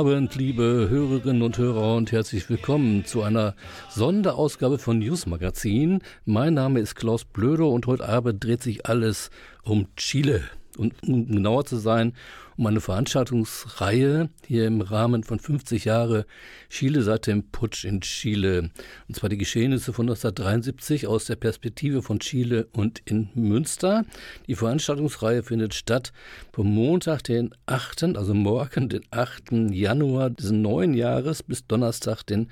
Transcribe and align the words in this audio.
Abend, 0.00 0.34
liebe 0.34 0.86
Hörerinnen 0.88 1.42
und 1.42 1.58
Hörer 1.58 1.94
und 1.94 2.10
herzlich 2.10 2.48
willkommen 2.48 3.04
zu 3.04 3.20
einer 3.20 3.54
Sonderausgabe 3.90 4.78
von 4.78 4.98
News 4.98 5.26
Magazin. 5.26 6.00
Mein 6.24 6.54
Name 6.54 6.80
ist 6.80 6.94
Klaus 6.94 7.26
Blödo 7.26 7.68
und 7.68 7.86
heute 7.86 8.08
Abend 8.08 8.42
dreht 8.42 8.62
sich 8.62 8.86
alles 8.86 9.30
um 9.62 9.88
Chile. 9.96 10.42
Und 10.78 10.94
um 11.06 11.26
genauer 11.26 11.66
zu 11.66 11.76
sein, 11.76 12.14
um 12.60 12.66
eine 12.66 12.82
Veranstaltungsreihe 12.82 14.28
hier 14.46 14.66
im 14.66 14.82
Rahmen 14.82 15.24
von 15.24 15.38
50 15.38 15.86
Jahre 15.86 16.26
Chile 16.68 17.02
seit 17.02 17.26
dem 17.26 17.50
Putsch 17.50 17.86
in 17.86 18.02
Chile. 18.02 18.70
Und 19.08 19.16
zwar 19.16 19.30
die 19.30 19.38
Geschehnisse 19.38 19.94
von 19.94 20.04
1973 20.04 21.06
aus 21.06 21.24
der 21.24 21.36
Perspektive 21.36 22.02
von 22.02 22.20
Chile 22.20 22.68
und 22.72 23.00
in 23.06 23.30
Münster. 23.34 24.04
Die 24.46 24.56
Veranstaltungsreihe 24.56 25.42
findet 25.42 25.72
statt 25.72 26.12
vom 26.52 26.66
Montag, 26.66 27.24
den 27.24 27.54
8., 27.64 28.14
also 28.14 28.34
morgen, 28.34 28.90
den 28.90 29.04
8. 29.10 29.70
Januar 29.70 30.28
diesen 30.28 30.60
neuen 30.60 30.92
Jahres 30.92 31.42
bis 31.42 31.66
Donnerstag, 31.66 32.24
den 32.24 32.50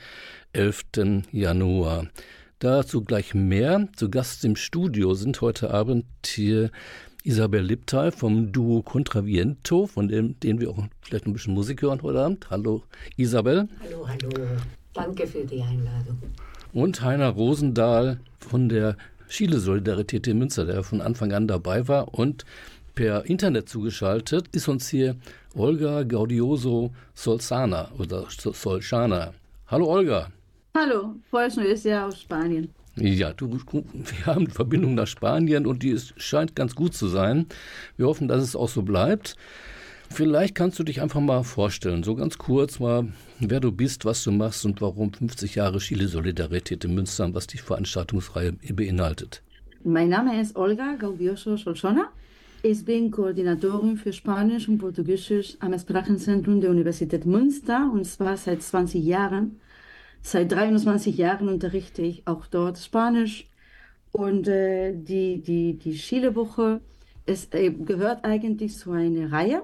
11. 0.55 1.27
Januar. 1.33 2.06
Dazu 2.61 3.05
gleich 3.05 3.34
mehr. 3.34 3.86
Zu 3.95 4.11
Gast 4.11 4.42
im 4.47 4.56
Studio 4.56 5.12
sind 5.12 5.42
heute 5.42 5.70
Abend 5.70 6.06
hier 6.25 6.70
Isabel 7.28 7.60
Liptal 7.60 8.10
vom 8.10 8.52
Duo 8.52 8.80
Contraviento, 8.80 9.86
von 9.86 10.08
dem, 10.08 10.40
denen 10.40 10.60
wir 10.60 10.70
auch 10.70 10.82
vielleicht 11.02 11.26
ein 11.26 11.34
bisschen 11.34 11.52
Musik 11.52 11.82
hören 11.82 12.00
heute 12.00 12.20
Abend. 12.20 12.48
Hallo 12.48 12.84
Isabel. 13.18 13.68
Hallo, 13.84 14.08
hallo. 14.08 14.30
Danke 14.94 15.26
für 15.26 15.44
die 15.44 15.60
Einladung. 15.60 16.16
Und 16.72 17.02
Heiner 17.02 17.28
Rosendahl 17.28 18.18
von 18.38 18.70
der 18.70 18.96
Chile 19.28 19.58
Solidarität 19.58 20.26
in 20.26 20.38
Münster, 20.38 20.64
der 20.64 20.82
von 20.82 21.02
Anfang 21.02 21.32
an 21.32 21.46
dabei 21.46 21.86
war 21.86 22.14
und 22.14 22.46
per 22.94 23.26
Internet 23.26 23.68
zugeschaltet 23.68 24.48
ist 24.52 24.66
uns 24.66 24.88
hier 24.88 25.14
Olga 25.54 26.04
Gaudioso 26.04 26.94
Solsana 27.12 27.90
oder 27.98 28.24
Solchana. 28.30 29.34
Hallo 29.66 29.86
Olga. 29.86 30.28
Hallo, 30.74 31.16
frohes 31.28 31.56
neues 31.56 31.84
Jahr 31.84 32.08
aus 32.08 32.22
Spanien. 32.22 32.70
Ja, 33.01 33.33
du, 33.33 33.51
wir 33.53 34.27
haben 34.27 34.47
die 34.47 34.53
Verbindung 34.53 34.95
nach 34.95 35.07
Spanien 35.07 35.67
und 35.67 35.83
die 35.83 35.91
ist, 35.91 36.14
scheint 36.17 36.57
ganz 36.57 36.75
gut 36.75 36.95
zu 36.95 37.09
sein. 37.09 37.47
Wir 37.97 38.07
hoffen, 38.07 38.29
dass 38.29 38.42
es 38.42 38.57
auch 38.57 38.69
so 38.69 38.83
bleibt. 38.83 39.36
Vielleicht 40.11 40.55
kannst 40.55 40.79
du 40.79 40.85
dich 40.85 41.03
einfach 41.03 41.20
mal 41.20 41.42
vorstellen, 41.45 42.03
so 42.03 42.14
ganz 42.14 42.39
kurz 42.39 42.81
mal, 42.81 43.09
wer 43.41 43.61
du 43.61 43.70
bist, 43.70 44.05
was 44.05 44.25
du 44.25 44.33
machst 44.33 44.64
und 44.64 44.81
warum 44.81 45.13
50 45.13 45.55
Jahre 45.55 45.79
Chile 45.79 46.09
Solidarität 46.09 46.85
in 46.85 46.95
Münster 46.95 47.27
und 47.27 47.35
was 47.35 47.47
die 47.47 47.59
Veranstaltungsreihe 47.59 48.53
beinhaltet. 48.73 49.42
Mein 49.85 50.09
Name 50.09 50.41
ist 50.41 50.57
Olga 50.57 50.97
Gaudioso 50.98 51.57
Solsona. 51.57 52.09
Ich 52.63 52.85
bin 52.85 53.11
Koordinatorin 53.13 53.97
für 53.97 54.13
Spanisch 54.13 54.69
und 54.69 54.79
Portugiesisch 54.79 55.57
am 55.61 55.79
Sprachenzentrum 55.79 56.61
der 56.61 56.70
Universität 56.70 57.25
Münster 57.25 57.89
und 57.92 58.05
zwar 58.05 58.36
seit 58.36 58.63
20 58.63 59.05
Jahren. 59.05 59.61
Seit 60.23 60.52
23 60.52 61.17
Jahren 61.17 61.48
unterrichte 61.48 62.02
ich 62.02 62.27
auch 62.27 62.46
dort 62.46 62.79
Spanisch. 62.79 63.48
Und 64.12 64.48
äh, 64.48 64.95
die, 64.95 65.40
die, 65.40 65.74
die 65.74 65.92
Chile-Woche 65.92 66.80
äh, 67.27 67.70
gehört 67.70 68.24
eigentlich 68.24 68.77
zu 68.77 68.92
einer 68.92 69.30
Reihe. 69.30 69.62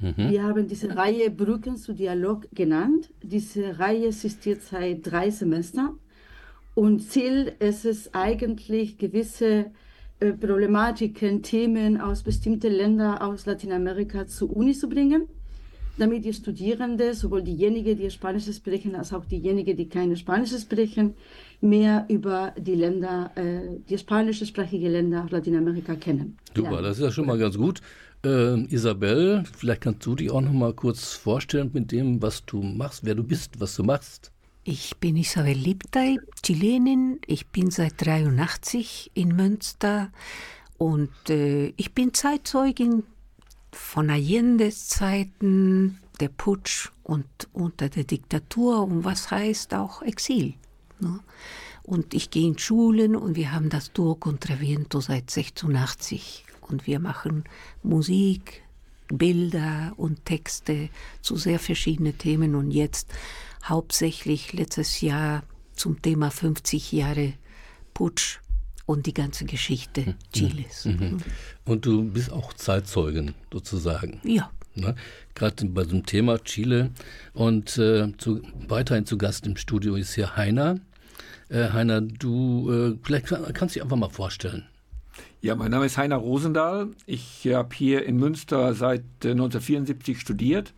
Mhm. 0.00 0.30
Wir 0.30 0.42
haben 0.42 0.66
diese 0.66 0.96
Reihe 0.96 1.30
Brücken 1.30 1.76
zu 1.76 1.94
Dialog 1.94 2.48
genannt. 2.52 3.10
Diese 3.22 3.78
Reihe 3.78 4.08
existiert 4.08 4.62
seit 4.62 5.10
drei 5.10 5.30
Semestern. 5.30 5.98
Und 6.74 7.00
Ziel 7.00 7.52
ist 7.60 7.84
es 7.84 8.12
eigentlich, 8.14 8.98
gewisse 8.98 9.66
äh, 10.18 10.32
Problematiken, 10.32 11.42
Themen 11.42 12.00
aus 12.00 12.24
bestimmten 12.24 12.72
Ländern 12.72 13.18
aus 13.18 13.46
Lateinamerika 13.46 14.26
zur 14.26 14.54
Uni 14.56 14.74
zu 14.74 14.88
bringen 14.88 15.28
damit 15.96 16.24
die 16.24 16.32
Studierenden, 16.32 17.14
sowohl 17.14 17.42
diejenigen, 17.42 17.96
die 17.96 18.10
Spanisch 18.10 18.50
sprechen, 18.52 18.94
als 18.94 19.12
auch 19.12 19.24
diejenigen, 19.24 19.76
die 19.76 19.88
keine 19.88 20.16
Spanisch 20.16 20.58
sprechen, 20.58 21.14
mehr 21.60 22.04
über 22.08 22.52
die 22.58 22.74
Länder, 22.74 23.30
äh, 23.36 23.78
die 23.88 23.98
spanischsprachige 23.98 24.88
Länder 24.88 25.26
Lateinamerika 25.30 25.94
kennen. 25.94 26.36
Super, 26.54 26.72
ja. 26.72 26.82
das 26.82 26.98
ist 26.98 27.04
ja 27.04 27.10
schon 27.10 27.26
mal 27.26 27.38
ganz 27.38 27.56
gut. 27.56 27.80
Äh, 28.24 28.64
Isabel, 28.72 29.44
vielleicht 29.56 29.82
kannst 29.82 30.04
du 30.06 30.14
dich 30.14 30.30
auch 30.30 30.40
noch 30.40 30.52
mal 30.52 30.72
kurz 30.72 31.12
vorstellen 31.12 31.70
mit 31.72 31.92
dem, 31.92 32.22
was 32.22 32.44
du 32.44 32.62
machst, 32.62 33.04
wer 33.04 33.14
du 33.14 33.22
bist, 33.22 33.60
was 33.60 33.76
du 33.76 33.84
machst. 33.84 34.30
Ich 34.64 34.96
bin 34.96 35.16
Isabel 35.16 35.52
Liptay, 35.52 36.18
Chilenin. 36.42 37.18
Ich 37.26 37.48
bin 37.48 37.70
seit 37.70 37.94
83 38.04 39.10
in 39.12 39.36
Münster 39.36 40.10
und 40.78 41.10
äh, 41.28 41.74
ich 41.76 41.92
bin 41.92 42.14
Zeitzeugin 42.14 43.02
von 43.74 44.10
Allende's 44.10 44.88
Zeiten, 44.88 45.98
der 46.20 46.28
Putsch 46.28 46.90
und 47.02 47.26
unter 47.52 47.88
der 47.88 48.04
Diktatur 48.04 48.82
und 48.82 49.04
was 49.04 49.30
heißt 49.30 49.74
auch 49.74 50.02
Exil. 50.02 50.54
Ne? 51.00 51.20
Und 51.82 52.14
ich 52.14 52.30
gehe 52.30 52.48
in 52.48 52.58
Schulen 52.58 53.14
und 53.14 53.36
wir 53.36 53.52
haben 53.52 53.68
das 53.68 53.92
Duo 53.92 54.14
Contraviento 54.14 55.00
seit 55.00 55.30
86 55.30 56.46
und 56.62 56.86
wir 56.86 56.98
machen 56.98 57.44
Musik, 57.82 58.62
Bilder 59.08 59.92
und 59.96 60.24
Texte 60.24 60.88
zu 61.20 61.36
sehr 61.36 61.58
verschiedenen 61.58 62.16
Themen 62.16 62.54
und 62.54 62.70
jetzt 62.70 63.12
hauptsächlich 63.64 64.52
letztes 64.54 65.00
Jahr 65.02 65.42
zum 65.74 66.00
Thema 66.00 66.30
50 66.30 66.92
Jahre 66.92 67.34
Putsch 67.92 68.40
und 68.86 69.06
die 69.06 69.14
ganze 69.14 69.44
Geschichte 69.44 70.02
mhm. 70.02 70.14
Chiles. 70.32 70.84
Mhm. 70.84 71.18
Und 71.64 71.86
du 71.86 72.04
bist 72.04 72.32
auch 72.32 72.52
Zeitzeugin 72.52 73.34
sozusagen. 73.52 74.20
Ja. 74.24 74.50
Ne? 74.74 74.94
Gerade 75.34 75.66
bei 75.66 75.84
dem 75.84 76.04
Thema 76.04 76.38
Chile. 76.42 76.90
Und 77.32 77.78
äh, 77.78 78.12
zu, 78.18 78.42
weiterhin 78.68 79.06
zu 79.06 79.18
Gast 79.18 79.46
im 79.46 79.56
Studio 79.56 79.94
ist 79.94 80.14
hier 80.14 80.36
Heiner. 80.36 80.80
Äh, 81.48 81.70
Heiner, 81.70 82.00
du 82.00 82.70
äh, 82.70 82.98
vielleicht 83.02 83.26
kannst 83.26 83.74
du 83.74 83.78
dich 83.78 83.82
einfach 83.82 83.96
mal 83.96 84.10
vorstellen. 84.10 84.66
Ja, 85.40 85.54
mein 85.54 85.70
Name 85.70 85.86
ist 85.86 85.98
Heiner 85.98 86.16
Rosendahl. 86.16 86.88
Ich 87.06 87.46
habe 87.52 87.74
hier 87.74 88.04
in 88.06 88.16
Münster 88.16 88.74
seit 88.74 89.02
1974 89.22 90.16
äh, 90.16 90.20
studiert 90.20 90.72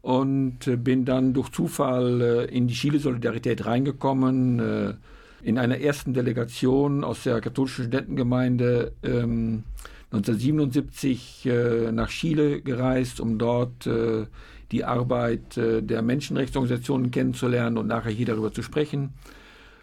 und 0.00 0.66
äh, 0.66 0.76
bin 0.76 1.04
dann 1.04 1.34
durch 1.34 1.50
Zufall 1.50 2.20
äh, 2.20 2.44
in 2.46 2.66
die 2.66 2.74
Chile-Solidarität 2.74 3.66
reingekommen 3.66 4.98
in 5.42 5.58
einer 5.58 5.78
ersten 5.78 6.14
Delegation 6.14 7.04
aus 7.04 7.24
der 7.24 7.40
katholischen 7.40 7.84
Studentengemeinde 7.84 8.92
ähm, 9.02 9.64
1977 10.12 11.46
äh, 11.46 11.92
nach 11.92 12.08
Chile 12.08 12.60
gereist, 12.60 13.20
um 13.20 13.38
dort 13.38 13.86
äh, 13.86 14.26
die 14.70 14.84
Arbeit 14.84 15.56
äh, 15.56 15.82
der 15.82 16.02
Menschenrechtsorganisationen 16.02 17.10
kennenzulernen 17.10 17.78
und 17.78 17.86
nachher 17.88 18.12
hier 18.12 18.26
darüber 18.26 18.52
zu 18.52 18.62
sprechen 18.62 19.14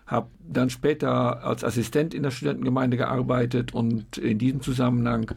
habe 0.09 0.27
dann 0.47 0.69
später 0.71 1.44
als 1.44 1.63
Assistent 1.63 2.13
in 2.13 2.23
der 2.23 2.31
Studentengemeinde 2.31 2.97
gearbeitet 2.97 3.73
und 3.73 4.17
in 4.17 4.39
diesem 4.39 4.61
Zusammenhang 4.61 5.31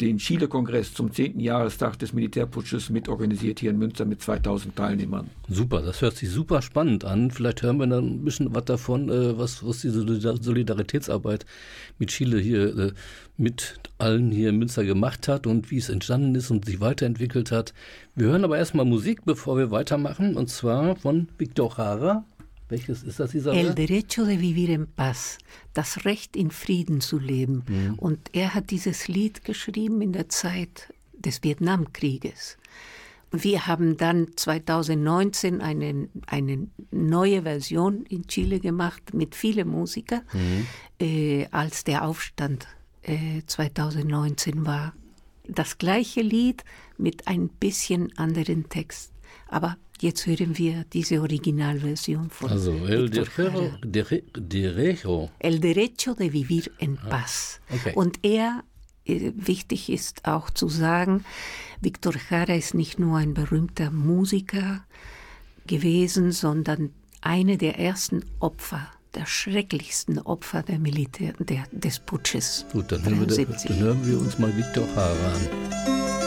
den 0.00 0.18
Chile-Kongress 0.18 0.94
zum 0.94 1.12
10. 1.12 1.38
Jahrestag 1.38 1.98
des 1.98 2.12
Militärputsches 2.12 2.90
mitorganisiert 2.90 3.60
hier 3.60 3.70
in 3.70 3.78
Münster 3.78 4.06
mit 4.06 4.20
2000 4.22 4.74
Teilnehmern. 4.74 5.30
Super, 5.48 5.82
das 5.82 6.00
hört 6.00 6.16
sich 6.16 6.30
super 6.30 6.62
spannend 6.62 7.04
an. 7.04 7.30
Vielleicht 7.30 7.62
hören 7.62 7.76
wir 7.76 7.86
dann 7.86 8.14
ein 8.14 8.24
bisschen 8.24 8.52
was 8.54 8.64
davon, 8.64 9.08
äh, 9.10 9.38
was, 9.38 9.64
was 9.64 9.82
diese 9.82 10.02
Solidaritätsarbeit 10.02 11.44
mit 11.98 12.08
Chile 12.08 12.40
hier 12.40 12.76
äh, 12.76 12.92
mit 13.36 13.78
allen 13.98 14.32
hier 14.32 14.48
in 14.48 14.58
Münster 14.58 14.84
gemacht 14.84 15.28
hat 15.28 15.46
und 15.46 15.70
wie 15.70 15.78
es 15.78 15.88
entstanden 15.88 16.34
ist 16.34 16.50
und 16.50 16.64
sich 16.64 16.80
weiterentwickelt 16.80 17.52
hat. 17.52 17.74
Wir 18.16 18.28
hören 18.28 18.44
aber 18.44 18.58
erstmal 18.58 18.86
Musik, 18.86 19.24
bevor 19.24 19.56
wir 19.56 19.70
weitermachen, 19.70 20.36
und 20.36 20.48
zwar 20.48 20.96
von 20.96 21.28
Victor 21.38 21.74
Jara 21.76 22.24
Welches 22.70 23.02
ist 23.02 23.18
das, 23.20 23.34
Isabel? 23.34 23.66
El 23.66 23.74
derecho 23.74 24.24
de 24.24 24.40
vivir 24.40 24.70
en 24.70 24.86
paz, 24.86 25.38
das 25.74 26.04
Recht 26.04 26.36
in 26.36 26.50
Frieden 26.50 27.00
zu 27.00 27.18
leben. 27.18 27.64
Mhm. 27.66 27.94
Und 27.98 28.30
er 28.32 28.54
hat 28.54 28.70
dieses 28.70 29.08
Lied 29.08 29.44
geschrieben 29.44 30.00
in 30.00 30.12
der 30.12 30.28
Zeit 30.28 30.92
des 31.12 31.42
Vietnamkrieges. 31.42 32.56
Wir 33.32 33.66
haben 33.66 33.96
dann 33.96 34.28
2019 34.34 35.60
eine, 35.60 36.08
eine 36.26 36.66
neue 36.90 37.42
Version 37.42 38.04
in 38.06 38.26
Chile 38.26 38.58
gemacht 38.58 39.14
mit 39.14 39.34
vielen 39.36 39.68
Musikern, 39.68 40.22
mhm. 40.32 40.66
äh, 41.00 41.46
als 41.50 41.84
der 41.84 42.04
Aufstand 42.04 42.66
äh, 43.02 43.42
2019 43.46 44.66
war. 44.66 44.94
Das 45.46 45.78
gleiche 45.78 46.22
Lied 46.22 46.64
mit 46.98 47.28
ein 47.28 47.48
bisschen 47.48 48.16
anderen 48.16 48.68
Text. 48.68 49.12
Aber 49.48 49.76
jetzt 50.00 50.26
hören 50.26 50.56
wir 50.56 50.84
diese 50.92 51.20
Originalversion 51.20 52.30
von. 52.30 52.50
Also, 52.50 52.72
El 52.86 53.10
derecho, 53.10 53.78
derecho. 53.84 55.30
El 55.38 55.60
derecho 55.60 56.14
de 56.14 56.32
vivir 56.32 56.70
en 56.78 56.98
ah, 57.02 57.08
paz. 57.08 57.60
Okay. 57.68 57.92
Und 57.94 58.20
er, 58.22 58.62
äh, 59.04 59.32
wichtig 59.34 59.90
ist 59.90 60.24
auch 60.24 60.50
zu 60.50 60.68
sagen, 60.68 61.24
Victor 61.80 62.14
Jara 62.30 62.54
ist 62.54 62.74
nicht 62.74 62.98
nur 62.98 63.18
ein 63.18 63.34
berühmter 63.34 63.90
Musiker 63.90 64.84
gewesen, 65.66 66.32
sondern 66.32 66.90
eine 67.20 67.56
der 67.58 67.78
ersten 67.78 68.24
Opfer, 68.38 68.88
der 69.14 69.26
schrecklichsten 69.26 70.18
Opfer 70.18 70.62
der 70.62 70.78
Militär, 70.78 71.34
der, 71.38 71.64
des 71.72 71.98
Putsches. 71.98 72.66
Gut, 72.72 72.92
dann 72.92 73.04
hören, 73.04 73.28
wir, 73.28 73.46
dann 73.46 73.78
hören 73.78 74.06
wir 74.06 74.20
uns 74.20 74.38
mal 74.38 74.56
Victor 74.56 74.86
Jara 74.94 75.34
an. 75.34 76.19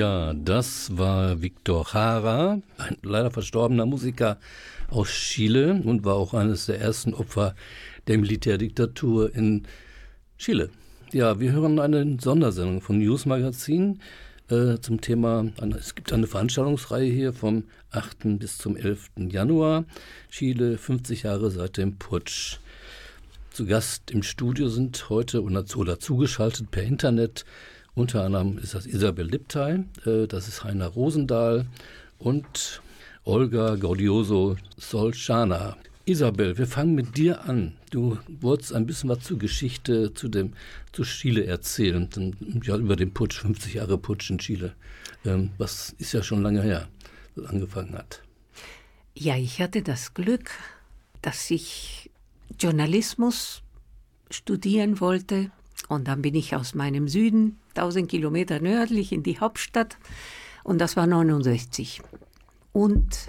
Ja, 0.00 0.32
das 0.32 0.96
war 0.96 1.42
Victor 1.42 1.86
Jara, 1.92 2.62
ein 2.78 2.96
leider 3.02 3.30
verstorbener 3.30 3.84
Musiker 3.84 4.38
aus 4.88 5.10
Chile 5.10 5.82
und 5.84 6.06
war 6.06 6.14
auch 6.14 6.32
eines 6.32 6.64
der 6.64 6.80
ersten 6.80 7.12
Opfer 7.12 7.54
der 8.06 8.16
Militärdiktatur 8.16 9.34
in 9.34 9.66
Chile. 10.38 10.70
Ja, 11.12 11.38
wir 11.38 11.52
hören 11.52 11.78
eine 11.78 12.16
Sondersendung 12.18 12.80
von 12.80 12.96
News 12.96 13.26
Magazin 13.26 14.00
äh, 14.48 14.78
zum 14.80 15.02
Thema, 15.02 15.52
es 15.78 15.94
gibt 15.94 16.14
eine 16.14 16.26
Veranstaltungsreihe 16.26 17.12
hier 17.12 17.34
vom 17.34 17.64
8. 17.90 18.38
bis 18.38 18.56
zum 18.56 18.78
11. 18.78 19.10
Januar. 19.28 19.84
Chile, 20.30 20.78
50 20.78 21.24
Jahre 21.24 21.50
seit 21.50 21.76
dem 21.76 21.98
Putsch. 21.98 22.56
Zu 23.50 23.66
Gast 23.66 24.10
im 24.10 24.22
Studio 24.22 24.68
sind 24.68 25.10
heute 25.10 25.42
oder, 25.42 25.66
zugeschaltet 25.98 26.70
per 26.70 26.84
Internet 26.84 27.44
unter 27.94 28.24
anderem 28.24 28.58
ist 28.58 28.74
das 28.74 28.86
Isabel 28.86 29.26
Liptay, 29.26 29.84
äh, 30.06 30.26
das 30.26 30.48
ist 30.48 30.64
Heiner 30.64 30.86
Rosendahl 30.86 31.66
und 32.18 32.82
Olga 33.24 33.76
Gaudioso 33.76 34.56
Solschana. 34.76 35.76
Isabel, 36.06 36.56
wir 36.56 36.66
fangen 36.66 36.94
mit 36.94 37.16
dir 37.16 37.44
an. 37.44 37.76
Du 37.90 38.18
wolltest 38.40 38.72
ein 38.72 38.86
bisschen 38.86 39.10
was 39.10 39.20
zur 39.20 39.38
Geschichte, 39.38 40.14
zu 40.14 40.28
dem, 40.28 40.54
zu 40.92 41.02
Chile 41.02 41.44
erzählen, 41.44 42.08
ja, 42.64 42.76
über 42.76 42.96
den 42.96 43.12
Putsch, 43.12 43.40
50 43.40 43.74
Jahre 43.74 43.98
Putsch 43.98 44.30
in 44.30 44.38
Chile. 44.38 44.74
Ähm, 45.24 45.50
was 45.58 45.94
ist 45.98 46.12
ja 46.12 46.22
schon 46.22 46.42
lange 46.42 46.62
her, 46.62 46.88
das 47.36 47.46
angefangen 47.46 47.94
hat. 47.94 48.22
Ja, 49.14 49.36
ich 49.36 49.60
hatte 49.60 49.82
das 49.82 50.14
Glück, 50.14 50.50
dass 51.22 51.50
ich 51.50 52.10
Journalismus 52.58 53.62
studieren 54.30 55.00
wollte 55.00 55.50
und 55.88 56.08
dann 56.08 56.22
bin 56.22 56.34
ich 56.34 56.54
aus 56.54 56.74
meinem 56.74 57.08
Süden, 57.08 57.58
1000 57.70 58.08
Kilometer 58.08 58.60
nördlich, 58.60 59.12
in 59.12 59.22
die 59.22 59.40
Hauptstadt. 59.40 59.98
Und 60.62 60.78
das 60.78 60.96
war 60.96 61.06
69. 61.06 62.02
Und 62.72 63.28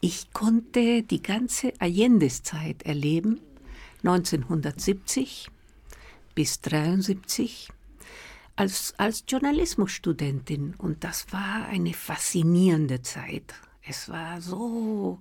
ich 0.00 0.32
konnte 0.32 1.02
die 1.02 1.22
ganze 1.22 1.72
Allendes-Zeit 1.78 2.84
erleben, 2.84 3.40
1970 4.04 5.50
bis 6.34 6.60
73, 6.60 7.68
als, 8.56 8.94
als 8.96 9.24
Journalismusstudentin. 9.28 10.74
Und 10.78 11.04
das 11.04 11.32
war 11.32 11.66
eine 11.66 11.94
faszinierende 11.94 13.02
Zeit. 13.02 13.54
Es 13.82 14.08
war 14.08 14.40
so 14.40 15.20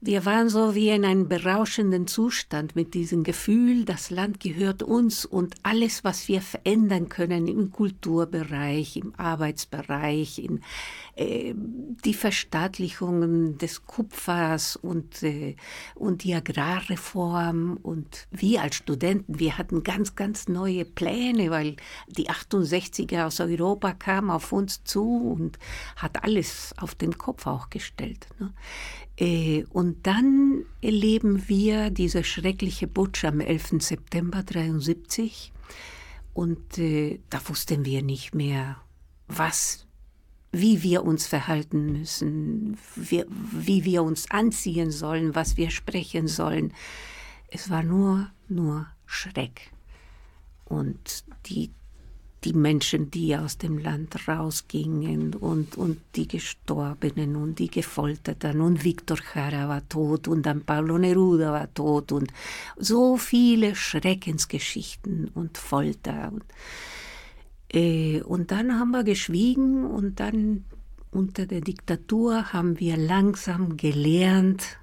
wir 0.00 0.24
waren 0.24 0.48
so 0.48 0.74
wie 0.74 0.90
in 0.90 1.04
einem 1.04 1.28
berauschenden 1.28 2.06
Zustand 2.06 2.76
mit 2.76 2.94
diesem 2.94 3.24
Gefühl, 3.24 3.84
das 3.84 4.10
Land 4.10 4.40
gehört 4.40 4.82
uns 4.82 5.24
und 5.24 5.54
alles, 5.62 6.04
was 6.04 6.28
wir 6.28 6.42
verändern 6.42 7.08
können 7.08 7.48
im 7.48 7.72
Kulturbereich, 7.72 8.96
im 8.96 9.14
Arbeitsbereich, 9.16 10.38
in 10.38 10.60
äh, 11.16 11.54
die 12.04 12.14
Verstaatlichungen 12.14 13.58
des 13.58 13.86
Kupfers 13.86 14.76
und, 14.76 15.22
äh, 15.22 15.56
und 15.94 16.24
die 16.24 16.34
Agrarreform. 16.34 17.78
Und 17.82 18.28
wir 18.30 18.62
als 18.62 18.76
Studenten, 18.76 19.38
wir 19.38 19.56
hatten 19.56 19.82
ganz, 19.82 20.14
ganz 20.14 20.46
neue 20.48 20.84
Pläne, 20.84 21.50
weil 21.50 21.76
die 22.08 22.28
68er 22.28 23.26
aus 23.26 23.40
Europa 23.40 23.94
kamen 23.94 24.30
auf 24.30 24.52
uns 24.52 24.84
zu 24.84 25.32
und 25.32 25.58
hat 25.96 26.22
alles 26.22 26.74
auf 26.76 26.94
den 26.94 27.16
Kopf 27.16 27.46
auch 27.46 27.70
gestellt. 27.70 28.28
Ne? 28.38 28.52
Äh, 29.18 29.64
und 29.70 30.06
dann 30.06 30.64
erleben 30.82 31.48
wir 31.48 31.90
diese 31.90 32.22
schreckliche 32.24 32.86
Putsch 32.86 33.24
am 33.24 33.40
11. 33.40 33.82
September 33.82 34.38
1973 34.38 35.52
und 36.34 36.78
äh, 36.78 37.18
da 37.30 37.40
wussten 37.48 37.86
wir 37.86 38.02
nicht 38.02 38.34
mehr, 38.34 38.76
was, 39.26 39.86
wie 40.52 40.82
wir 40.82 41.02
uns 41.04 41.26
verhalten 41.26 41.92
müssen, 41.92 42.76
wie, 42.94 43.24
wie 43.28 43.84
wir 43.84 44.02
uns 44.02 44.30
anziehen 44.30 44.90
sollen, 44.90 45.34
was 45.34 45.56
wir 45.56 45.70
sprechen 45.70 46.28
sollen. 46.28 46.74
Es 47.48 47.70
war 47.70 47.82
nur, 47.82 48.30
nur 48.48 48.86
Schreck. 49.06 49.72
Und 50.66 51.24
die 51.46 51.70
die 52.44 52.52
Menschen, 52.52 53.10
die 53.10 53.36
aus 53.36 53.58
dem 53.58 53.78
Land 53.78 54.28
rausgingen 54.28 55.34
und, 55.34 55.76
und 55.76 56.00
die 56.14 56.28
Gestorbenen 56.28 57.34
und 57.36 57.58
die 57.58 57.70
Gefolterten 57.70 58.60
und 58.60 58.84
Victor 58.84 59.18
Jara 59.34 59.68
war 59.68 59.88
tot 59.88 60.28
und 60.28 60.44
dann 60.44 60.62
Pablo 60.62 60.98
Neruda 60.98 61.52
war 61.52 61.72
tot 61.74 62.12
und 62.12 62.32
so 62.76 63.16
viele 63.16 63.74
Schreckensgeschichten 63.74 65.28
und 65.34 65.58
Folter. 65.58 66.32
Und, 66.32 66.44
äh, 67.72 68.20
und 68.22 68.50
dann 68.50 68.78
haben 68.78 68.90
wir 68.90 69.02
geschwiegen 69.02 69.84
und 69.84 70.20
dann 70.20 70.64
unter 71.10 71.46
der 71.46 71.62
Diktatur 71.62 72.52
haben 72.52 72.78
wir 72.78 72.96
langsam 72.96 73.76
gelernt, 73.76 74.78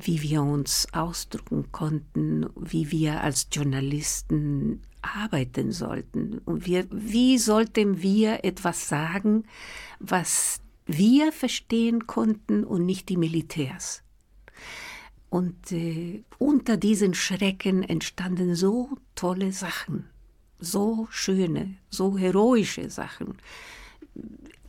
wie 0.00 0.22
wir 0.22 0.42
uns 0.42 0.86
ausdrücken 0.92 1.72
konnten, 1.72 2.46
wie 2.54 2.90
wir 2.90 3.22
als 3.22 3.48
Journalisten 3.50 4.80
arbeiten 5.14 5.72
sollten. 5.72 6.38
Und 6.44 6.66
wir, 6.66 6.86
wie 6.90 7.38
sollten 7.38 8.02
wir 8.02 8.44
etwas 8.44 8.88
sagen, 8.88 9.44
was 9.98 10.60
wir 10.86 11.32
verstehen 11.32 12.06
konnten 12.06 12.64
und 12.64 12.86
nicht 12.86 13.08
die 13.08 13.16
Militärs? 13.16 14.02
Und 15.28 15.72
äh, 15.72 16.22
unter 16.38 16.76
diesen 16.76 17.14
Schrecken 17.14 17.82
entstanden 17.82 18.54
so 18.54 18.90
tolle 19.14 19.52
Sachen, 19.52 20.06
so 20.58 21.08
schöne, 21.10 21.74
so 21.90 22.16
heroische 22.16 22.90
Sachen. 22.90 23.36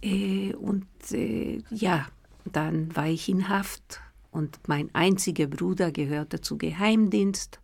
Äh, 0.02 0.54
und 0.54 0.88
äh, 1.12 1.62
ja, 1.70 2.08
dann 2.46 2.96
war 2.96 3.08
ich 3.08 3.30
in 3.30 3.50
Haft 3.50 4.02
und 4.32 4.60
mein 4.68 4.94
einziger 4.94 5.48
Bruder 5.48 5.92
gehörte 5.92 6.42
zu 6.42 6.58
Geheimdienst. 6.58 7.60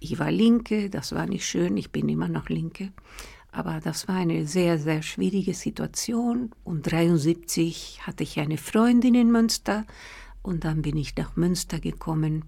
Ich 0.00 0.18
war 0.18 0.30
Linke, 0.30 0.90
das 0.90 1.12
war 1.12 1.26
nicht 1.26 1.46
schön, 1.46 1.76
ich 1.76 1.90
bin 1.90 2.08
immer 2.08 2.28
noch 2.28 2.48
Linke. 2.48 2.92
Aber 3.52 3.80
das 3.80 4.08
war 4.08 4.16
eine 4.16 4.46
sehr, 4.46 4.78
sehr 4.78 5.02
schwierige 5.02 5.54
Situation. 5.54 6.50
Und 6.64 6.92
1973 6.92 8.00
hatte 8.02 8.24
ich 8.24 8.40
eine 8.40 8.58
Freundin 8.58 9.14
in 9.14 9.30
Münster 9.30 9.86
und 10.42 10.64
dann 10.64 10.82
bin 10.82 10.96
ich 10.96 11.16
nach 11.16 11.36
Münster 11.36 11.78
gekommen 11.78 12.44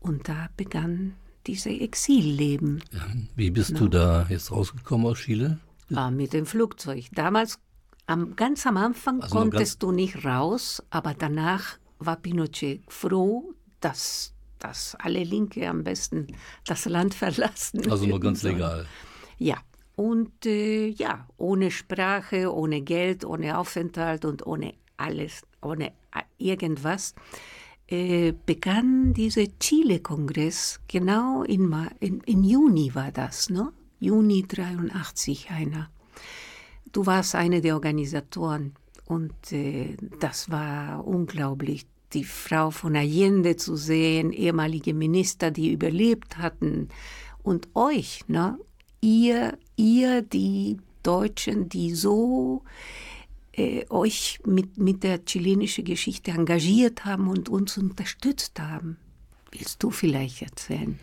und 0.00 0.28
da 0.28 0.48
begann 0.56 1.14
dieses 1.46 1.66
Exilleben. 1.66 2.82
Wie 3.36 3.50
bist 3.50 3.72
no. 3.72 3.80
du 3.80 3.88
da 3.88 4.26
jetzt 4.28 4.50
rausgekommen 4.50 5.06
aus 5.06 5.18
Chile? 5.18 5.58
Ah, 5.94 6.10
mit 6.10 6.32
dem 6.32 6.46
Flugzeug. 6.46 7.06
Damals, 7.12 7.58
am, 8.06 8.36
ganz 8.36 8.66
am 8.66 8.76
Anfang 8.76 9.22
also 9.22 9.34
konntest 9.34 9.82
du 9.82 9.92
nicht 9.92 10.24
raus, 10.24 10.82
aber 10.90 11.14
danach 11.14 11.78
war 11.98 12.16
Pinochet 12.16 12.82
froh, 12.88 13.54
dass 13.80 14.34
dass 14.58 14.94
alle 14.96 15.22
Linke 15.22 15.68
am 15.68 15.84
besten 15.84 16.28
das 16.66 16.84
Land 16.86 17.14
verlassen. 17.22 17.90
Also 17.90 18.06
nur 18.06 18.20
ganz 18.20 18.42
legal. 18.42 18.86
Ja. 19.38 19.56
Und 19.96 20.44
äh, 20.44 20.88
ja, 20.88 21.26
ohne 21.38 21.70
Sprache, 21.70 22.54
ohne 22.54 22.82
Geld, 22.82 23.24
ohne 23.24 23.56
Aufenthalt 23.56 24.26
und 24.26 24.46
ohne 24.46 24.74
alles, 24.98 25.42
ohne 25.62 25.92
irgendwas, 26.36 27.14
äh, 27.88 28.32
begann 28.44 29.14
dieser 29.14 29.46
Chile-Kongress, 29.58 30.80
genau 30.88 31.44
in, 31.44 31.72
in, 32.00 32.20
in, 32.20 32.44
Juni 32.44 32.94
war 32.94 33.12
das, 33.12 33.48
ne? 33.48 33.72
Juni 34.00 34.44
83 34.46 35.50
einer. 35.50 35.90
Du 36.92 37.06
warst 37.06 37.34
eine 37.34 37.60
der 37.60 37.74
Organisatoren 37.74 38.74
und 39.06 39.52
äh, 39.52 39.96
das 40.20 40.50
war 40.50 41.06
unglaublich 41.06 41.86
die 42.12 42.24
Frau 42.24 42.70
von 42.70 42.96
Allende 42.96 43.56
zu 43.56 43.76
sehen, 43.76 44.32
ehemalige 44.32 44.94
Minister, 44.94 45.50
die 45.50 45.72
überlebt 45.72 46.38
hatten 46.38 46.88
und 47.42 47.68
euch, 47.74 48.20
ne? 48.28 48.58
ihr, 49.00 49.58
ihr 49.76 50.22
die 50.22 50.78
Deutschen, 51.02 51.68
die 51.68 51.94
so 51.94 52.62
äh, 53.52 53.84
euch 53.88 54.40
mit, 54.44 54.78
mit 54.78 55.02
der 55.02 55.24
chilenischen 55.24 55.84
Geschichte 55.84 56.32
engagiert 56.32 57.04
haben 57.04 57.28
und 57.28 57.48
uns 57.48 57.78
unterstützt 57.78 58.58
haben. 58.60 58.96
Willst 59.52 59.82
du 59.82 59.90
vielleicht 59.90 60.42
erzählen? 60.42 60.98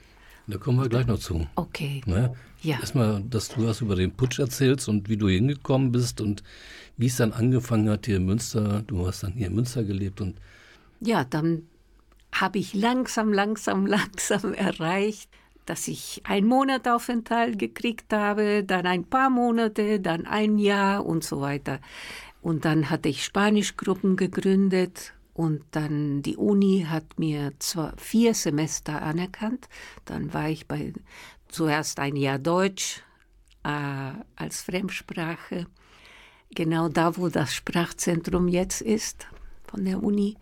Da 0.48 0.58
kommen 0.58 0.80
wir 0.80 0.90
gleich 0.90 1.08
noch 1.08 1.20
zu. 1.20 1.48
Okay. 1.56 2.02
Ne? 2.06 2.34
Ja. 2.62 2.80
Erstmal, 2.80 3.24
dass 3.24 3.50
du 3.50 3.66
was 3.66 3.80
über 3.80 3.96
den 3.96 4.12
Putsch 4.12 4.40
erzählst 4.40 4.90
und 4.90 5.08
wie 5.08 5.16
du 5.16 5.30
hingekommen 5.30 5.92
bist 5.92 6.20
und 6.20 6.44
wie 6.98 7.08
es 7.08 7.16
dann 7.16 7.32
angefangen 7.32 7.90
hat 7.90 8.06
hier 8.06 8.18
in 8.18 8.26
Münster. 8.26 8.84
Du 8.86 9.08
hast 9.08 9.24
dann 9.24 9.34
hier 9.34 9.48
in 9.48 9.56
Münster 9.56 9.84
gelebt 9.84 10.20
und 10.20 10.38
ja, 11.06 11.24
dann 11.24 11.68
habe 12.32 12.60
ich 12.60 12.74
langsam, 12.74 13.32
langsam, 13.32 13.86
langsam 13.88 14.54
erreicht, 14.54 15.30
dass 15.66 15.88
ich 15.88 16.22
einen 16.26 16.48
Monat 16.48 16.88
Aufenthalt 16.88 17.58
gekriegt 17.58 18.12
habe, 18.12 18.64
dann 18.64 18.86
ein 18.86 19.06
paar 19.06 19.30
Monate, 19.30 20.00
dann 20.00 20.26
ein 20.26 20.58
Jahr 20.58 21.06
und 21.06 21.24
so 21.24 21.42
weiter. 21.42 21.80
Und 22.42 22.66
dann 22.66 22.90
hatte 22.90 23.08
ich 23.08 23.24
Spanischgruppen 23.24 24.18
gegründet 24.18 25.14
und 25.34 25.64
dann 25.72 26.22
die 26.22 26.36
Uni 26.36 26.86
hat 26.90 27.18
mir 27.18 27.54
zwar 27.60 27.94
vier 27.98 28.34
Semester 28.34 29.02
anerkannt. 29.02 29.70
Dann 30.04 30.34
war 30.34 30.50
ich 30.50 30.68
bei 30.68 30.94
zuerst 31.48 32.00
ein 32.00 32.18
Jahr 32.18 32.40
Deutsch 32.40 33.02
äh, 33.64 34.12
als 34.36 34.62
Fremdsprache 34.62 35.68
genau 36.54 36.90
da, 36.90 37.18
wo 37.18 37.30
das 37.30 37.54
Sprachzentrum 37.54 38.48
jetzt 38.48 38.82
ist 38.82 39.28
von 39.64 39.86
der 39.86 40.04
Uni. 40.04 40.36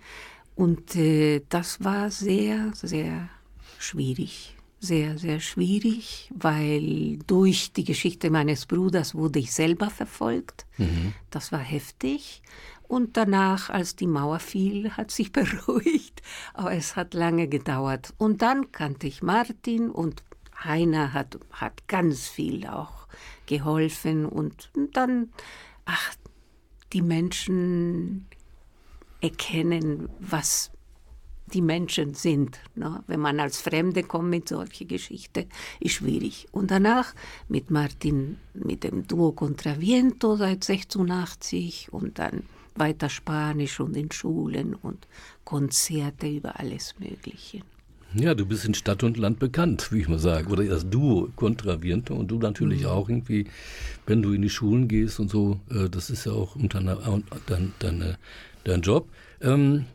Und 0.56 0.96
äh, 0.96 1.42
das 1.50 1.84
war 1.84 2.12
sehr, 2.12 2.72
sehr 2.74 3.30
schwierig. 3.78 4.56
Sehr, 4.84 5.20
sehr 5.20 5.40
schwierig, 5.40 6.32
weil 6.34 7.20
durch 7.28 7.72
die 7.72 7.84
Geschichte 7.84 8.32
meines 8.32 8.66
Bruders 8.66 9.14
wurde 9.14 9.38
ich 9.38 9.54
selber 9.54 9.92
verfolgt. 9.92 10.66
Mhm. 10.78 11.14
Das 11.30 11.52
war 11.52 11.60
heftig. 11.60 12.42
Und 12.88 13.16
danach, 13.16 13.70
als 13.70 13.96
die 13.96 14.08
Mauer 14.08 14.40
fiel, 14.40 14.92
hat 14.92 15.12
sich 15.12 15.32
beruhigt. 15.34 16.22
Aber 16.54 16.74
es 16.74 16.96
hat 16.96 17.14
lange 17.14 17.48
gedauert. 17.48 18.14
Und 18.18 18.42
dann 18.42 18.72
kannte 18.72 19.08
ich 19.08 19.22
Martin 19.22 19.90
und 19.90 20.24
Heiner 20.64 21.14
hat, 21.14 21.40
hat 21.52 21.88
ganz 21.88 22.28
viel 22.28 22.68
auch 22.68 23.08
geholfen. 23.46 24.26
Und 24.26 24.72
dann, 24.94 25.30
ach, 25.86 26.16
die 26.92 27.02
Menschen 27.02 28.28
erkennen, 29.22 30.10
was 30.20 30.72
die 31.54 31.62
Menschen 31.62 32.14
sind. 32.14 32.60
Ne? 32.76 33.04
Wenn 33.08 33.20
man 33.20 33.40
als 33.40 33.62
Fremde 33.62 34.04
kommt 34.04 34.30
mit 34.30 34.50
solcher 34.50 34.86
Geschichte, 34.86 35.48
ist 35.80 35.96
schwierig. 35.96 36.48
Und 36.52 36.72
danach 36.72 37.14
mit 37.48 37.72
Martin, 37.72 38.38
mit 38.54 38.84
dem 38.84 39.08
Duo 39.08 39.32
Contraviento 39.32 40.36
seit 40.36 40.64
86 40.64 41.90
und 41.92 42.20
dann 42.20 42.44
weiter 42.76 43.10
Spanisch 43.10 43.80
und 43.80 43.96
in 43.98 44.12
Schulen 44.12 44.76
und 44.76 45.08
Konzerte 45.44 46.28
über 46.28 46.60
alles 46.60 46.96
Mögliche. 47.00 47.62
Ja, 48.14 48.34
du 48.34 48.46
bist 48.46 48.66
in 48.66 48.74
Stadt 48.74 49.04
und 49.04 49.18
Land 49.18 49.40
bekannt, 49.40 49.90
wie 49.92 50.00
ich 50.02 50.10
mal 50.10 50.20
sage. 50.20 50.50
Oder 50.50 50.66
das 50.66 50.90
Duo 50.90 51.30
Contraviento 51.38 52.14
und 52.14 52.30
du 52.30 52.40
natürlich 52.40 52.82
mhm. 52.82 52.88
auch 52.88 53.08
irgendwie, 53.08 53.48
wenn 54.06 54.22
du 54.22 54.34
in 54.34 54.42
die 54.42 54.50
Schulen 54.50 54.90
gehst 54.90 55.20
und 55.22 55.30
so, 55.30 55.62
äh, 55.70 55.90
das 55.90 56.10
ist 56.10 56.26
ja 56.26 56.34
auch 56.34 56.56
unter 56.58 56.82
dein, 57.46 58.18
dein, 58.64 58.82
Job. 58.82 59.08
Ähm, 59.42 59.86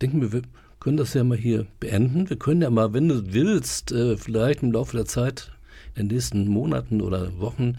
denken 0.00 0.32
wir, 0.32 0.42
können 0.80 0.96
das 0.96 1.14
ja 1.14 1.24
mal 1.24 1.36
hier 1.36 1.66
beenden. 1.80 2.30
Wir 2.30 2.38
können 2.38 2.62
ja 2.62 2.70
mal, 2.70 2.92
wenn 2.92 3.08
du 3.08 3.32
willst, 3.32 3.92
äh, 3.92 4.16
vielleicht 4.16 4.62
im 4.62 4.72
Laufe 4.72 4.96
der 4.96 5.06
Zeit, 5.06 5.50
in 5.94 6.08
den 6.08 6.14
nächsten 6.14 6.46
Monaten 6.46 7.00
oder 7.00 7.38
Wochen, 7.40 7.78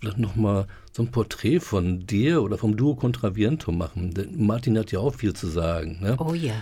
vielleicht 0.00 0.18
nochmal 0.18 0.66
so 0.92 1.02
ein 1.02 1.10
Porträt 1.12 1.60
von 1.60 2.06
dir 2.06 2.42
oder 2.42 2.58
vom 2.58 2.76
Duo 2.76 2.96
Contraviento 2.96 3.70
machen. 3.70 4.14
Denn 4.14 4.44
Martin 4.44 4.76
hat 4.78 4.90
ja 4.90 4.98
auch 4.98 5.14
viel 5.14 5.34
zu 5.34 5.46
sagen. 5.46 5.98
Ne? 6.00 6.16
Oh 6.18 6.34
ja. 6.34 6.54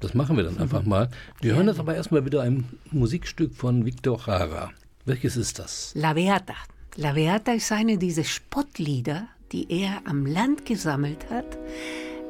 Das 0.00 0.14
machen 0.14 0.36
wir 0.36 0.44
dann 0.44 0.58
einfach 0.58 0.82
mhm. 0.82 0.88
mal. 0.88 1.08
Wir 1.40 1.50
ja. 1.50 1.56
hören 1.56 1.68
jetzt 1.68 1.78
aber 1.78 1.94
erstmal 1.94 2.24
wieder 2.24 2.42
ein 2.42 2.64
Musikstück 2.90 3.54
von 3.54 3.86
Victor 3.86 4.20
Jara. 4.26 4.72
Welches 5.04 5.36
ist 5.36 5.58
das? 5.58 5.92
La 5.94 6.14
Beata. 6.14 6.54
La 6.96 7.12
Beata 7.12 7.52
ist 7.52 7.70
eine 7.72 7.96
dieser 7.96 8.24
Spottlieder, 8.24 9.28
die 9.52 9.70
er 9.70 10.02
am 10.04 10.26
Land 10.26 10.66
gesammelt 10.66 11.30
hat 11.30 11.46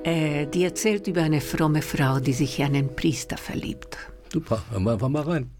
äh, 0.05 0.47
die 0.47 0.65
erzählt 0.65 1.07
über 1.07 1.23
eine 1.23 1.41
fromme 1.41 1.83
Frau, 1.83 2.21
die 2.21 2.33
sich 2.33 2.59
in 2.59 2.67
einen 2.67 2.95
Priester 2.95 3.37
verliebt. 3.37 3.97
Super, 4.33 4.63
hören 4.71 4.85
wir 4.85 4.93
einfach 4.93 5.09
mal 5.09 5.23
rein. 5.23 5.51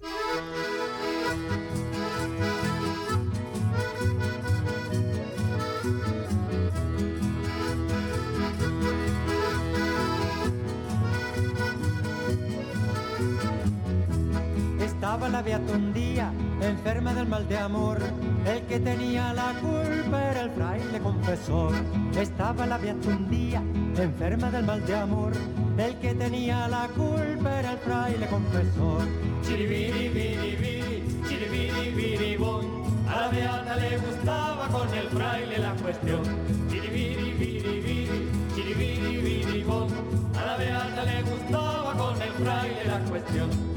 Estaba 14.81 15.29
la 15.29 15.43
beata 15.43 15.73
un 15.75 15.93
día, 15.93 16.33
enferma 16.61 17.15
del 17.15 17.29
mal 17.29 17.47
de 17.47 17.57
amor. 17.57 17.99
El 18.47 18.63
que 18.67 18.81
tenía 18.81 19.33
la 19.33 19.53
culpa 19.61 20.23
era 20.31 20.41
el 20.43 20.51
fraile 20.51 20.99
confesor. 21.01 21.73
Estaba 22.19 22.67
la 22.67 22.79
beata 22.79 23.09
un 23.09 23.31
día, 23.31 23.63
enferma 24.03 24.51
del 24.51 24.65
mal 24.65 24.85
de 24.85 24.95
amor. 24.95 25.33
El 25.79 25.97
que 25.99 26.15
tenía 26.15 26.69
la 26.69 26.89
culpa 26.89 27.61
era 27.61 27.73
el 27.73 27.79
fraile 27.79 28.27
confesor. 28.27 29.07
Chiribiri, 29.43 30.09
biri, 30.09 30.57
biri, 30.57 31.23
chiribiri, 31.29 31.91
biri, 31.95 32.37
bon. 32.37 32.85
A 33.09 33.21
la 33.21 33.29
beata 33.29 33.77
le 33.77 33.99
gustaba 33.99 34.69
con 34.69 34.95
el 34.95 35.09
fraile 35.09 35.59
la 35.59 35.75
cuestión. 35.75 36.23
Chiribiri, 36.71 37.33
biri, 37.39 37.81
biri, 37.81 38.31
chiribiri, 38.55 39.17
biri, 39.19 39.63
bon. 39.65 39.89
A 40.37 40.47
la 40.47 40.57
beata 40.57 41.05
le 41.05 41.23
gustaba 41.23 41.93
con 41.95 42.23
el 42.23 42.33
fraile 42.33 42.85
la 42.87 42.99
cuestión. 43.11 43.74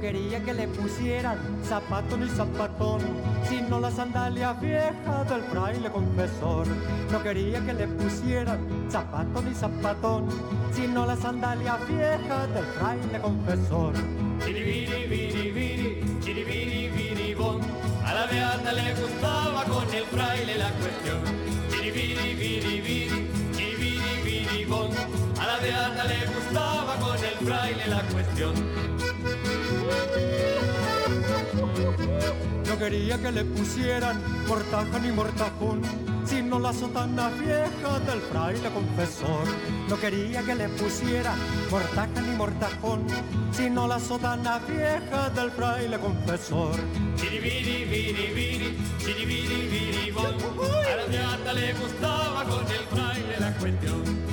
Quería 0.00 0.40
que 0.44 0.54
le 0.54 0.68
pusieran 0.68 1.38
zapato 1.64 2.16
ni 2.16 2.28
zapatón, 2.28 3.00
sino 3.48 3.80
la 3.80 3.90
sandalia 3.90 4.52
vieja 4.52 5.24
del 5.28 5.42
fraile 5.42 5.90
confesor. 5.90 6.66
No 7.10 7.22
quería 7.22 7.60
que 7.66 7.72
le 7.74 7.88
pusieran 7.88 8.60
zapato 8.88 9.42
ni 9.42 9.52
zapatón, 9.54 10.28
sino 10.72 11.04
la 11.04 11.16
sandalia 11.16 11.76
vieja 11.88 12.46
del 12.46 12.64
fraile 12.78 13.20
confesor. 13.20 13.94
Chiribiri, 14.44 15.08
biri, 15.08 15.50
biri, 15.50 16.20
chiribiri, 16.20 16.88
biri, 16.90 17.34
bon. 17.34 17.60
A 18.06 18.14
la 18.14 18.26
beata 18.26 18.72
le 18.72 18.94
gustaba 18.94 19.64
con 19.64 19.92
el 19.92 20.04
fraile 20.04 20.58
la 20.58 20.70
cuestión. 20.80 21.20
Chiribiri, 21.70 22.34
biri, 22.34 22.80
biri, 22.80 23.30
chiribiri, 23.52 24.22
biri, 24.24 24.64
bon. 24.64 24.90
A 25.40 25.46
la 25.46 25.58
beata 25.58 26.04
le 26.04 26.26
gustaba 26.32 26.94
con 26.96 27.16
el 27.16 27.46
fraile 27.46 27.86
la 27.88 28.02
cuestión. 28.12 28.97
Quería 32.78 33.18
que 33.18 33.32
le 33.32 33.44
pusieran 33.44 34.22
mortaja 34.46 34.98
ni 35.00 35.10
mortajón, 35.10 35.82
sino 36.24 36.58
la 36.58 36.72
sotana 36.72 37.28
vieja 37.30 37.98
del 38.00 38.20
fraile 38.20 38.70
confesor. 38.70 39.46
No 39.88 39.98
quería 39.98 40.42
que 40.42 40.54
le 40.54 40.68
pusieran 40.68 41.38
mortaja 41.70 42.20
ni 42.20 42.36
mortajón, 42.36 43.06
sino 43.52 43.88
la 43.88 43.98
sotana 43.98 44.60
vieja 44.60 45.30
del 45.30 45.50
fraile 45.50 45.98
confesor. 45.98 46.76
A 52.38 52.44
la. 52.44 54.27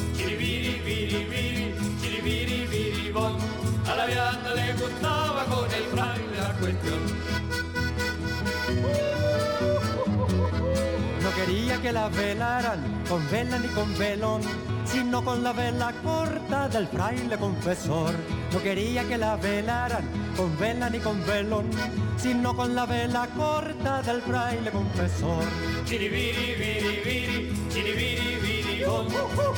Que 11.85 11.91
la 11.91 12.09
velaran 12.09 12.79
con 13.07 13.21
vela 13.29 13.59
ni 13.59 13.67
con 13.67 13.95
velón, 13.95 14.41
sino 14.85 15.23
con 15.23 15.43
la 15.43 15.53
vela 15.53 15.93
corta 16.03 16.67
del 16.67 16.87
fraile 16.87 17.37
confesor. 17.37 18.11
No 18.51 18.59
quería 18.63 19.03
que 19.07 19.19
la 19.19 19.35
velaran 19.35 20.03
con 20.35 20.57
vela 20.57 20.89
ni 20.89 20.97
con 20.97 21.23
velón, 21.27 21.69
sino 22.17 22.55
con 22.55 22.73
la 22.73 22.87
vela 22.87 23.27
corta 23.37 24.01
del 24.01 24.19
fraile 24.23 24.71
confesor. 24.71 25.43
Chiribiri, 25.85 26.55
biri, 26.61 26.93
biri, 27.05 27.53
chiribiri, 27.69 28.31
biri, 28.41 28.83
bon. 28.83 29.05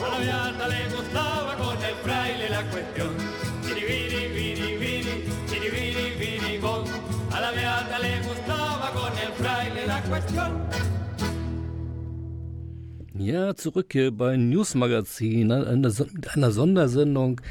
A 0.04 0.10
la 0.10 0.18
beata 0.20 0.68
le 0.68 0.82
gustaba 0.96 1.56
con 1.56 1.78
el 1.82 1.96
fraile 2.04 2.50
la 2.50 2.64
cuestión. 2.64 3.16
Chiribiri, 3.64 4.28
biri, 4.36 4.78
biri, 4.82 5.16
chiribiri, 5.50 6.06
biri, 6.20 6.58
bon. 6.58 6.84
A 7.32 7.40
la 7.40 7.52
beata 7.52 8.00
le 8.00 8.20
gustaba 8.20 8.92
con 8.92 9.18
el 9.18 9.32
fraile 9.40 9.88
la 9.88 10.02
cuestión. 10.02 10.97
Ja, 13.20 13.56
zurück 13.56 13.88
hier 13.94 14.12
bei 14.12 14.38
News 14.38 14.76
Magazin, 14.76 15.48
mit 15.48 16.30
einer 16.30 16.52
Sondersendung 16.52 17.42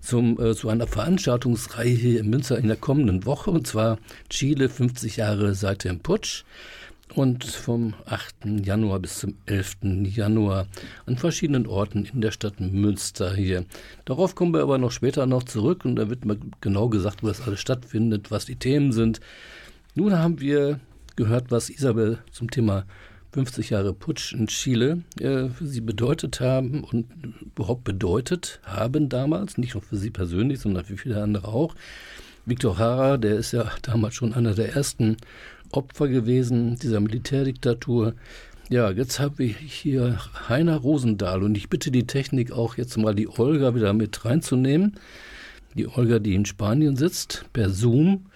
zum, 0.00 0.40
äh, 0.40 0.54
zu 0.56 0.68
einer 0.68 0.88
Veranstaltungsreihe 0.88 1.94
hier 1.94 2.20
in 2.20 2.30
Münster 2.30 2.58
in 2.58 2.66
der 2.66 2.76
kommenden 2.76 3.24
Woche, 3.24 3.52
und 3.52 3.64
zwar 3.64 3.98
Chile 4.28 4.68
50 4.68 5.18
Jahre 5.18 5.54
seit 5.54 5.84
dem 5.84 6.00
Putsch 6.00 6.42
und 7.14 7.44
vom 7.44 7.94
8. 8.06 8.64
Januar 8.66 8.98
bis 8.98 9.20
zum 9.20 9.36
11. 9.46 10.04
Januar 10.04 10.66
an 11.06 11.16
verschiedenen 11.16 11.68
Orten 11.68 12.06
in 12.12 12.20
der 12.20 12.32
Stadt 12.32 12.58
Münster 12.58 13.36
hier. 13.36 13.66
Darauf 14.06 14.34
kommen 14.34 14.52
wir 14.52 14.62
aber 14.62 14.78
noch 14.78 14.90
später 14.90 15.26
noch 15.26 15.44
zurück 15.44 15.84
und 15.84 15.94
da 15.94 16.10
wird 16.10 16.24
mal 16.24 16.38
genau 16.60 16.88
gesagt, 16.88 17.22
wo 17.22 17.28
das 17.28 17.40
alles 17.42 17.60
stattfindet, 17.60 18.32
was 18.32 18.46
die 18.46 18.56
Themen 18.56 18.90
sind. 18.90 19.20
Nun 19.94 20.18
haben 20.18 20.40
wir 20.40 20.80
gehört, 21.14 21.52
was 21.52 21.70
Isabel 21.70 22.18
zum 22.32 22.50
Thema 22.50 22.84
50 23.34 23.70
Jahre 23.70 23.92
Putsch 23.92 24.32
in 24.32 24.46
Chile 24.46 25.02
äh, 25.18 25.48
für 25.48 25.66
sie 25.66 25.80
bedeutet 25.80 26.38
haben 26.38 26.84
und 26.84 27.06
überhaupt 27.44 27.82
bedeutet 27.82 28.60
haben 28.62 29.08
damals, 29.08 29.58
nicht 29.58 29.74
nur 29.74 29.82
für 29.82 29.96
sie 29.96 30.10
persönlich, 30.10 30.60
sondern 30.60 30.84
für 30.84 30.96
viele 30.96 31.20
andere 31.20 31.48
auch. 31.48 31.74
Victor 32.46 32.78
Hara, 32.78 33.16
der 33.16 33.34
ist 33.34 33.50
ja 33.50 33.68
damals 33.82 34.14
schon 34.14 34.34
einer 34.34 34.54
der 34.54 34.76
ersten 34.76 35.16
Opfer 35.72 36.06
gewesen 36.06 36.76
dieser 36.76 37.00
Militärdiktatur. 37.00 38.14
Ja, 38.70 38.92
jetzt 38.92 39.18
habe 39.18 39.42
ich 39.42 39.56
hier 39.56 40.20
Heiner 40.48 40.76
Rosendahl 40.76 41.42
und 41.42 41.56
ich 41.56 41.68
bitte 41.68 41.90
die 41.90 42.06
Technik 42.06 42.52
auch 42.52 42.76
jetzt 42.76 42.96
mal 42.96 43.16
die 43.16 43.28
Olga 43.28 43.74
wieder 43.74 43.94
mit 43.94 44.24
reinzunehmen. 44.24 44.94
Die 45.74 45.88
Olga, 45.88 46.20
die 46.20 46.36
in 46.36 46.44
Spanien 46.44 46.96
sitzt, 46.96 47.46
per 47.52 47.68
Zoom. 47.70 48.26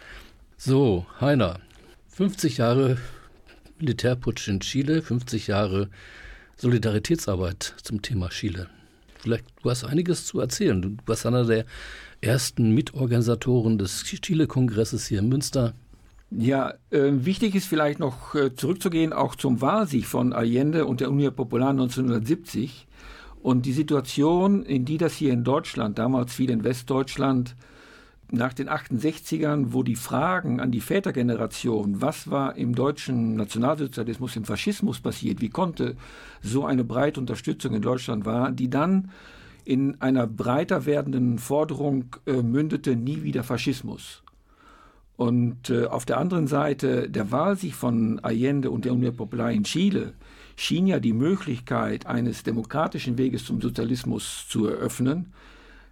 So, 0.56 1.06
Heiner, 1.20 1.61
50 2.08 2.56
Jahre 2.56 2.96
Militärputsch 3.80 4.48
in 4.48 4.60
Chile, 4.60 5.02
50 5.02 5.46
Jahre 5.46 5.88
Solidaritätsarbeit 6.56 7.74
zum 7.82 8.02
Thema 8.02 8.28
Chile. 8.28 8.68
Vielleicht, 9.18 9.44
du 9.62 9.70
hast 9.70 9.84
einiges 9.84 10.26
zu 10.26 10.40
erzählen. 10.40 10.80
Du 10.80 10.96
warst 11.06 11.26
einer 11.26 11.44
der 11.44 11.64
ersten 12.20 12.74
Mitorganisatoren 12.74 13.78
des 13.78 14.04
Chile-Kongresses 14.04 15.06
hier 15.06 15.20
in 15.20 15.28
Münster. 15.28 15.74
Ja, 16.30 16.74
äh, 16.90 17.10
wichtig 17.12 17.54
ist 17.54 17.66
vielleicht 17.66 18.00
noch 18.00 18.34
äh, 18.34 18.54
zurückzugehen 18.54 19.12
auch 19.12 19.34
zum 19.34 19.60
Wahlsieg 19.60 20.06
von 20.06 20.32
Allende 20.32 20.84
und 20.84 21.00
der 21.00 21.10
Union 21.10 21.34
Popular 21.34 21.70
1970 21.70 22.86
und 23.42 23.64
die 23.64 23.72
Situation, 23.72 24.62
in 24.62 24.84
die 24.84 24.98
das 24.98 25.14
hier 25.14 25.32
in 25.32 25.44
Deutschland, 25.44 25.98
damals 25.98 26.34
viel 26.34 26.50
in 26.50 26.64
Westdeutschland, 26.64 27.56
nach 28.30 28.52
den 28.52 28.68
68ern, 28.68 29.72
wo 29.72 29.82
die 29.82 29.96
Fragen 29.96 30.60
an 30.60 30.70
die 30.70 30.80
Vätergeneration, 30.80 32.02
was 32.02 32.30
war 32.30 32.56
im 32.56 32.74
deutschen 32.74 33.36
Nationalsozialismus, 33.36 34.36
im 34.36 34.44
Faschismus 34.44 35.00
passiert, 35.00 35.40
wie 35.40 35.48
konnte 35.48 35.96
so 36.42 36.66
eine 36.66 36.84
breite 36.84 37.20
Unterstützung 37.20 37.74
in 37.74 37.82
Deutschland 37.82 38.26
war, 38.26 38.52
die 38.52 38.68
dann 38.68 39.10
in 39.64 40.00
einer 40.00 40.26
breiter 40.26 40.86
werdenden 40.86 41.38
Forderung 41.38 42.16
äh, 42.26 42.42
mündete, 42.42 42.96
nie 42.96 43.22
wieder 43.22 43.44
Faschismus. 43.44 44.22
Und 45.16 45.70
äh, 45.70 45.86
auf 45.86 46.04
der 46.04 46.18
anderen 46.18 46.46
Seite 46.46 47.10
der 47.10 47.30
Wahlsieg 47.32 47.74
von 47.74 48.20
Allende 48.20 48.70
und 48.70 48.84
der 48.84 48.92
Union 48.92 49.16
Popular 49.16 49.50
in 49.50 49.64
Chile 49.64 50.14
schien 50.56 50.86
ja 50.86 51.00
die 51.00 51.12
Möglichkeit 51.12 52.06
eines 52.06 52.44
demokratischen 52.44 53.18
Weges 53.18 53.44
zum 53.44 53.60
Sozialismus 53.60 54.46
zu 54.48 54.66
eröffnen, 54.66 55.32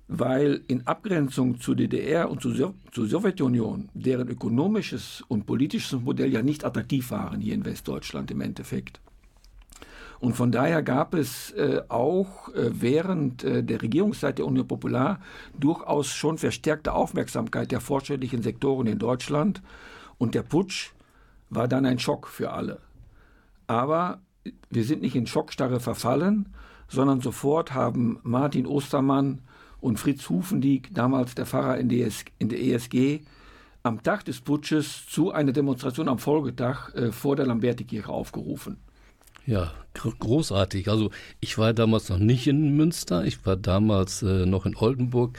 weil 0.09 0.63
in 0.69 0.87
Abgrenzung 0.87 1.61
zur 1.61 1.75
DDR 1.75 2.31
und 2.31 2.41
zur 2.41 2.75
Sowjetunion, 2.93 3.89
deren 3.95 4.29
ökonomisches 4.29 5.25
und 5.29 5.47
politisches 5.47 6.01
Modell 6.01 6.33
ja 6.33 6.43
nicht 6.43 6.65
attraktiv 6.65 7.11
waren 7.11 7.41
hier 7.41 7.55
in 7.55 7.65
Westdeutschland 7.65 8.31
im 8.31 8.41
Endeffekt. 8.41 9.01
Und 10.19 10.35
von 10.35 10.51
daher 10.51 10.83
gab 10.83 11.15
es 11.15 11.51
äh, 11.53 11.83
auch 11.89 12.49
äh, 12.55 12.71
während 12.73 13.45
äh, 13.45 13.63
der 13.63 13.83
Regierungszeit 13.83 14.39
der 14.39 14.47
Union 14.47 14.67
Popular 14.67 15.21
durchaus 15.59 16.09
schon 16.09 16.39
verstärkte 16.39 16.95
Aufmerksamkeit 16.95 17.71
der 17.71 17.81
fortschrittlichen 17.81 18.43
Sektoren 18.43 18.87
in 18.87 18.99
Deutschland. 18.99 19.61
Und 20.17 20.35
der 20.35 20.43
Putsch 20.43 20.93
war 21.51 21.69
dann 21.69 21.85
ein 21.85 21.99
Schock 21.99 22.29
für 22.29 22.53
alle. 22.53 22.79
Aber 23.67 24.21
wir 24.71 24.85
sind 24.85 25.03
nicht 25.03 25.17
in 25.17 25.27
Schockstarre 25.27 25.81
verfallen, 25.81 26.55
sondern 26.89 27.21
sofort 27.21 27.75
haben 27.75 28.19
Martin 28.23 28.67
Ostermann 28.67 29.43
und 29.81 29.99
Fritz 29.99 30.29
Hufendieck, 30.29 30.95
damals 30.95 31.35
der 31.35 31.47
Pfarrer 31.47 31.79
in, 31.79 31.89
der 31.89 32.11
ESG, 32.41 33.21
am 33.83 34.03
Tag 34.03 34.25
des 34.25 34.41
Putsches 34.41 35.07
zu 35.07 35.31
einer 35.31 35.53
Demonstration 35.53 36.09
am 36.09 36.19
Folgetag 36.19 36.93
äh, 36.95 37.13
vor 37.13 37.37
der 37.37 37.47
Lambertikirche 37.47 38.09
aufgerufen. 38.09 38.79
Ja, 39.47 39.73
großartig. 39.95 40.89
Also 40.89 41.11
ich 41.39 41.57
war 41.57 41.73
damals 41.73 42.09
noch 42.09 42.19
nicht 42.19 42.49
in 42.49 42.77
Münster, 42.77 43.25
ich 43.25 43.47
war 43.47 43.57
damals 43.57 44.23
äh, 44.23 44.45
noch 44.45 44.67
in 44.67 44.75
Oldenburg. 44.77 45.39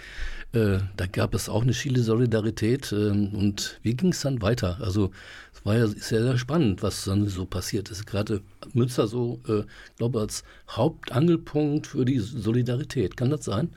Äh, 0.53 0.79
da 0.95 1.07
gab 1.07 1.33
es 1.33 1.49
auch 1.49 1.61
eine 1.61 1.73
Chile-Solidarität. 1.73 2.93
Äh, 2.93 3.09
und 3.09 3.79
wie 3.83 3.95
ging 3.95 4.11
es 4.11 4.21
dann 4.21 4.41
weiter? 4.41 4.77
Also 4.79 5.11
es 5.53 5.65
war 5.65 5.75
ja 5.75 5.87
sehr, 5.87 6.23
sehr 6.23 6.37
spannend, 6.37 6.83
was 6.83 7.03
dann 7.03 7.27
so 7.27 7.45
passiert 7.45 7.91
ist. 7.91 8.07
Gerade 8.07 8.41
Münster 8.73 9.07
so, 9.07 9.41
äh, 9.47 9.63
glaube 9.97 10.21
als 10.21 10.45
Hauptangelpunkt 10.69 11.87
für 11.87 12.05
die 12.05 12.19
Solidarität. 12.19 13.17
Kann 13.17 13.29
das 13.29 13.43
sein? 13.43 13.71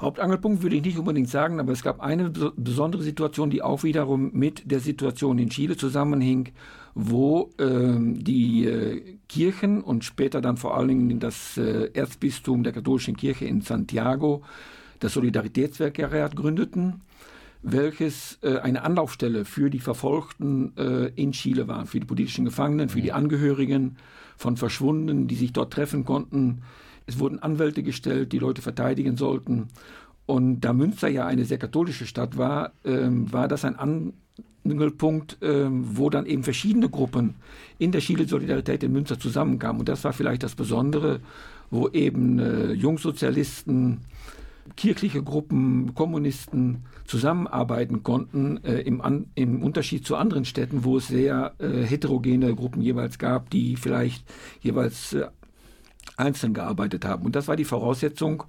Hauptangelpunkt 0.00 0.62
würde 0.62 0.76
ich 0.76 0.84
nicht 0.84 0.98
unbedingt 0.98 1.28
sagen, 1.28 1.58
aber 1.58 1.72
es 1.72 1.82
gab 1.82 2.00
eine 2.00 2.30
besondere 2.30 3.02
Situation, 3.02 3.50
die 3.50 3.62
auch 3.62 3.82
wiederum 3.82 4.30
mit 4.32 4.70
der 4.70 4.80
Situation 4.80 5.38
in 5.38 5.50
Chile 5.50 5.76
zusammenhing, 5.76 6.50
wo 6.94 7.50
äh, 7.58 7.96
die 7.98 8.64
äh, 8.64 9.18
Kirchen 9.28 9.82
und 9.82 10.04
später 10.04 10.40
dann 10.40 10.56
vor 10.56 10.76
allen 10.76 10.88
Dingen 10.88 11.20
das 11.20 11.56
äh, 11.56 11.90
Erzbistum 11.94 12.62
der 12.62 12.72
katholischen 12.72 13.16
Kirche 13.16 13.46
in 13.46 13.60
Santiago 13.60 14.42
das 15.00 15.12
Solidaritätswerk 15.14 15.94
gründeten, 16.34 17.02
welches 17.62 18.38
äh, 18.42 18.58
eine 18.58 18.82
Anlaufstelle 18.82 19.44
für 19.44 19.70
die 19.70 19.80
Verfolgten 19.80 20.76
äh, 20.76 21.06
in 21.14 21.32
Chile 21.32 21.68
war, 21.68 21.86
für 21.86 22.00
die 22.00 22.06
politischen 22.06 22.44
Gefangenen, 22.44 22.88
für 22.88 23.00
die 23.00 23.10
mhm. 23.10 23.16
Angehörigen 23.16 23.96
von 24.36 24.56
Verschwundenen, 24.56 25.26
die 25.26 25.34
sich 25.34 25.52
dort 25.52 25.72
treffen 25.72 26.04
konnten 26.04 26.62
es 27.08 27.18
wurden 27.18 27.38
Anwälte 27.40 27.82
gestellt, 27.82 28.32
die 28.32 28.38
Leute 28.38 28.62
verteidigen 28.62 29.16
sollten. 29.16 29.68
Und 30.26 30.60
da 30.60 30.74
Münster 30.74 31.08
ja 31.08 31.26
eine 31.26 31.46
sehr 31.46 31.58
katholische 31.58 32.06
Stadt 32.06 32.36
war, 32.36 32.72
ähm, 32.84 33.32
war 33.32 33.48
das 33.48 33.64
ein 33.64 33.76
Angelpunkt, 34.64 35.38
ähm, 35.40 35.84
wo 35.96 36.10
dann 36.10 36.26
eben 36.26 36.44
verschiedene 36.44 36.90
Gruppen 36.90 37.36
in 37.78 37.92
der 37.92 38.02
Chile 38.02 38.28
Solidarität 38.28 38.82
in 38.82 38.92
Münster 38.92 39.18
zusammenkamen. 39.18 39.80
Und 39.80 39.88
das 39.88 40.04
war 40.04 40.12
vielleicht 40.12 40.42
das 40.42 40.54
Besondere, 40.54 41.20
wo 41.70 41.88
eben 41.88 42.38
äh, 42.38 42.72
Jungsozialisten, 42.72 44.00
kirchliche 44.76 45.22
Gruppen, 45.22 45.94
Kommunisten 45.94 46.84
zusammenarbeiten 47.06 48.02
konnten, 48.02 48.62
äh, 48.64 48.80
im, 48.80 49.00
an, 49.00 49.30
im, 49.34 49.62
Unterschied 49.62 50.04
zu 50.04 50.14
anderen 50.16 50.44
Städten, 50.44 50.84
wo 50.84 50.98
es 50.98 51.08
sehr 51.08 51.54
äh, 51.58 51.84
heterogene 51.84 52.54
Gruppen 52.54 52.82
jeweils 52.82 53.18
gab, 53.18 53.48
die 53.48 53.76
vielleicht 53.76 54.24
jeweils 54.60 55.14
äh, 55.14 55.26
einzeln 56.18 56.54
gearbeitet 56.54 57.04
haben. 57.04 57.24
Und 57.24 57.36
das 57.36 57.48
war 57.48 57.56
die 57.56 57.64
Voraussetzung, 57.64 58.44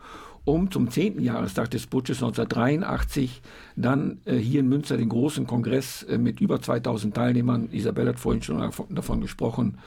um 0.46 0.72
zum 0.72 0.90
10. 0.90 1.22
Jahrestag 1.22 1.70
des 1.72 1.88
Putsches 1.88 2.24
1983 2.24 3.42
dann 3.76 4.20
äh, 4.26 4.36
hier 4.36 4.62
in 4.62 4.70
Münster 4.70 4.98
den 4.98 5.10
großen 5.10 5.46
Kongress 5.46 6.04
äh, 6.04 6.18
mit 6.18 6.40
über 6.42 6.62
2000 6.62 7.14
Teilnehmern, 7.14 7.70
Isabel 7.72 8.08
hat 8.08 8.20
vorhin 8.20 8.42
schon 8.42 8.72
davon 8.90 9.22
gesprochen, 9.22 9.78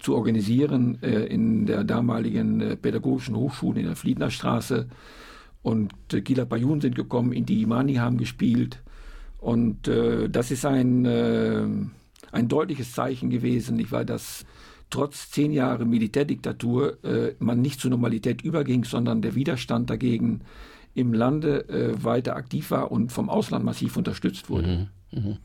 zu 0.00 0.14
organisieren 0.14 0.98
äh, 1.02 1.24
in 1.24 1.66
der 1.66 1.82
damaligen 1.82 2.60
äh, 2.60 2.76
Pädagogischen 2.76 3.36
Hochschule 3.36 3.80
in 3.80 3.86
der 3.86 3.96
Fliednerstraße. 3.96 4.86
Und 5.62 5.92
äh, 6.12 6.20
Gila 6.20 6.44
Payun 6.44 6.80
sind 6.80 6.94
gekommen, 6.94 7.32
Inti 7.32 7.62
Imani 7.62 7.94
haben 7.94 8.18
gespielt. 8.18 8.82
Und 9.38 9.88
äh, 9.88 10.28
das 10.28 10.50
ist 10.50 10.66
ein, 10.66 11.06
äh, 11.06 11.64
ein 12.32 12.48
deutliches 12.48 12.92
Zeichen 12.92 13.30
gewesen, 13.30 13.76
nicht 13.76 13.92
wahr, 13.92 14.04
dass 14.04 14.44
trotz 14.94 15.28
zehn 15.30 15.52
Jahre 15.52 15.84
Militärdiktatur 15.84 17.02
äh, 17.04 17.34
man 17.40 17.60
nicht 17.60 17.80
zur 17.80 17.90
Normalität 17.90 18.42
überging, 18.42 18.84
sondern 18.84 19.22
der 19.22 19.34
Widerstand 19.34 19.90
dagegen 19.90 20.42
im 20.94 21.12
Lande 21.12 21.68
äh, 21.68 22.04
weiter 22.04 22.36
aktiv 22.36 22.70
war 22.70 22.92
und 22.92 23.10
vom 23.10 23.28
Ausland 23.28 23.64
massiv 23.64 23.96
unterstützt 23.96 24.48
wurde. 24.48 24.88
Mhm. 25.12 25.20
Mhm. 25.20 25.36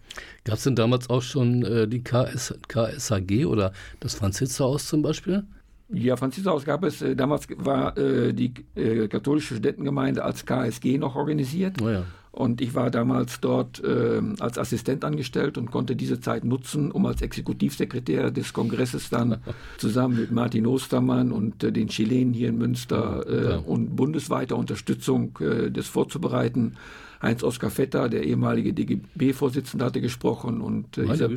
Gab 0.43 0.57
es 0.57 0.63
denn 0.63 0.75
damals 0.75 1.09
auch 1.09 1.23
schon 1.23 1.63
äh, 1.63 1.87
die 1.87 2.03
KS, 2.03 2.53
KSAG 2.67 3.47
oder 3.47 3.73
das 3.99 4.13
Franzishaus 4.13 4.85
zum 4.85 5.01
Beispiel? 5.01 5.43
Ja, 5.91 6.15
Franzishaus 6.15 6.63
gab 6.63 6.83
es. 6.83 7.01
Äh, 7.01 7.15
damals 7.15 7.47
war 7.57 7.97
äh, 7.97 8.33
die 8.33 8.53
äh, 8.75 9.07
katholische 9.07 9.55
Studentengemeinde 9.55 10.23
als 10.23 10.45
KSG 10.45 10.99
noch 10.99 11.15
organisiert. 11.15 11.81
Oh 11.81 11.89
ja. 11.89 12.03
Und 12.31 12.61
ich 12.61 12.75
war 12.75 12.91
damals 12.91 13.41
dort 13.41 13.83
äh, 13.83 14.21
als 14.39 14.59
Assistent 14.59 15.03
angestellt 15.03 15.57
und 15.57 15.71
konnte 15.71 15.95
diese 15.95 16.19
Zeit 16.19 16.43
nutzen, 16.43 16.91
um 16.91 17.05
als 17.07 17.21
Exekutivsekretär 17.21 18.29
des 18.29 18.53
Kongresses 18.53 19.09
dann 19.09 19.37
zusammen 19.77 20.19
mit 20.19 20.31
Martin 20.31 20.67
Ostermann 20.67 21.31
und 21.31 21.63
äh, 21.63 21.71
den 21.71 21.87
Chilenen 21.87 22.33
hier 22.33 22.49
in 22.49 22.57
Münster 22.57 23.25
äh, 23.27 23.49
ja. 23.49 23.57
und 23.57 23.95
bundesweiter 23.95 24.57
Unterstützung 24.57 25.37
äh, 25.39 25.71
des 25.71 25.87
vorzubereiten. 25.87 26.77
Heinz-Oskar 27.21 27.69
Vetter, 27.69 28.07
der 28.07 28.23
ehemalige 28.23 28.73
DGB-Vorsitzende, 28.73 29.83
hatte 29.83 29.99
gesprochen 29.99 30.61
und 30.61 30.97
äh, 30.97 31.11
Isab 31.11 31.31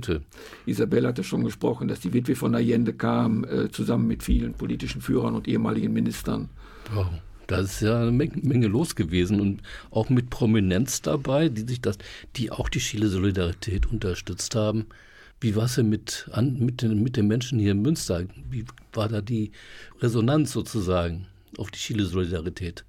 Isabel 0.66 1.06
hatte 1.06 1.24
schon 1.24 1.42
gesprochen, 1.42 1.88
dass 1.88 2.00
die 2.00 2.12
Witwe 2.12 2.36
von 2.36 2.54
Allende 2.54 2.92
kam, 2.92 3.44
äh, 3.44 3.70
zusammen 3.70 4.06
mit 4.06 4.22
vielen 4.22 4.54
politischen 4.54 5.00
Führern 5.00 5.34
und 5.34 5.48
ehemaligen 5.48 5.92
Ministern. 5.92 6.50
Wow. 6.94 7.06
Da 7.46 7.58
ist 7.58 7.80
ja 7.80 8.00
eine 8.00 8.12
Menge 8.12 8.66
los 8.66 8.94
gewesen 8.94 9.40
und 9.40 9.62
auch 9.90 10.08
mit 10.08 10.30
Prominenz 10.30 11.02
dabei, 11.02 11.48
die 11.48 11.62
sich 11.62 11.80
das, 11.80 11.98
die 12.36 12.50
auch 12.50 12.68
die 12.68 12.78
Chile 12.78 13.08
Solidarität 13.08 13.86
unterstützt 13.86 14.54
haben. 14.54 14.86
Wie 15.40 15.56
war 15.56 15.64
es 15.64 15.74
denn 15.74 15.88
mit, 15.88 16.28
an, 16.32 16.58
mit, 16.60 16.82
den, 16.82 17.02
mit 17.02 17.16
den 17.16 17.26
Menschen 17.26 17.58
hier 17.58 17.72
in 17.72 17.82
Münster? 17.82 18.24
Wie 18.48 18.64
war 18.92 19.08
da 19.08 19.20
die 19.20 19.50
Resonanz 20.00 20.52
sozusagen 20.52 21.26
auf 21.58 21.70
die 21.70 21.78
Chile 21.78 22.04
Solidarität? 22.04 22.84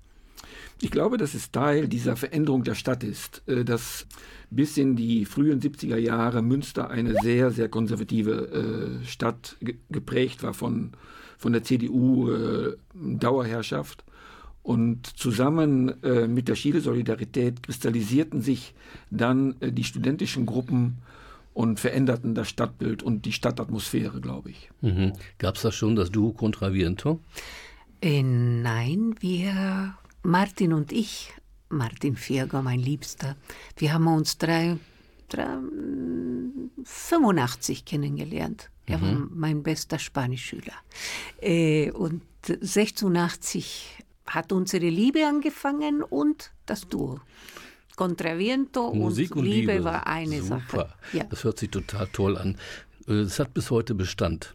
Ich 0.79 0.91
glaube, 0.91 1.17
dass 1.17 1.33
es 1.33 1.49
Teil 1.51 1.87
dieser 1.87 2.15
Veränderung 2.15 2.63
der 2.63 2.75
Stadt 2.75 3.03
ist, 3.03 3.41
äh, 3.47 3.63
dass 3.63 4.05
bis 4.49 4.77
in 4.77 4.95
die 4.95 5.25
frühen 5.25 5.61
70er 5.61 5.97
Jahre 5.97 6.41
Münster 6.41 6.89
eine 6.89 7.15
sehr, 7.21 7.51
sehr 7.51 7.69
konservative 7.69 9.01
äh, 9.01 9.05
Stadt 9.05 9.55
geprägt 9.89 10.43
war 10.43 10.53
von, 10.53 10.91
von 11.37 11.53
der 11.53 11.63
CDU 11.63 12.29
äh. 12.31 12.77
Und 14.63 15.05
zusammen 15.07 16.01
äh, 16.03 16.27
mit 16.27 16.47
der 16.47 16.55
Chile-Solidarität 16.55 17.61
kristallisierten 17.63 18.41
sich 18.41 18.73
dann 19.11 19.55
äh, 19.59 19.71
die 19.71 19.83
studentischen 19.83 20.45
Gruppen 20.45 20.99
und 21.53 21.79
veränderten 21.79 22.33
das 22.33 22.49
Stadtbild 22.49 23.03
und 23.03 23.25
die 23.25 23.33
Stadtatmosphäre, 23.33 24.21
glaube 24.21 24.49
ich. 24.51 24.69
Mhm. 24.81 25.13
Gab 25.37 25.55
es 25.57 25.61
da 25.63 25.71
schon 25.71 25.95
das 25.95 26.09
Duo 26.11 26.31
Contra 26.31 26.73
Viento? 26.73 27.19
Äh, 28.01 28.23
nein, 28.23 29.15
wir, 29.19 29.95
Martin 30.23 30.73
und 30.73 30.91
ich, 30.91 31.33
Martin 31.69 32.15
Vierger, 32.15 32.61
mein 32.61 32.79
Liebster, 32.79 33.35
wir 33.77 33.93
haben 33.93 34.07
uns 34.07 34.37
drei, 34.37 34.77
drei 35.29 35.47
85 36.83 37.85
kennengelernt. 37.85 38.69
Er 38.85 39.01
war 39.01 39.11
Mhm. 39.13 39.29
mein 39.33 39.63
bester 39.63 39.99
Spanischschüler. 39.99 40.73
Äh, 41.41 41.91
und 41.91 42.21
86 42.45 43.89
hat 44.27 44.51
unsere 44.51 44.87
Liebe 44.89 45.25
angefangen 45.27 46.01
und 46.03 46.51
das 46.65 46.87
Duo. 46.87 47.19
Contraviento 47.95 48.93
Musik 48.93 49.31
und 49.35 49.39
und 49.43 49.45
Liebe, 49.45 49.73
Liebe. 49.73 49.83
war 49.83 50.07
eine 50.07 50.41
Super. 50.41 50.59
Sache. 50.67 50.93
Ja. 51.13 51.23
Das 51.25 51.43
hört 51.43 51.59
sich 51.59 51.69
total 51.69 52.07
toll 52.07 52.37
an. 52.37 52.57
Äh, 53.07 53.13
Es 53.13 53.39
hat 53.39 53.53
bis 53.53 53.69
heute 53.71 53.95
Bestand. 53.95 54.53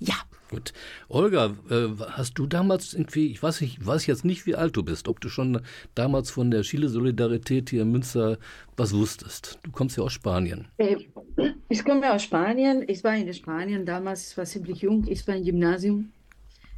ja. 0.00 0.14
Gut. 0.50 0.72
Olga, 1.08 1.56
äh, 1.70 1.88
hast 2.10 2.34
du 2.38 2.46
damals 2.46 2.92
irgendwie, 2.92 3.28
ich 3.28 3.42
weiß, 3.42 3.62
nicht, 3.62 3.78
ich 3.80 3.86
weiß 3.86 4.06
jetzt 4.06 4.24
nicht, 4.26 4.44
wie 4.46 4.54
alt 4.54 4.76
du 4.76 4.82
bist, 4.84 5.08
ob 5.08 5.18
du 5.20 5.28
schon 5.30 5.62
damals 5.94 6.30
von 6.30 6.50
der 6.50 6.60
Chile 6.62 6.90
Solidarität 6.90 7.70
hier 7.70 7.82
in 7.82 7.90
Münster 7.90 8.38
was 8.76 8.92
wusstest. 8.94 9.58
Du 9.62 9.72
kommst 9.72 9.96
ja 9.96 10.04
aus 10.04 10.12
Spanien. 10.12 10.68
Äh, 10.76 10.96
Ich 11.70 11.82
komme 11.82 12.12
aus 12.12 12.22
Spanien. 12.24 12.84
Ich 12.86 13.02
war 13.02 13.16
in 13.16 13.32
Spanien 13.32 13.86
damals, 13.86 14.30
ich 14.32 14.36
war 14.36 14.44
ziemlich 14.44 14.82
jung. 14.82 15.04
Ich 15.08 15.26
war 15.26 15.34
im 15.34 15.44
Gymnasium. 15.44 16.12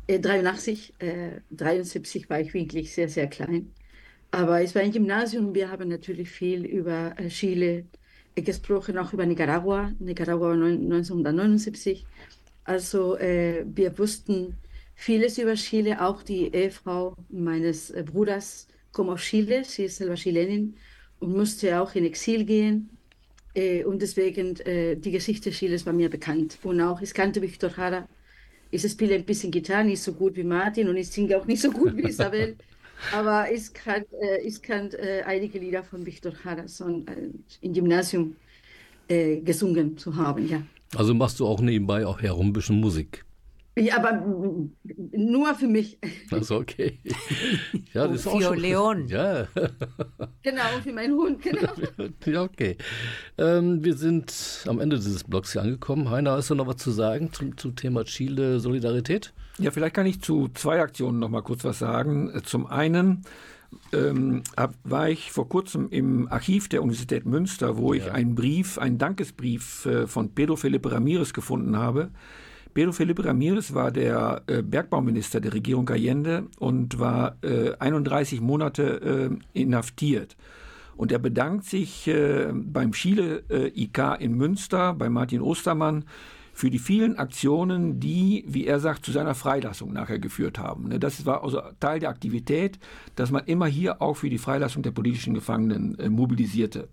Äh, 0.07 0.21
83, 0.21 0.95
äh, 1.01 1.41
73 1.51 2.31
war 2.31 2.41
ich 2.41 2.55
wirklich 2.55 2.93
sehr, 2.95 3.09
sehr 3.09 3.27
klein. 3.29 3.75
Aber 4.31 4.63
ich 4.63 4.75
war 4.75 4.83
im 4.83 4.93
Gymnasium. 4.93 5.55
Wir 5.55 5.71
haben 5.71 5.89
natürlich 5.89 6.31
viel 6.31 6.65
über 6.67 7.15
äh, 7.19 7.29
Chile 7.29 7.87
äh, 8.37 8.43
gesprochen, 8.43 8.99
auch 8.99 9.13
über 9.13 9.27
Nicaragua. 9.27 9.93
Nicaragua 9.99 10.49
war 10.51 10.57
neun- 10.57 10.85
1979. 10.93 12.07
Also 12.65 13.17
äh, 13.19 13.65
wir 13.67 13.97
wussten 13.99 14.57
vieles 14.95 15.39
über 15.39 15.55
Chile. 15.55 16.01
Auch 16.03 16.23
die 16.23 16.53
Ehefrau 16.55 17.17
meines 17.31 17.91
äh, 17.91 18.03
Bruders 18.05 18.69
kommt 18.93 19.11
aus 19.11 19.23
Chile. 19.23 19.65
Sie 19.65 19.85
ist 19.85 19.97
selber 19.99 20.15
Chilenin 20.17 20.77
und 21.21 21.33
musste 21.37 21.81
auch 21.81 21.95
in 21.95 22.05
Exil 22.05 22.45
gehen. 22.45 22.91
Äh, 23.55 23.85
und 23.85 24.03
deswegen, 24.03 24.57
äh, 24.61 24.97
die 24.97 25.11
Geschichte 25.13 25.51
Chiles 25.51 25.87
war 25.87 25.93
mir 25.93 26.11
bekannt. 26.11 26.59
Und 26.63 26.81
auch, 26.81 27.01
ich 27.03 27.15
kannte 27.15 27.43
Victor 27.43 27.71
Jara. 27.77 28.09
Ich 28.71 28.83
spiele 28.91 29.15
ein 29.15 29.25
bisschen 29.25 29.51
Gitarre, 29.51 29.85
nicht 29.85 30.03
so 30.03 30.13
gut 30.13 30.37
wie 30.37 30.45
Martin 30.45 30.89
und 30.89 30.97
ich 30.97 31.09
singe 31.09 31.37
auch 31.37 31.47
nicht 31.47 31.63
so 31.63 31.71
gut 31.71 31.97
wie 31.97 32.09
Isabel. 32.09 32.57
Aber 33.13 33.51
ich 33.53 33.73
kann, 33.75 34.05
äh, 34.21 34.41
ich 34.43 34.63
kann 34.63 34.91
äh, 34.93 35.23
einige 35.27 35.59
Lieder 35.59 35.85
von 35.85 36.05
Victor 36.05 36.33
Jara 36.45 36.67
so, 36.67 36.89
äh, 36.89 37.31
im 37.61 37.73
Gymnasium 37.73 38.37
äh, 39.09 39.37
gesungen 39.41 39.99
zu 39.99 40.17
haben, 40.17 40.49
ja. 40.49 40.63
Also 40.97 41.13
machst 41.15 41.39
du 41.41 41.47
auch 41.47 41.61
nebenbei 41.61 42.07
auch 42.07 42.23
herum 42.23 42.49
ein 42.49 42.53
bisschen 42.53 42.81
Musik. 42.81 43.26
Ja, 43.79 43.99
aber 43.99 44.25
nur 45.13 45.55
für 45.55 45.69
mich. 45.69 45.99
Also 46.31 46.57
okay. 46.57 46.99
Ja, 47.93 48.07
das 48.09 48.21
ist 48.21 48.27
auch 48.27 48.41
schon. 48.41 48.59
Leon. 48.59 49.09
Ja, 49.09 49.49
Genau, 50.43 50.63
für 50.83 50.93
meinen 50.93 51.15
Hund, 51.15 51.43
genau. 51.43 51.73
ja 52.27 52.43
okay. 52.43 52.77
Ähm, 53.39 53.85
wir 53.85 53.95
sind 53.95 54.65
am 54.67 54.81
Ende 54.81 54.97
dieses 54.97 55.25
Blogs 55.25 55.53
hier 55.53 55.63
angekommen. 55.63 56.11
Heiner, 56.11 56.33
hast 56.33 56.51
du 56.51 56.55
noch 56.55 56.67
was 56.67 56.77
zu 56.77 56.91
sagen 56.91 57.33
zum, 57.33 57.57
zum 57.57 57.77
Thema 57.77 58.05
Chile 58.05 58.61
Solidarität? 58.61 59.35
Ja, 59.59 59.71
vielleicht 59.71 59.95
kann 59.95 60.07
ich 60.07 60.21
zu 60.21 60.49
zwei 60.55 60.81
Aktionen 60.81 61.19
noch 61.19 61.31
mal 61.31 61.43
kurz 61.43 61.65
was 61.65 61.79
sagen. 61.79 62.41
Zum 62.45 62.67
einen 62.67 63.25
ähm, 63.93 64.43
hab, 64.57 64.75
war 64.85 65.09
ich 65.09 65.33
vor 65.33 65.49
kurzem 65.49 65.89
im 65.91 66.29
Archiv 66.29 66.69
der 66.69 66.83
Universität 66.83 67.27
Münster, 67.27 67.77
wo 67.77 67.93
ich 67.93 68.11
einen 68.11 68.35
Brief, 68.35 68.79
einen 68.79 68.99
Dankesbrief 68.99 69.87
äh, 69.87 70.07
von 70.07 70.35
Pedro 70.35 70.57
Felipe 70.57 70.93
Ramirez 70.93 71.33
gefunden 71.33 71.77
habe. 71.77 72.11
Pedro 72.77 72.93
Felipe 72.93 73.25
Ramirez 73.25 73.73
war 73.73 73.91
der 73.91 74.43
äh, 74.49 74.61
Bergbauminister 74.61 75.41
der 75.41 75.55
Regierung 75.55 75.89
Allende 75.89 76.45
und 76.59 76.99
war 76.99 77.39
äh, 77.43 77.73
31 77.79 78.43
Monate 78.43 79.31
äh, 79.55 79.59
inhaftiert. 79.59 80.37
Und 80.95 81.11
er 81.11 81.19
bedankt 81.19 81.65
sich 81.65 82.07
äh, 82.07 82.53
beim 82.53 82.93
Chile 82.93 83.45
äh, 83.49 83.69
IK 83.69 84.19
in 84.19 84.35
Münster, 84.35 84.93
bei 84.93 85.09
Martin 85.09 85.41
Ostermann, 85.41 86.05
für 86.53 86.69
die 86.69 86.79
vielen 86.79 87.17
Aktionen, 87.17 87.99
die, 87.99 88.45
wie 88.47 88.67
er 88.67 88.79
sagt, 88.79 89.07
zu 89.07 89.11
seiner 89.11 89.35
Freilassung 89.35 89.95
nachher 89.95 90.19
geführt 90.19 90.59
haben. 90.59 90.89
Ne, 90.89 90.99
Das 90.99 91.25
war 91.25 91.45
also 91.45 91.63
Teil 91.81 92.01
der 92.01 92.11
Aktivität, 92.11 92.79
dass 93.15 93.31
man 93.31 93.45
immer 93.47 93.67
hier 93.67 94.03
auch 94.03 94.19
für 94.19 94.29
die 94.29 94.37
Freilassung 94.37 94.83
der 94.83 94.91
politischen 94.91 95.33
Gefangenen 95.33 95.99
äh, 95.99 96.11
mobilisierte. 96.11 96.91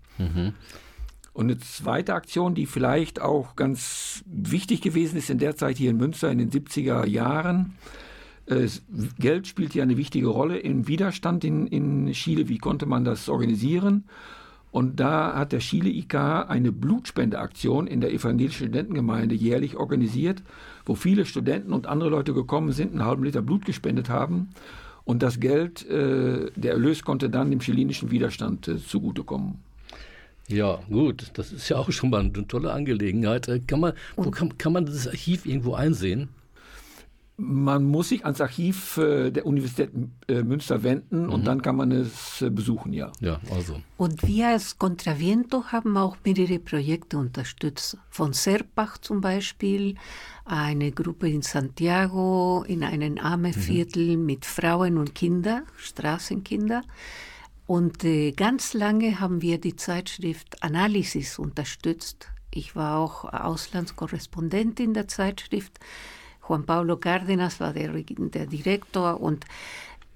Und 1.34 1.46
eine 1.50 1.58
zweite 1.58 2.14
Aktion, 2.14 2.54
die 2.54 2.64
vielleicht 2.64 3.20
auch 3.20 3.56
ganz 3.56 4.22
wichtig 4.24 4.80
gewesen 4.80 5.18
ist 5.18 5.30
in 5.30 5.38
der 5.38 5.56
Zeit 5.56 5.76
hier 5.76 5.90
in 5.90 5.96
Münster 5.96 6.30
in 6.30 6.38
den 6.38 6.50
70er 6.50 7.04
Jahren. 7.06 7.74
Äh, 8.46 8.68
Geld 9.18 9.48
spielt 9.48 9.72
hier 9.72 9.82
eine 9.82 9.96
wichtige 9.96 10.28
Rolle 10.28 10.58
im 10.58 10.86
Widerstand 10.86 11.42
in, 11.42 11.66
in 11.66 12.12
Chile. 12.12 12.48
Wie 12.48 12.58
konnte 12.58 12.86
man 12.86 13.04
das 13.04 13.28
organisieren? 13.28 14.04
Und 14.70 15.00
da 15.00 15.34
hat 15.34 15.50
der 15.50 15.58
Chile 15.58 15.90
IK 15.90 16.14
eine 16.14 16.70
Blutspendeaktion 16.70 17.88
in 17.88 18.00
der 18.00 18.12
evangelischen 18.12 18.66
Studentengemeinde 18.68 19.34
jährlich 19.34 19.76
organisiert, 19.76 20.42
wo 20.86 20.94
viele 20.94 21.26
Studenten 21.26 21.72
und 21.72 21.88
andere 21.88 22.10
Leute 22.10 22.32
gekommen 22.32 22.70
sind, 22.70 22.92
einen 22.92 23.04
halben 23.04 23.24
Liter 23.24 23.42
Blut 23.42 23.64
gespendet 23.64 24.08
haben. 24.08 24.50
Und 25.04 25.22
das 25.22 25.40
Geld, 25.40 25.84
äh, 25.88 26.50
der 26.54 26.72
Erlös 26.72 27.02
konnte 27.02 27.28
dann 27.28 27.50
dem 27.50 27.60
chilenischen 27.60 28.12
Widerstand 28.12 28.68
äh, 28.68 28.78
zugutekommen. 28.78 29.58
Ja, 30.48 30.80
gut, 30.90 31.30
das 31.34 31.52
ist 31.52 31.68
ja 31.68 31.78
auch 31.78 31.90
schon 31.90 32.10
mal 32.10 32.20
eine 32.20 32.46
tolle 32.46 32.72
Angelegenheit. 32.72 33.48
Äh, 33.48 33.60
Kann 33.60 33.80
man, 33.80 33.94
wo 34.16 34.30
kann, 34.30 34.56
kann 34.58 34.72
man 34.72 34.86
das 34.86 35.08
Archiv 35.08 35.46
irgendwo 35.46 35.74
einsehen? 35.74 36.28
Man 37.36 37.82
muss 37.82 38.10
sich 38.10 38.24
ans 38.24 38.40
Archiv 38.40 38.96
äh, 38.96 39.32
der 39.32 39.44
Universität 39.44 39.90
äh, 40.28 40.42
Münster 40.44 40.84
wenden 40.84 41.28
und 41.28 41.44
dann 41.44 41.62
kann 41.62 41.74
man 41.74 41.90
es 41.90 42.44
besuchen, 42.48 42.92
ja. 42.92 43.10
Ja, 43.20 43.40
also. 43.50 43.80
Und 43.96 44.24
wir 44.24 44.50
als 44.50 44.78
Contraviento 44.78 45.64
haben 45.72 45.96
auch 45.96 46.16
mehrere 46.24 46.60
Projekte 46.60 47.18
unterstützt. 47.18 47.96
Von 48.08 48.34
Serpach 48.34 48.98
zum 48.98 49.20
Beispiel, 49.20 49.96
eine 50.44 50.92
Gruppe 50.92 51.28
in 51.28 51.42
Santiago, 51.42 52.64
in 52.68 52.84
einem 52.84 53.18
Armeviertel 53.18 54.16
mit 54.16 54.44
Frauen 54.44 54.96
und 54.96 55.16
Kindern, 55.16 55.64
Straßenkinder. 55.76 56.82
Und 57.66 58.04
äh, 58.04 58.32
ganz 58.32 58.74
lange 58.74 59.20
haben 59.20 59.40
wir 59.40 59.58
die 59.58 59.76
Zeitschrift 59.76 60.62
Analysis 60.62 61.38
unterstützt. 61.38 62.28
Ich 62.50 62.76
war 62.76 62.98
auch 62.98 63.24
Auslandskorrespondentin 63.24 64.94
der 64.94 65.08
Zeitschrift. 65.08 65.78
Juan 66.46 66.66
Pablo 66.66 66.94
Cárdenas 66.94 67.60
war 67.60 67.72
der, 67.72 67.90
der 67.92 68.46
Direktor 68.46 69.20
und 69.20 69.44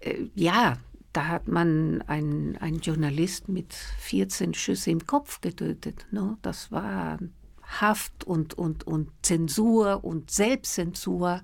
äh, 0.00 0.26
ja, 0.34 0.76
da 1.12 1.26
hat 1.26 1.48
man 1.48 2.02
einen, 2.02 2.56
einen 2.58 2.80
Journalist 2.80 3.48
mit 3.48 3.72
14 3.72 4.54
Schüsse 4.54 4.90
im 4.90 5.06
Kopf 5.06 5.40
getötet. 5.40 6.06
Ne? 6.10 6.36
Das 6.42 6.70
war 6.70 7.18
Haft 7.62 8.24
und, 8.24 8.54
und, 8.54 8.86
und 8.86 9.10
Zensur 9.22 10.04
und 10.04 10.30
Selbstzensur 10.30 11.42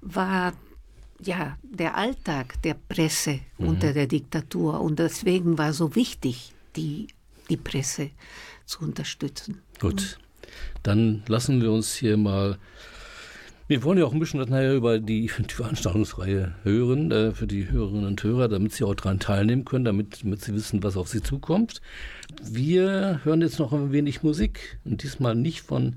war 0.00 0.52
ja 1.22 1.56
der 1.62 1.96
Alltag 1.96 2.60
der 2.62 2.74
Presse 2.74 3.40
unter 3.58 3.92
der 3.92 4.06
Diktatur. 4.06 4.80
Und 4.80 4.98
deswegen 4.98 5.58
war 5.58 5.72
so 5.72 5.94
wichtig, 5.94 6.52
die, 6.76 7.08
die 7.48 7.56
Presse 7.56 8.10
zu 8.64 8.80
unterstützen. 8.80 9.62
Gut, 9.80 10.18
dann 10.82 11.22
lassen 11.28 11.60
wir 11.60 11.72
uns 11.72 11.94
hier 11.94 12.16
mal. 12.16 12.58
Wir 13.68 13.82
wollen 13.82 13.98
ja 13.98 14.04
auch 14.04 14.12
ein 14.12 14.20
bisschen 14.20 14.38
nachher 14.38 14.74
über 14.74 15.00
die, 15.00 15.28
die 15.38 15.54
Veranstaltungsreihe 15.54 16.54
hören, 16.62 17.10
äh, 17.10 17.32
für 17.32 17.46
die 17.46 17.68
Hörerinnen 17.68 18.06
und 18.06 18.22
Hörer, 18.22 18.48
damit 18.48 18.72
sie 18.72 18.84
auch 18.84 18.94
daran 18.94 19.18
teilnehmen 19.18 19.64
können, 19.64 19.84
damit, 19.84 20.22
damit 20.22 20.42
sie 20.42 20.54
wissen, 20.54 20.82
was 20.82 20.96
auf 20.96 21.08
sie 21.08 21.22
zukommt. 21.22 21.80
Wir 22.42 23.20
hören 23.24 23.40
jetzt 23.40 23.58
noch 23.58 23.72
ein 23.72 23.90
wenig 23.92 24.22
Musik 24.22 24.78
und 24.84 25.02
diesmal 25.02 25.34
nicht 25.34 25.62
von 25.62 25.96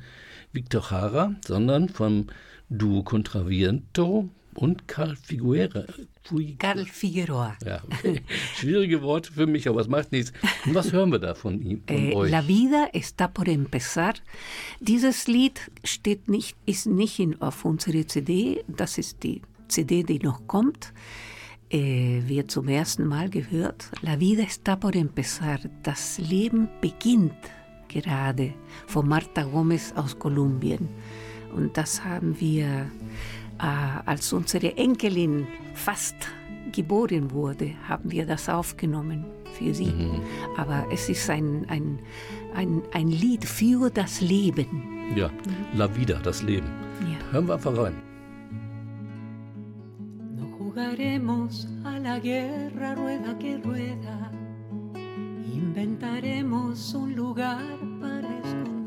Victor 0.52 0.88
Jara, 0.90 1.36
sondern 1.46 1.90
vom 1.90 2.28
Duo 2.70 3.04
Contraviento 3.04 4.30
und 4.60 4.88
Carl 4.88 5.16
Figuera. 5.16 5.86
Fui- 6.24 6.56
Carl 6.58 6.86
Figueroa. 6.86 7.56
Ja, 7.66 7.82
okay. 7.88 8.22
Schwierige 8.56 9.02
Worte 9.02 9.32
für 9.32 9.48
mich, 9.48 9.68
aber 9.70 9.82
es 9.82 9.88
macht 9.88 10.12
nichts. 10.12 10.34
Und 10.66 10.76
was 10.76 10.92
hören 10.92 11.12
wir 11.12 11.20
da 11.20 11.34
von 11.34 11.62
ihm, 11.62 11.82
von 11.88 11.98
Äh, 11.98 12.14
euch? 12.16 12.32
La 12.32 12.42
vida 12.48 12.90
está 12.94 13.28
por 13.28 13.48
empezar. 13.48 14.14
Dieses 14.80 15.28
Lied 15.28 15.60
steht 15.84 16.28
nicht, 16.30 16.56
ist 16.66 16.86
nicht 16.88 17.20
in, 17.20 17.42
auf 17.42 17.64
unserer 17.66 18.06
CD. 18.08 18.64
Das 18.68 18.98
ist 18.98 19.24
die 19.24 19.42
CD, 19.70 20.04
die 20.04 20.20
noch 20.20 20.46
kommt. 20.48 20.94
Äh, 21.72 22.24
wird 22.28 22.50
zum 22.52 22.68
ersten 22.68 23.06
Mal 23.08 23.30
gehört. 23.30 23.92
La 24.02 24.20
vida 24.20 24.44
está 24.44 24.76
por 24.76 24.96
empezar. 24.96 25.60
Das 25.84 26.18
Leben 26.18 26.68
beginnt 26.82 27.34
gerade. 27.88 28.54
Von 28.88 29.08
Marta 29.08 29.44
Gómez 29.44 29.94
aus 29.96 30.18
Kolumbien. 30.18 30.90
Und 31.56 31.78
das 31.78 32.04
haben 32.04 32.40
wir, 32.40 32.92
als 33.60 34.34
unsere 34.34 34.78
Enkelin 34.78 35.48
fast 35.74 36.16
geboren 36.72 37.32
wurde, 37.32 37.74
haben 37.88 38.12
wir 38.12 38.26
das 38.26 38.48
aufgenommen 38.50 39.26
für 39.58 39.74
sie. 39.74 39.94
Aber 40.58 40.86
es 40.92 41.10
ist 41.10 41.30
ein, 41.30 41.66
ein, 41.68 42.00
ein, 42.56 42.82
ein 42.94 43.08
Lied 43.08 43.46
für 43.46 43.90
das 43.90 44.22
Leben. 44.22 44.68
Ja, 45.16 45.30
La 45.76 45.94
Vida, 45.96 46.20
das 46.24 46.42
Leben. 46.44 46.70
Ja. 47.02 47.34
Hören 47.34 47.48
wir 47.48 47.56
einfach 47.56 47.78
rein. 47.78 47.96
No 50.36 50.46
jugaremos 50.58 51.68
a 51.84 51.98
la 52.00 52.20
guerra 52.20 52.96
rueda 52.96 53.38
que 53.40 53.58
rueda, 53.58 54.32
inventaremos 55.44 56.94
un 56.94 57.16
lugar 57.16 57.60
para 58.00 58.28
escondernos. 58.40 58.79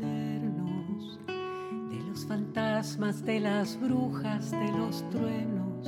Fantasmas, 2.25 3.23
de 3.25 3.39
las 3.39 3.79
brujas, 3.79 4.51
de 4.51 4.71
los 4.71 5.07
truenos, 5.09 5.85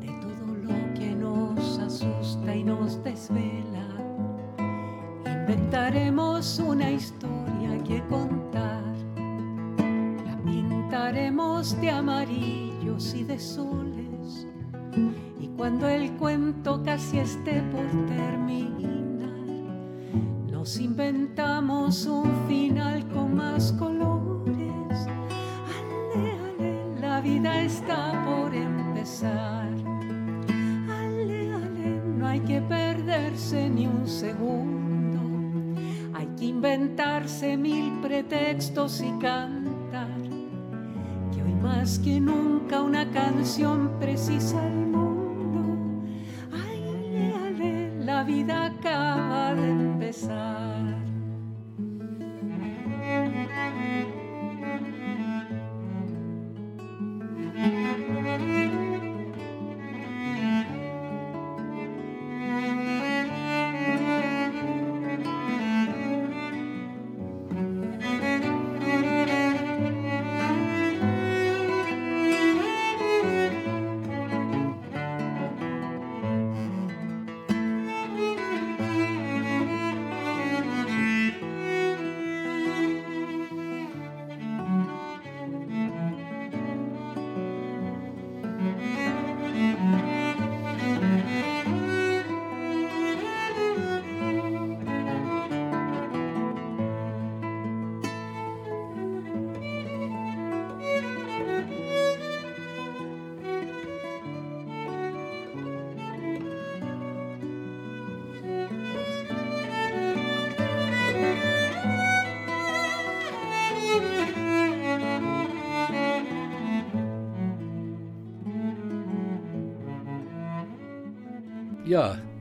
de 0.00 0.08
todo 0.20 0.54
lo 0.62 0.94
que 0.94 1.14
nos 1.14 1.78
asusta 1.78 2.54
y 2.54 2.64
nos 2.64 3.02
desvela. 3.02 3.86
Inventaremos 5.26 6.58
una 6.58 6.90
historia 6.90 7.82
que 7.84 8.02
contar, 8.08 8.82
la 10.24 10.36
pintaremos 10.44 11.80
de 11.80 11.90
amarillos 11.90 13.14
y 13.14 13.24
de 13.24 13.38
soles, 13.38 14.46
y 15.40 15.48
cuando 15.56 15.88
el 15.88 16.12
cuento 16.12 16.82
casi 16.82 17.18
esté 17.18 17.62
por 17.72 17.86
terminar, 18.06 18.66
nos 20.66 20.80
inventamos 20.80 22.06
un 22.06 22.48
final 22.48 23.06
con 23.10 23.36
más 23.36 23.72
colores. 23.74 24.98
Ale, 25.78 26.32
ale, 26.32 27.00
la 27.00 27.20
vida 27.20 27.62
está 27.62 28.24
por 28.24 28.52
empezar. 28.52 29.68
Ale, 30.90 31.54
ale, 31.54 32.02
no 32.18 32.26
hay 32.26 32.40
que 32.40 32.60
perderse 32.62 33.70
ni 33.70 33.86
un 33.86 34.08
segundo. 34.08 35.20
Hay 36.14 36.26
que 36.36 36.46
inventarse 36.46 37.56
mil 37.56 38.00
pretextos 38.00 39.00
y 39.02 39.12
cantar. 39.20 40.18
Que 41.32 41.44
hoy 41.44 41.54
más 41.54 42.00
que 42.00 42.18
nunca 42.18 42.82
una 42.82 43.08
canción 43.12 43.92
precisa 44.00 44.66
el 44.66 44.86
mundo. 44.88 46.02
Ale, 46.52 47.34
ale, 47.34 48.04
la 48.04 48.24
vida 48.24 48.66
acaba 48.66 49.54
de 49.54 49.95
empezar. 50.06 51.05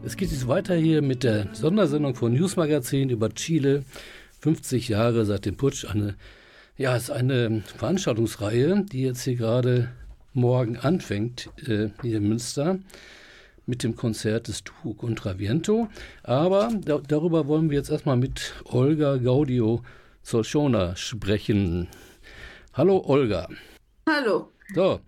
Es 0.06 0.18
geht 0.18 0.32
jetzt 0.32 0.48
weiter 0.48 0.76
hier 0.76 1.02
mit 1.02 1.24
der 1.24 1.48
Sondersendung 1.54 2.14
von 2.14 2.32
News 2.32 2.56
Magazin 2.56 3.10
über 3.10 3.30
Chile. 3.30 3.84
50 4.42 4.90
Jahre 4.90 5.26
seit 5.26 5.46
dem 5.46 5.58
Putsch. 5.58 5.86
Eine, 5.86 6.16
ja, 6.78 6.96
es 6.96 7.04
ist 7.04 7.10
eine 7.10 7.64
Veranstaltungsreihe, 7.78 8.86
die 8.92 9.02
jetzt 9.02 9.24
hier 9.24 9.36
gerade 9.36 9.90
morgen 10.34 10.78
anfängt, 10.78 11.50
äh, 11.66 11.90
hier 12.04 12.18
in 12.18 12.30
Münster, 12.30 12.78
mit 13.66 13.82
dem 13.82 13.96
Konzert 13.96 14.48
des 14.48 14.64
Duo 14.64 14.94
Contraviento. 14.94 15.88
Aber 16.22 16.70
da, 16.80 17.00
darüber 17.00 17.48
wollen 17.48 17.72
wir 17.72 17.78
jetzt 17.80 17.90
erstmal 17.90 18.18
mit 18.18 18.54
Olga 18.66 19.18
Gaudio 19.18 19.82
Solschona 20.22 20.96
sprechen. 20.96 21.88
Hallo 22.74 23.04
Olga. 23.08 23.50
Hallo. 24.08 24.52
So, 24.76 25.00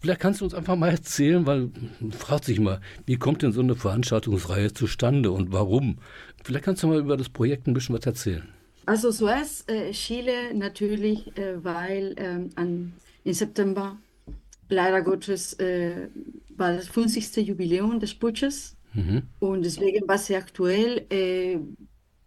Vielleicht 0.00 0.20
kannst 0.20 0.40
du 0.40 0.44
uns 0.44 0.54
einfach 0.54 0.76
mal 0.76 0.90
erzählen, 0.90 1.46
weil 1.46 1.70
man 2.00 2.12
fragt 2.12 2.44
sich 2.44 2.60
mal, 2.60 2.80
wie 3.06 3.16
kommt 3.16 3.42
denn 3.42 3.52
so 3.52 3.60
eine 3.60 3.76
Veranstaltungsreihe 3.76 4.72
zustande 4.72 5.30
und 5.32 5.52
warum? 5.52 5.98
Vielleicht 6.44 6.64
kannst 6.64 6.82
du 6.82 6.88
mal 6.88 6.98
über 7.00 7.16
das 7.16 7.28
Projekt 7.28 7.66
ein 7.66 7.74
bisschen 7.74 7.96
was 7.96 8.06
erzählen. 8.06 8.48
Also 8.86 9.10
zuerst 9.10 9.68
äh, 9.70 9.90
Chile 9.92 10.54
natürlich, 10.54 11.36
äh, 11.36 11.62
weil 11.64 12.14
ähm, 12.18 12.50
an, 12.54 12.92
im 13.24 13.32
September 13.32 13.96
leider 14.68 15.02
Gottes 15.02 15.54
äh, 15.54 16.08
war 16.56 16.74
das 16.74 16.88
50. 16.88 17.36
Jubiläum 17.48 18.00
des 18.00 18.14
Putsches 18.14 18.76
Mhm. 18.94 19.24
und 19.40 19.62
deswegen 19.64 20.08
war 20.08 20.14
es 20.16 20.26
sehr 20.26 20.38
aktuell. 20.38 21.06
Äh, 21.10 21.58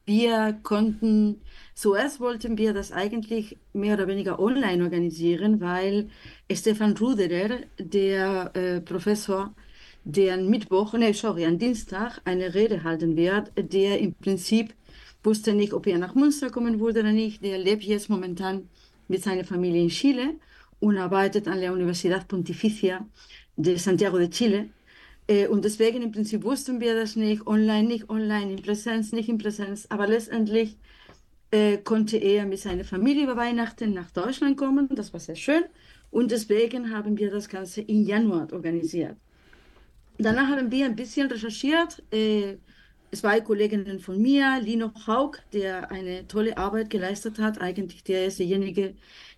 wir 0.06 0.60
konnten, 0.64 1.42
zuerst 1.80 2.20
wollten 2.20 2.58
wir 2.58 2.74
das 2.74 2.92
eigentlich 2.92 3.58
mehr 3.74 3.94
oder 3.96 4.08
weniger 4.08 4.40
online 4.40 4.84
organisieren, 4.84 5.62
weil 5.62 6.10
Stefan 6.52 6.98
Ruderer, 6.98 7.60
der 7.80 8.52
äh, 8.54 8.82
Professor, 8.82 9.54
der 10.04 10.34
am 10.34 10.48
Mittwoch, 10.50 10.94
nee, 10.94 11.14
sorry, 11.14 11.46
am 11.46 11.58
Dienstag 11.58 12.20
eine 12.26 12.54
Rede 12.54 12.84
halten 12.84 13.16
wird, 13.16 13.52
der 13.58 14.00
im 14.00 14.14
Prinzip 14.14 14.74
wusste 15.24 15.54
nicht, 15.54 15.74
ob 15.74 15.88
er 15.88 15.98
nach 16.00 16.16
Münster 16.16 16.50
kommen 16.50 16.80
würde 16.82 17.00
oder 17.02 17.14
nicht. 17.14 17.44
Der 17.44 17.58
lebt 17.58 17.84
jetzt 17.84 18.10
momentan 18.10 18.68
mit 19.08 19.24
seiner 19.24 19.46
Familie 19.46 19.84
in 19.84 19.90
Chile 19.90 20.36
und 20.80 20.98
arbeitet 20.98 21.48
an 21.48 21.62
der 21.62 21.72
Universidad 21.74 22.28
Pontificia 22.28 23.06
de 23.56 23.78
Santiago 23.78 24.18
de 24.18 24.30
Chile. 24.30 24.70
Äh, 25.28 25.48
Und 25.48 25.64
deswegen 25.64 26.02
im 26.02 26.12
Prinzip 26.12 26.44
wussten 26.44 26.82
wir 26.82 26.94
das 26.96 27.16
nicht, 27.16 27.48
online, 27.48 27.88
nicht 27.88 28.10
online, 28.10 28.52
in 28.54 28.62
Präsenz, 28.62 29.12
nicht 29.14 29.30
in 29.30 29.38
Präsenz. 29.38 29.86
Aber 29.90 30.08
letztendlich 30.08 30.78
äh, 31.52 31.78
konnte 31.78 32.18
er 32.18 32.46
mit 32.46 32.60
seiner 32.60 32.84
Familie 32.84 33.24
über 33.24 33.36
Weihnachten 33.36 33.94
nach 33.94 34.12
Deutschland 34.12 34.58
kommen. 34.58 34.88
Das 34.92 35.14
war 35.14 35.20
sehr 35.20 35.36
schön. 35.36 35.64
Und 36.12 36.32
deswegen 36.32 36.92
haben 36.92 37.18
wir 37.18 37.32
das 37.32 37.50
Ganze 37.50 37.82
im 37.82 38.04
Januar 38.04 38.52
organisiert. 38.52 39.18
Danach 40.18 40.50
haben 40.50 40.72
wir 40.72 40.86
ein 40.86 40.96
bisschen 40.96 41.28
recherchiert. 41.28 42.04
Äh, 42.12 42.58
zwei 43.12 43.42
Kolleginnen 43.42 44.00
von 44.00 44.22
mir, 44.22 44.60
Lino 44.62 44.92
Haug, 45.08 45.38
der 45.54 45.92
eine 45.92 46.28
tolle 46.28 46.58
Arbeit 46.58 46.90
geleistet 46.90 47.40
hat. 47.40 47.62
Eigentlich 47.62 48.04
der 48.04 48.26
ist 48.28 48.40
derjenige, 48.40 48.96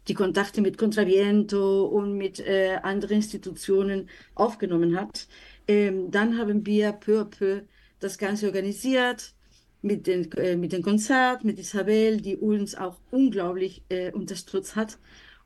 die 0.07 0.13
Kontakte 0.13 0.61
mit 0.61 0.77
Contraviento 0.77 1.85
und 1.85 2.17
mit 2.17 2.39
äh, 2.39 2.79
anderen 2.81 3.17
Institutionen 3.17 4.09
aufgenommen 4.35 4.99
hat. 4.99 5.27
Ähm, 5.67 6.11
dann 6.11 6.37
haben 6.37 6.65
wir 6.65 6.93
peu 6.93 7.21
à 7.21 7.25
peu 7.25 7.61
das 7.99 8.17
Ganze 8.17 8.47
organisiert 8.47 9.33
mit 9.81 10.07
den, 10.07 10.31
äh, 10.33 10.55
mit 10.55 10.73
dem 10.73 10.81
Konzert, 10.81 11.43
mit 11.43 11.59
Isabel, 11.59 12.17
die 12.17 12.37
uns 12.37 12.75
auch 12.75 12.97
unglaublich 13.09 13.83
äh, 13.89 14.11
unterstützt 14.11 14.75
hat. 14.75 14.97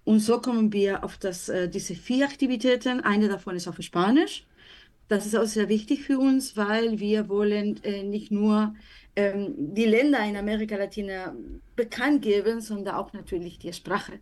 Und 0.03 0.19
so 0.19 0.39
kommen 0.39 0.71
wir 0.71 1.03
auf 1.03 1.17
das, 1.17 1.49
äh, 1.49 1.67
diese 1.69 1.95
vier 1.95 2.25
Aktivitäten. 2.25 3.01
Eine 3.01 3.27
davon 3.27 3.55
ist 3.55 3.67
auf 3.67 3.77
Spanisch. 3.81 4.45
Das 5.07 5.25
ist 5.25 5.35
auch 5.35 5.45
sehr 5.45 5.69
wichtig 5.69 6.03
für 6.03 6.17
uns, 6.19 6.57
weil 6.57 6.99
wir 6.99 7.29
wollen 7.29 7.83
äh, 7.83 8.03
nicht 8.03 8.31
nur 8.31 8.73
ähm, 9.15 9.53
die 9.57 9.85
Länder 9.85 10.19
in 10.25 10.35
Amerika 10.35 10.75
Latina 10.75 11.33
bekannt 11.75 12.21
geben, 12.21 12.61
sondern 12.61 12.95
auch 12.95 13.13
natürlich 13.13 13.59
die 13.59 13.71
Sprache. 13.71 14.13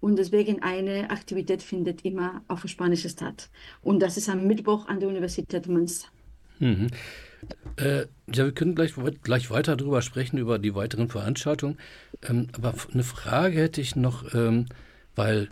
Und 0.00 0.16
deswegen 0.16 0.62
eine 0.62 1.10
Aktivität 1.10 1.62
findet 1.62 2.04
immer 2.04 2.42
auf 2.48 2.66
Spanisch 2.66 3.06
statt. 3.06 3.50
Und 3.82 4.00
das 4.00 4.16
ist 4.16 4.28
am 4.28 4.46
Mittwoch 4.46 4.86
an 4.88 4.98
der 4.98 5.08
Universität 5.08 5.66
Münster. 5.68 6.08
Mhm. 6.58 6.88
Äh, 7.76 8.06
ja, 8.32 8.44
wir 8.44 8.52
können 8.52 8.74
gleich, 8.74 8.92
gleich 9.22 9.50
weiter 9.50 9.76
darüber 9.76 10.02
sprechen, 10.02 10.38
über 10.38 10.58
die 10.58 10.74
weiteren 10.74 11.08
Veranstaltungen. 11.08 11.78
Ähm, 12.28 12.48
aber 12.52 12.74
eine 12.92 13.02
Frage 13.02 13.58
hätte 13.58 13.80
ich 13.80 13.96
noch, 13.96 14.34
ähm, 14.34 14.66
weil 15.14 15.48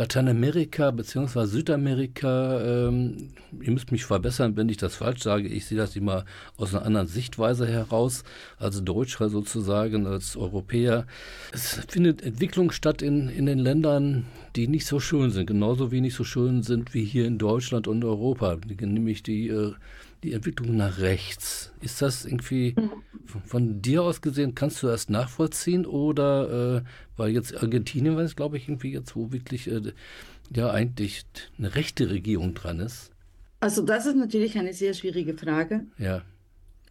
Lateinamerika 0.00 0.92
bzw. 0.92 1.44
Südamerika, 1.44 2.88
ähm, 2.88 3.34
ihr 3.60 3.70
müsst 3.70 3.92
mich 3.92 4.06
verbessern, 4.06 4.56
wenn 4.56 4.70
ich 4.70 4.78
das 4.78 4.96
falsch 4.96 5.22
sage, 5.22 5.46
ich 5.46 5.66
sehe 5.66 5.76
das 5.76 5.94
immer 5.94 6.24
aus 6.56 6.74
einer 6.74 6.86
anderen 6.86 7.06
Sichtweise 7.06 7.66
heraus, 7.66 8.24
als 8.58 8.82
Deutscher 8.82 9.28
sozusagen, 9.28 10.06
als 10.06 10.38
Europäer. 10.38 11.06
Es 11.52 11.82
findet 11.88 12.22
Entwicklung 12.22 12.70
statt 12.70 13.02
in, 13.02 13.28
in 13.28 13.44
den 13.44 13.58
Ländern, 13.58 14.24
die 14.56 14.68
nicht 14.68 14.86
so 14.86 15.00
schön 15.00 15.30
sind, 15.30 15.44
genauso 15.46 15.90
wenig 15.92 16.14
so 16.14 16.24
schön 16.24 16.62
sind 16.62 16.94
wie 16.94 17.04
hier 17.04 17.26
in 17.26 17.36
Deutschland 17.36 17.86
und 17.86 18.02
Europa, 18.02 18.56
nämlich 18.80 19.22
die 19.22 19.48
äh, 19.48 19.74
die 20.22 20.32
Entwicklung 20.32 20.76
nach 20.76 20.98
rechts. 20.98 21.72
Ist 21.80 22.02
das 22.02 22.24
irgendwie 22.24 22.74
von 23.46 23.80
dir 23.80 24.02
aus 24.02 24.20
gesehen, 24.20 24.54
kannst 24.54 24.82
du 24.82 24.86
das 24.86 25.08
nachvollziehen 25.08 25.86
oder 25.86 26.78
äh, 26.78 26.82
weil 27.16 27.30
jetzt 27.30 27.56
Argentinien 27.62 28.16
war 28.16 28.22
es, 28.22 28.36
glaube 28.36 28.56
ich, 28.56 28.68
irgendwie 28.68 28.92
jetzt, 28.92 29.16
wo 29.16 29.32
wirklich 29.32 29.70
äh, 29.70 29.92
ja 30.54 30.70
eigentlich 30.70 31.24
eine 31.58 31.74
rechte 31.74 32.10
Regierung 32.10 32.54
dran 32.54 32.80
ist? 32.80 33.12
Also 33.60 33.82
das 33.82 34.06
ist 34.06 34.16
natürlich 34.16 34.58
eine 34.58 34.72
sehr 34.72 34.94
schwierige 34.94 35.34
Frage. 35.36 35.86
Ja. 35.98 36.22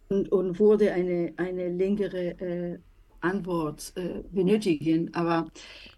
Und, 0.08 0.30
und 0.32 0.58
würde 0.58 0.92
eine, 0.92 1.32
eine 1.36 1.68
längere 1.68 2.40
äh, 2.40 2.78
Antwort 3.20 3.92
äh, 3.96 4.22
benötigen, 4.32 5.12
aber 5.14 5.48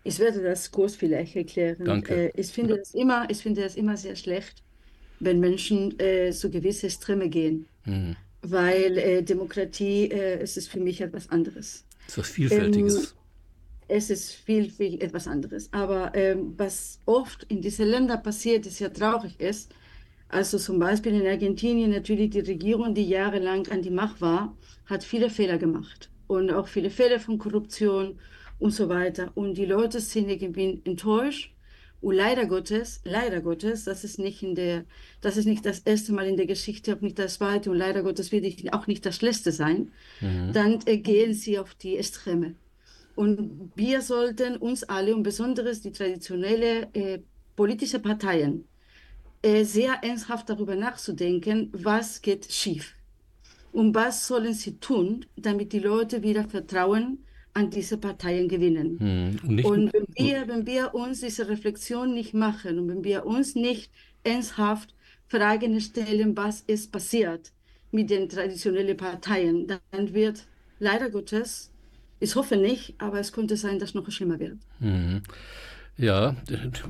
ich 0.03 0.19
werde 0.19 0.43
das 0.43 0.71
kurz 0.71 0.97
vielleicht 0.97 1.37
erklären. 1.37 1.85
Danke. 1.85 2.15
Äh, 2.15 2.41
ich, 2.41 2.49
finde 2.49 2.79
das 2.79 2.95
immer, 2.95 3.31
ich 3.31 3.39
finde 3.39 3.63
das 3.63 3.77
immer 3.77 3.97
sehr 3.97 4.17
schlecht, 4.17 4.63
wenn 5.25 5.41
Menschen 5.41 5.99
äh, 5.99 6.33
so 6.33 6.51
gewisse 6.51 6.87
Extreme 6.87 7.29
gehen, 7.29 7.67
Mhm. 7.85 8.17
weil 8.43 8.99
äh, 8.99 9.23
Demokratie, 9.23 10.05
äh, 10.11 10.39
es 10.41 10.57
ist 10.57 10.69
für 10.69 10.81
mich 10.81 11.01
etwas 11.01 11.29
anderes. 11.31 11.85
Das 12.07 12.13
ist 12.15 12.19
was 12.19 12.29
Vielfältiges. 12.31 13.15
Es 13.89 14.09
ist 14.11 14.33
viel, 14.33 14.71
viel 14.71 15.03
etwas 15.03 15.27
anderes. 15.27 15.69
Aber 15.73 16.13
ähm, 16.15 16.55
was 16.57 16.99
oft 17.07 17.45
in 17.49 17.61
diesen 17.61 17.87
Ländern 17.89 18.23
passiert, 18.23 18.67
ist 18.67 18.79
ja 18.81 18.89
traurig 18.89 19.39
ist, 19.39 19.71
also 20.29 20.57
zum 20.59 20.79
Beispiel 20.79 21.13
in 21.21 21.27
Argentinien 21.27 21.91
natürlich 21.91 22.31
die 22.31 22.41
Regierung, 22.41 22.95
die 22.95 23.05
jahrelang 23.07 23.69
an 23.69 23.83
die 23.83 23.91
Macht 23.91 24.21
war, 24.21 24.57
hat 24.87 25.05
viele 25.05 25.29
Fehler 25.29 25.59
gemacht 25.59 26.09
und 26.27 26.51
auch 26.51 26.69
viele 26.69 26.89
Fälle 26.91 27.21
von 27.21 27.37
Korruption 27.39 28.19
und 28.59 28.71
so 28.71 28.89
weiter. 28.89 29.31
Und 29.35 29.55
die 29.59 29.67
Leute 29.67 30.01
sind 30.01 30.29
irgendwie 30.31 30.81
enttäuscht. 30.85 31.53
Und 32.03 32.17
leider 32.17 32.47
Gottes, 32.47 33.01
leider 33.05 33.41
Gottes, 33.41 33.85
das 33.85 34.03
ist 34.03 34.19
nicht 34.19 34.43
in 34.43 34.57
der, 34.57 34.85
das 35.21 35.37
ist 35.37 35.47
nicht 35.47 35.65
das 35.65 35.79
erste 35.79 36.13
Mal 36.13 36.27
in 36.27 36.37
der 36.37 36.47
Geschichte, 36.47 36.95
auch 36.95 37.01
nicht 37.01 37.17
das 37.17 37.35
zweite 37.35 37.71
und 37.71 37.79
leider 37.79 38.03
Gottes 38.03 38.33
wird 38.33 38.45
auch 38.75 38.89
nicht 38.89 39.07
das 39.07 39.23
letzte 39.23 39.53
sein. 39.53 39.93
Dann 40.53 40.81
äh, 40.87 40.99
gehen 40.99 41.33
sie 41.33 41.61
auf 41.61 41.75
die 41.75 41.97
Extreme. 41.97 42.57
Und 43.15 43.71
wir 43.77 44.03
sollten 44.03 44.57
uns 44.57 44.83
alle 44.83 45.15
und 45.15 45.23
besonders 45.23 45.81
die 45.81 45.93
traditionelle 45.93 46.89
äh, 46.93 47.21
politische 47.55 48.01
Parteien 48.01 48.65
äh, 49.43 49.65
sehr 49.65 50.03
ernsthaft 50.03 50.49
darüber 50.49 50.75
nachzudenken, 50.75 51.71
was 51.73 52.21
geht 52.21 52.51
schief 52.53 52.95
und 53.71 53.95
was 53.95 54.27
sollen 54.27 54.55
sie 54.55 54.79
tun, 54.79 55.25
damit 55.37 55.73
die 55.73 55.79
Leute 55.79 56.23
wieder 56.23 56.45
Vertrauen 56.45 57.25
an 57.55 57.71
diese 57.71 57.99
Parteien 57.99 58.49
gewinnen. 58.49 58.99
Mhm. 59.43 59.49
Und 59.49 59.65
Und 59.65 59.93
wenn 59.93 60.07
wir, 60.17 60.49
wenn 60.49 60.67
wir 60.67 60.95
uns 60.95 61.21
diese 61.21 61.49
Reflexion 61.49 62.15
nicht 62.15 62.35
machen 62.35 62.79
und 62.79 62.89
wenn 62.89 63.05
wir 63.05 63.27
uns 63.27 63.55
nicht 63.55 63.91
ernsthaft 64.25 64.95
Fragen 65.29 65.81
stellen, 65.81 66.37
was 66.37 66.61
ist 66.61 66.93
passiert 66.93 67.53
mit 67.91 68.11
den 68.11 68.29
traditionellen 68.29 68.97
Parteien, 68.97 69.67
dann 69.67 70.15
wird 70.15 70.47
leider 70.79 71.11
Gottes, 71.11 71.71
ich 72.21 72.35
hoffe 72.37 72.57
nicht, 72.57 72.95
aber 72.99 73.21
es 73.21 73.33
könnte 73.33 73.57
sein, 73.57 73.79
dass 73.79 73.95
noch 73.95 74.11
schlimmer 74.11 74.39
wird. 74.39 74.59
Mhm. 74.81 75.23
Ja, 75.99 76.37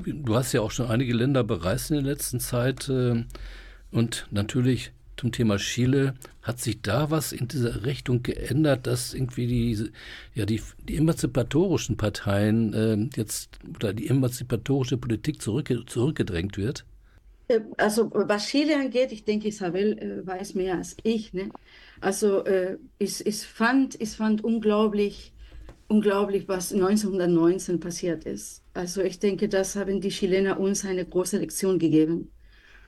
du 0.05 0.35
hast 0.35 0.53
ja 0.53 0.61
auch 0.61 0.71
schon 0.71 0.87
einige 0.87 1.13
Länder 1.13 1.43
bereist 1.43 1.91
in 1.91 1.97
der 1.97 2.05
letzten 2.05 2.39
Zeit 2.39 2.87
äh, 2.87 3.25
und 3.91 4.27
natürlich 4.31 4.91
zum 5.17 5.31
Thema 5.31 5.57
Chile. 5.57 6.15
Hat 6.41 6.59
sich 6.59 6.81
da 6.81 7.09
was 7.11 7.31
in 7.31 7.47
dieser 7.47 7.85
Richtung 7.85 8.23
geändert, 8.23 8.87
dass 8.87 9.13
irgendwie 9.13 9.47
die, 9.47 9.91
ja, 10.33 10.45
die, 10.45 10.61
die 10.79 10.97
emanzipatorischen 10.97 11.97
Parteien 11.97 12.73
äh, 12.73 12.97
jetzt 13.17 13.59
oder 13.75 13.93
die 13.93 14.07
emanzipatorische 14.09 14.97
Politik 14.97 15.41
zurückge 15.41 15.85
zurückgedrängt 15.85 16.57
wird? 16.57 16.85
Äh, 17.47 17.61
Also 17.77 18.11
was 18.13 18.47
Chile 18.47 18.77
angeht, 18.77 19.11
ich 19.11 19.23
denke, 19.25 19.47
Isabel 19.49 19.97
äh, 19.99 20.25
weiß 20.27 20.55
mehr 20.55 20.77
als 20.77 20.97
ich. 21.03 21.33
Ne? 21.33 21.51
Also 22.01 22.43
äh, 22.45 22.77
ich, 22.97 23.25
ich, 23.25 23.41
fand, 23.43 23.99
ich 24.01 24.11
fand 24.11 24.43
unglaublich, 24.43 25.33
unglaublich, 25.87 26.47
was 26.47 26.73
1919 26.73 27.79
passiert 27.79 28.25
ist. 28.25 28.63
Also 28.73 29.01
ich 29.01 29.19
denke, 29.19 29.49
das 29.49 29.75
haben 29.75 30.01
die 30.01 30.09
Chilener 30.09 30.59
uns 30.59 30.85
eine 30.85 31.05
große 31.05 31.37
Lektion 31.37 31.79
gegeben 31.79 32.31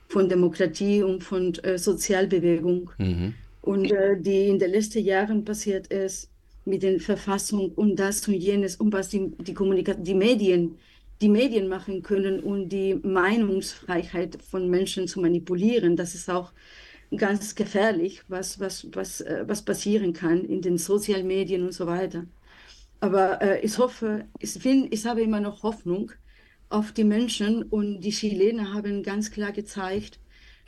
von 0.07 0.29
Demokratie 0.29 1.03
und 1.03 1.23
von 1.23 1.53
äh, 1.55 1.77
Sozialbewegung. 1.77 2.91
Mhm. 2.97 3.33
Und 3.61 3.91
äh, 3.91 4.19
die 4.19 4.49
in 4.49 4.59
den 4.59 4.71
letzten 4.71 5.03
Jahren 5.03 5.43
passiert 5.43 5.87
ist 5.87 6.29
mit 6.65 6.83
den 6.83 6.99
Verfassungen 6.99 7.71
und 7.75 7.95
das 7.95 8.27
und 8.27 8.35
jenes 8.35 8.75
und 8.75 8.91
was 8.93 9.09
die, 9.09 9.31
die, 9.39 9.53
Kommunika 9.53 9.93
die 9.93 10.13
Medien, 10.13 10.77
die 11.21 11.29
Medien 11.29 11.67
machen 11.67 12.01
können 12.03 12.39
und 12.39 12.69
die 12.69 12.95
Meinungsfreiheit 12.95 14.37
von 14.41 14.69
Menschen 14.69 15.07
zu 15.07 15.19
manipulieren, 15.21 15.95
das 15.95 16.15
ist 16.15 16.29
auch 16.29 16.51
ganz 17.15 17.55
gefährlich, 17.55 18.23
was, 18.27 18.59
was, 18.59 18.87
was, 18.93 19.21
äh, 19.21 19.43
was 19.47 19.63
passieren 19.63 20.13
kann 20.13 20.43
in 20.45 20.61
den 20.61 20.77
sozialen 20.77 21.27
Medien 21.27 21.63
und 21.63 21.73
so 21.73 21.87
weiter. 21.87 22.25
Aber 22.99 23.41
äh, 23.41 23.61
ich 23.61 23.77
hoffe, 23.77 24.25
ich, 24.39 24.51
find, 24.51 24.93
ich 24.93 25.05
habe 25.05 25.21
immer 25.21 25.39
noch 25.39 25.63
Hoffnung 25.63 26.11
auf 26.75 26.91
die 26.91 27.05
Menschen 27.05 27.63
und 27.63 28.01
die 28.01 28.11
Chilener 28.11 28.73
haben 28.73 29.01
ganz 29.01 29.31
klar 29.31 29.53
gezeigt, 29.53 30.19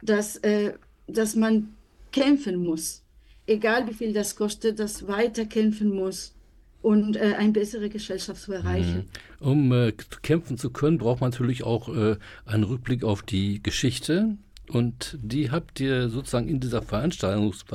dass, 0.02 0.38
äh, 0.38 0.74
dass 1.08 1.36
man 1.36 1.74
kämpfen 2.14 2.64
muss, 2.64 3.04
egal 3.46 3.88
wie 3.90 3.94
viel 3.94 4.14
das 4.14 4.38
kostet, 4.38 4.80
dass 4.80 5.08
weiter 5.08 5.46
kämpfen 5.46 5.94
muss 5.94 6.34
und 6.82 7.18
äh, 7.18 7.36
eine 7.38 7.52
bessere 7.52 7.90
Gesellschaft 7.90 8.42
zu 8.42 8.54
erreichen. 8.54 9.10
Um 9.42 9.74
äh, 9.74 9.92
kämpfen 10.22 10.58
zu 10.58 10.70
können, 10.70 10.98
braucht 10.98 11.20
man 11.20 11.32
natürlich 11.32 11.64
auch 11.64 11.90
äh, 11.90 12.16
einen 12.46 12.64
Rückblick 12.64 13.04
auf 13.04 13.22
die 13.22 13.62
Geschichte. 13.62 14.38
Und 14.70 15.18
die 15.22 15.50
habt 15.52 15.80
ihr 15.80 16.10
sozusagen 16.10 16.48
in 16.48 16.60
dieser 16.60 16.82
Veranstaltungs 16.82 17.66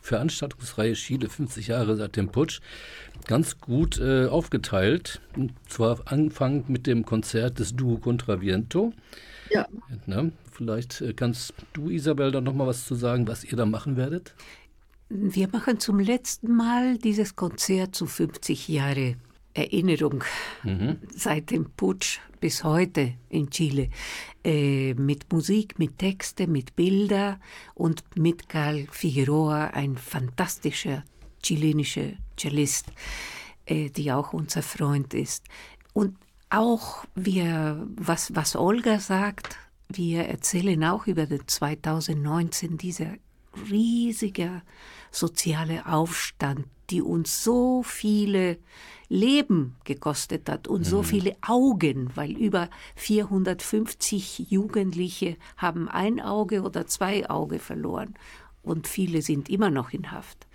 Veranstaltungsreihe 0.00 0.94
Chile 0.94 1.28
50 1.28 1.68
Jahre 1.68 1.96
seit 1.96 2.16
dem 2.16 2.28
Putsch 2.28 2.60
ganz 3.26 3.58
gut 3.60 3.98
äh, 3.98 4.26
aufgeteilt. 4.26 5.20
Und 5.36 5.52
zwar 5.68 6.00
anfangend 6.06 6.68
mit 6.68 6.86
dem 6.86 7.04
Konzert 7.04 7.58
des 7.58 7.74
Duo 7.74 7.98
Contra 7.98 8.40
Viento. 8.40 8.92
Ja. 9.50 9.66
Na, 10.06 10.30
vielleicht 10.52 11.00
äh, 11.00 11.12
kannst 11.12 11.54
du, 11.72 11.90
Isabel, 11.90 12.30
da 12.30 12.40
noch 12.40 12.54
mal 12.54 12.66
was 12.66 12.86
zu 12.86 12.94
sagen, 12.94 13.28
was 13.28 13.44
ihr 13.44 13.56
da 13.56 13.66
machen 13.66 13.96
werdet? 13.96 14.34
Wir 15.10 15.48
machen 15.48 15.80
zum 15.80 15.98
letzten 15.98 16.54
Mal 16.54 16.98
dieses 16.98 17.34
Konzert 17.34 17.94
zu 17.94 18.06
50 18.06 18.68
Jahre 18.68 19.16
Erinnerung 19.58 20.24
seit 21.14 21.50
dem 21.50 21.70
Putsch 21.76 22.20
bis 22.40 22.64
heute 22.64 23.14
in 23.28 23.50
Chile. 23.50 23.90
Äh, 24.44 24.94
mit 24.94 25.32
Musik, 25.32 25.78
mit 25.78 25.98
Texte, 25.98 26.46
mit 26.46 26.76
Bilder 26.76 27.40
und 27.74 28.04
mit 28.16 28.48
Carl 28.48 28.86
Figueroa, 28.90 29.68
ein 29.68 29.96
fantastischer 29.96 31.04
chilenischer 31.42 32.12
Cellist, 32.36 32.86
äh, 33.66 33.90
die 33.90 34.12
auch 34.12 34.32
unser 34.32 34.62
Freund 34.62 35.14
ist. 35.14 35.44
Und 35.92 36.16
auch 36.50 37.04
wir, 37.14 37.86
was, 37.96 38.34
was 38.34 38.56
Olga 38.56 39.00
sagt, 39.00 39.56
wir 39.88 40.24
erzählen 40.24 40.82
auch 40.84 41.06
über 41.06 41.26
den 41.26 41.46
2019, 41.46 42.76
dieser 42.76 43.14
riesige 43.70 44.62
soziale 45.10 45.86
Aufstand, 45.86 46.66
die 46.90 47.02
uns 47.02 47.44
so 47.44 47.82
viele 47.82 48.58
Leben 49.08 49.76
gekostet 49.84 50.48
hat 50.48 50.68
und 50.68 50.84
so 50.84 51.02
viele 51.02 51.36
Augen, 51.46 52.10
weil 52.14 52.32
über 52.32 52.68
450 52.96 54.50
Jugendliche 54.50 55.36
haben 55.56 55.88
ein 55.88 56.20
Auge 56.20 56.62
oder 56.62 56.86
zwei 56.86 57.28
Auge 57.28 57.58
verloren 57.58 58.14
und 58.68 58.86
viele 58.86 59.22
sind 59.22 59.48
immer 59.48 59.70
noch 59.70 59.92
in 59.92 60.12
Haft. 60.12 60.46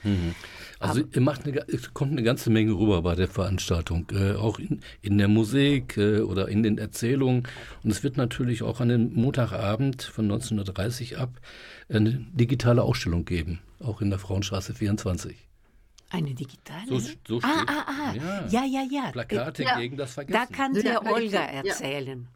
Also 0.80 1.02
ihr 1.12 1.22
macht 1.22 1.46
eine, 1.48 1.68
es 1.68 1.94
kommt 1.94 2.12
eine 2.12 2.24
ganze 2.24 2.50
Menge 2.52 2.74
rüber 2.74 3.02
bei 3.02 3.16
der 3.16 3.28
Veranstaltung, 3.28 4.06
äh, 4.14 4.34
auch 4.34 4.60
in, 4.60 4.82
in 5.02 5.18
der 5.18 5.28
Musik 5.28 5.98
äh, 5.98 6.20
oder 6.20 6.48
in 6.48 6.62
den 6.62 6.78
Erzählungen. 6.78 7.48
Und 7.84 7.92
es 7.92 8.04
wird 8.04 8.18
natürlich 8.18 8.62
auch 8.62 8.80
an 8.82 8.90
dem 8.90 9.14
Montagabend 9.14 10.04
von 10.04 10.26
1930 10.26 11.18
ab 11.18 11.32
eine 11.90 12.12
digitale 12.34 12.82
Ausstellung 12.84 13.26
geben, 13.26 13.60
auch 13.80 14.02
in 14.02 14.10
der 14.10 14.20
Frauenstraße 14.20 14.74
24. 14.74 15.36
Eine 16.10 16.34
digitale? 16.36 16.86
So, 16.88 17.00
so 17.00 17.40
steht. 17.40 17.44
ah, 17.44 17.66
ah, 17.68 17.86
ah. 17.88 18.14
Ja. 18.14 18.48
Ja, 18.48 18.66
ja, 18.66 18.84
ja. 18.92 19.12
Plakate 19.12 19.64
Ja. 19.64 19.80
gegen 19.80 19.98
das 19.98 20.12
Da 20.12 20.24
Vergessen. 20.24 20.54
kann 20.54 20.76
Ja, 20.76 20.82
der 20.84 20.94
kann 20.96 21.06
ich 21.08 21.12
Olga 21.14 21.30
sagen, 21.32 21.54
ja. 21.66 21.72
erzählen. 21.74 22.28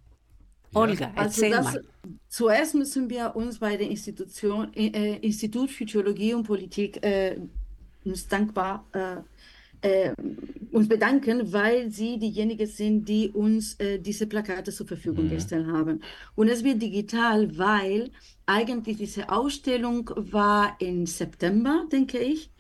Olga, 0.74 1.06
Also 1.16 1.44
erzähl 1.44 1.52
das, 1.52 1.66
mal. 1.66 1.84
zuerst 2.28 2.76
müssen 2.76 3.10
wir 3.10 3.36
uns 3.36 3.60
bei 3.60 3.78
der 3.78 3.88
Institution, 3.90 4.74
äh, 4.74 5.18
Institut 5.18 5.70
für 5.70 5.86
Theologie 5.86 6.34
und 6.34 6.44
Politik 6.44 7.04
äh, 7.06 7.40
uns 8.04 8.28
dankbar 8.28 8.84
äh, 8.94 9.18
äh, 9.82 10.12
uns 10.72 10.88
bedanken, 10.88 11.52
weil 11.52 11.90
sie 11.90 12.20
diejenigen 12.20 12.68
sind, 12.68 13.06
die 13.08 13.30
uns 13.30 13.76
äh, 13.76 14.00
diese 14.00 14.28
Plakate 14.28 14.72
zur 14.72 14.88
Verfügung 14.88 15.30
gestellt 15.30 15.68
haben. 15.68 16.02
Und 16.36 16.50
es 16.50 16.64
wird 16.64 16.82
digital, 16.82 17.58
weil 17.58 18.12
eigentlich 18.46 18.98
diese 18.98 19.30
Ausstellung 19.30 20.10
war 20.16 20.76
im 20.80 21.06
September, 21.06 21.86
denke 21.92 22.20
ich, 22.20 22.52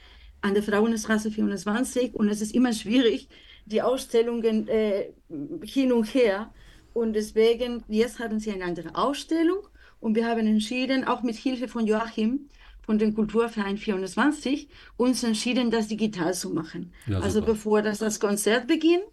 an 0.41 0.53
der 0.53 0.63
Frauenstraße 0.63 1.31
24 1.31 2.15
und 2.15 2.29
es 2.29 2.41
ist 2.41 2.53
immer 2.53 2.73
schwierig, 2.73 3.27
die 3.65 3.81
Ausstellungen 3.81 4.67
äh, 4.67 5.11
hin 5.63 5.91
und 5.91 6.05
her. 6.13 6.51
Und 6.93 7.13
deswegen, 7.13 7.83
jetzt 7.87 8.19
haben 8.19 8.39
sie 8.39 8.51
eine 8.51 8.65
andere 8.65 8.95
Ausstellung 8.95 9.67
und 9.99 10.15
wir 10.15 10.27
haben 10.27 10.47
entschieden, 10.47 11.03
auch 11.03 11.21
mit 11.21 11.35
Hilfe 11.35 11.67
von 11.67 11.85
Joachim 11.85 12.49
von 12.87 12.97
den 12.97 13.13
Kulturverein 13.13 13.77
24 13.77 14.69
uns 14.95 15.21
entschieden, 15.23 15.69
das 15.69 15.89
digital 15.89 16.33
zu 16.33 16.49
machen. 16.49 16.93
Ja, 17.05 17.19
also 17.19 17.41
bevor 17.41 17.81
das, 17.81 17.99
das 17.99 18.19
Konzert 18.19 18.65
beginnt, 18.65 19.03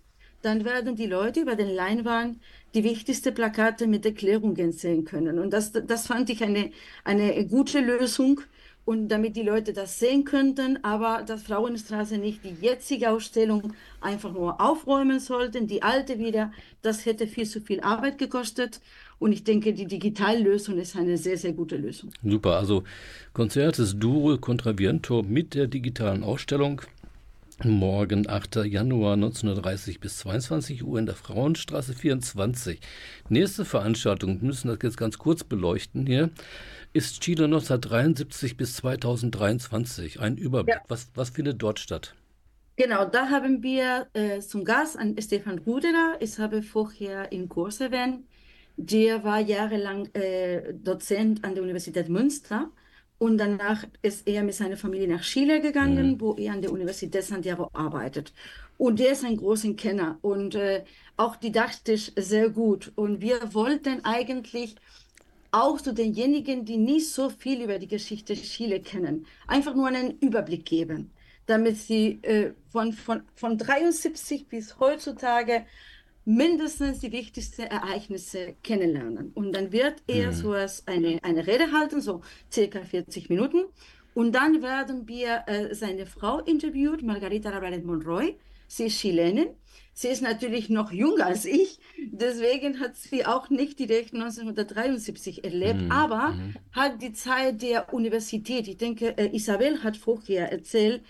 dann 0.42 0.64
werden 0.64 0.94
die 0.94 1.06
Leute 1.06 1.40
über 1.40 1.56
den 1.56 1.70
Leinwand 1.70 2.38
die 2.74 2.84
wichtigsten 2.84 3.34
Plakate 3.34 3.88
mit 3.88 4.06
Erklärungen 4.06 4.70
sehen 4.72 5.04
können. 5.04 5.40
Und 5.40 5.52
das, 5.52 5.72
das 5.72 6.06
fand 6.06 6.30
ich 6.30 6.42
eine, 6.44 6.70
eine 7.02 7.46
gute 7.46 7.80
Lösung. 7.80 8.40
Und 8.86 9.08
damit 9.08 9.34
die 9.34 9.42
Leute 9.42 9.72
das 9.72 9.98
sehen 9.98 10.24
könnten, 10.24 10.84
aber 10.84 11.22
dass 11.22 11.44
Frauenstraße 11.44 12.18
nicht 12.18 12.44
die 12.44 12.54
jetzige 12.60 13.10
Ausstellung 13.10 13.72
einfach 14.02 14.30
nur 14.34 14.60
aufräumen 14.60 15.20
sollten, 15.20 15.66
die 15.66 15.82
alte 15.82 16.18
wieder, 16.18 16.52
das 16.82 17.06
hätte 17.06 17.26
viel 17.26 17.46
zu 17.46 17.62
viel 17.62 17.80
Arbeit 17.80 18.18
gekostet. 18.18 18.82
Und 19.18 19.32
ich 19.32 19.44
denke, 19.44 19.72
die 19.72 19.86
Digitallösung 19.86 20.78
ist 20.78 20.96
eine 20.96 21.16
sehr, 21.16 21.36
sehr 21.36 21.52
gute 21.52 21.76
Lösung. 21.76 22.10
Super, 22.22 22.56
also 22.56 22.84
Konzert 23.32 23.78
des 23.78 23.98
Duo 23.98 24.36
Contra 24.38 24.76
Viento 24.78 25.22
mit 25.22 25.54
der 25.54 25.66
digitalen 25.66 26.24
Ausstellung. 26.24 26.82
Morgen, 27.62 28.28
8. 28.28 28.64
Januar 28.66 29.14
1930 29.14 30.00
bis 30.00 30.18
22 30.18 30.82
Uhr 30.84 30.98
in 30.98 31.06
der 31.06 31.14
Frauenstraße 31.14 31.94
24. 31.94 32.80
Nächste 33.28 33.64
Veranstaltung, 33.64 34.40
wir 34.40 34.48
müssen 34.48 34.68
das 34.68 34.78
jetzt 34.82 34.96
ganz 34.96 35.18
kurz 35.18 35.44
beleuchten 35.44 36.04
hier, 36.04 36.30
ist 36.92 37.20
Chile 37.20 37.44
1973 37.44 38.56
bis 38.56 38.76
2023. 38.76 40.20
Ein 40.20 40.36
Überblick. 40.36 40.74
Ja. 40.74 40.82
Was, 40.88 41.08
was 41.14 41.30
findet 41.30 41.62
dort 41.62 41.78
statt? 41.78 42.14
Genau, 42.76 43.04
da 43.04 43.30
haben 43.30 43.62
wir 43.62 44.08
äh, 44.14 44.40
zum 44.40 44.64
Gast 44.64 44.98
an 44.98 45.14
Stefan 45.20 45.60
Ruderer. 45.60 46.16
Ich 46.18 46.38
habe 46.40 46.60
vorher 46.60 47.30
in 47.30 47.48
Kurs 47.48 47.80
erwähnt. 47.80 48.24
Der 48.76 49.22
war 49.24 49.40
jahrelang 49.40 50.06
äh, 50.14 50.74
Dozent 50.74 51.44
an 51.44 51.54
der 51.54 51.62
Universität 51.62 52.08
Münster 52.08 52.70
und 53.18 53.38
danach 53.38 53.84
ist 54.02 54.26
er 54.26 54.42
mit 54.42 54.54
seiner 54.54 54.76
Familie 54.76 55.08
nach 55.08 55.22
Chile 55.22 55.60
gegangen, 55.60 56.18
Mhm. 56.18 56.20
wo 56.20 56.34
er 56.34 56.52
an 56.54 56.62
der 56.62 56.72
Universität 56.72 57.22
Santiago 57.24 57.70
arbeitet. 57.72 58.32
Und 58.76 58.98
der 58.98 59.12
ist 59.12 59.24
ein 59.24 59.36
großer 59.36 59.74
Kenner 59.74 60.18
und 60.22 60.56
äh, 60.56 60.84
auch 61.16 61.36
didaktisch 61.36 62.10
sehr 62.16 62.50
gut. 62.50 62.92
Und 62.96 63.20
wir 63.20 63.54
wollten 63.54 64.04
eigentlich 64.04 64.74
auch 65.52 65.80
zu 65.80 65.94
denjenigen, 65.94 66.64
die 66.64 66.76
nicht 66.78 67.10
so 67.10 67.30
viel 67.30 67.62
über 67.62 67.78
die 67.78 67.86
Geschichte 67.88 68.34
Chile 68.34 68.80
kennen, 68.82 69.26
einfach 69.46 69.74
nur 69.74 69.86
einen 69.88 70.18
Überblick 70.18 70.64
geben, 70.66 71.12
damit 71.46 71.76
sie 71.78 72.20
äh, 72.22 72.54
von, 72.70 72.92
von, 72.92 73.22
von 73.34 73.56
73 73.58 74.48
bis 74.48 74.78
heutzutage 74.80 75.64
mindestens 76.24 77.00
die 77.00 77.12
wichtigsten 77.12 77.62
Ereignisse 77.62 78.56
kennenlernen. 78.62 79.30
Und 79.34 79.52
dann 79.52 79.72
wird 79.72 80.02
er 80.06 80.32
so 80.32 80.52
als 80.52 80.86
eine, 80.86 81.18
eine 81.22 81.46
Rede 81.46 81.72
halten, 81.72 82.00
so 82.00 82.22
circa 82.52 82.82
40 82.82 83.28
Minuten. 83.28 83.64
Und 84.14 84.32
dann 84.32 84.62
werden 84.62 85.08
wir 85.08 85.44
äh, 85.46 85.74
seine 85.74 86.06
Frau 86.06 86.38
interviewt, 86.40 87.02
Margarita 87.02 87.50
Rabaret 87.50 87.84
Monroy. 87.84 88.38
Sie 88.68 88.86
ist 88.86 88.98
Chilenin. 89.00 89.48
Sie 89.92 90.08
ist 90.08 90.22
natürlich 90.22 90.70
noch 90.70 90.90
jünger 90.90 91.26
als 91.26 91.44
ich, 91.44 91.78
deswegen 92.10 92.80
hat 92.80 92.96
sie 92.96 93.24
auch 93.24 93.48
nicht 93.48 93.78
direkt 93.78 94.12
1973 94.12 95.44
erlebt, 95.44 95.82
Mhm, 95.82 95.90
aber 95.92 96.30
mhm. 96.32 96.54
hat 96.72 97.00
die 97.00 97.12
Zeit 97.12 97.62
der 97.62 97.92
Universität, 97.94 98.66
ich 98.66 98.76
denke, 98.76 99.16
äh, 99.16 99.34
Isabel 99.34 99.84
hat 99.84 99.96
vorher 99.96 100.50
erzählt, 100.50 101.04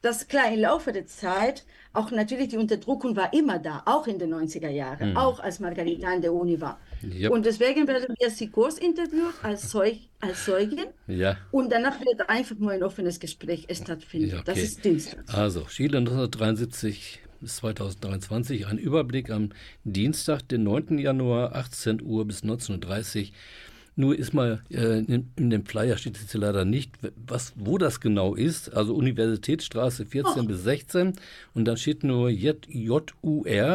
dass 0.00 0.26
klar 0.28 0.50
im 0.52 0.60
Laufe 0.60 0.92
der 0.92 1.06
Zeit 1.06 1.66
auch 1.92 2.10
natürlich 2.12 2.48
die 2.48 2.56
Unterdrückung 2.56 3.16
war 3.16 3.32
immer 3.32 3.58
da, 3.58 3.82
auch 3.86 4.06
in 4.06 4.18
den 4.18 4.30
90er 4.32 4.68
Jahren, 4.70 5.10
Mhm. 5.10 5.16
auch 5.16 5.40
als 5.40 5.58
Margarita 5.60 6.06
an 6.08 6.20
der 6.22 6.32
Uni 6.32 6.60
war. 6.60 6.78
Yep. 7.02 7.30
Und 7.32 7.46
deswegen 7.46 7.86
werden 7.88 8.14
wir 8.18 8.30
sie 8.30 8.48
kurz 8.48 8.78
interviewt 8.78 9.34
als, 9.42 9.68
Zeug, 9.70 9.98
als 10.20 10.44
Zeugin 10.44 10.86
Ja, 11.06 11.36
und 11.50 11.72
danach 11.72 11.98
wird 12.00 12.28
einfach 12.28 12.56
nur 12.56 12.70
ein 12.72 12.82
offenes 12.82 13.18
Gespräch 13.18 13.66
stattfinden. 13.72 14.28
Ja, 14.30 14.42
Das 14.42 14.56
okay. 14.56 14.64
ist 14.64 14.84
Dienstag. 14.84 15.24
also 15.34 15.62
Chile 15.64 15.98
1973 15.98 17.20
bis 17.40 17.56
2023. 17.56 18.66
Ein 18.66 18.78
Überblick 18.78 19.30
am 19.30 19.50
Dienstag, 19.84 20.46
den 20.48 20.62
9. 20.62 20.98
Januar, 20.98 21.54
18 21.56 22.02
Uhr 22.02 22.26
bis 22.26 22.42
19.30 22.44 23.28
Uhr. 23.30 23.34
Nur 23.96 24.16
ist 24.16 24.32
mal, 24.32 24.62
äh, 24.70 25.00
in, 25.00 25.30
in 25.36 25.50
dem 25.50 25.66
Flyer 25.66 25.96
steht 25.98 26.18
jetzt 26.18 26.32
leider 26.34 26.64
nicht, 26.64 26.92
was, 27.26 27.52
wo 27.56 27.76
das 27.76 28.00
genau 28.00 28.34
ist. 28.34 28.74
Also 28.74 28.94
Universitätsstraße 28.94 30.06
14 30.06 30.44
Oh. 30.44 30.46
bis 30.46 30.62
16 30.62 31.14
und 31.54 31.64
dann 31.64 31.76
steht 31.76 32.04
nur 32.04 32.30
JUR, 32.30 33.04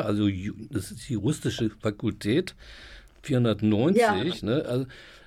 also 0.06 0.28
das 0.72 0.92
ist 0.92 1.10
die 1.10 1.14
juristische 1.14 1.70
Fakultät, 1.70 2.56
490. 3.24 4.02
Ja. 4.02 4.48
Ne? 4.48 4.66
Also, 4.66 4.86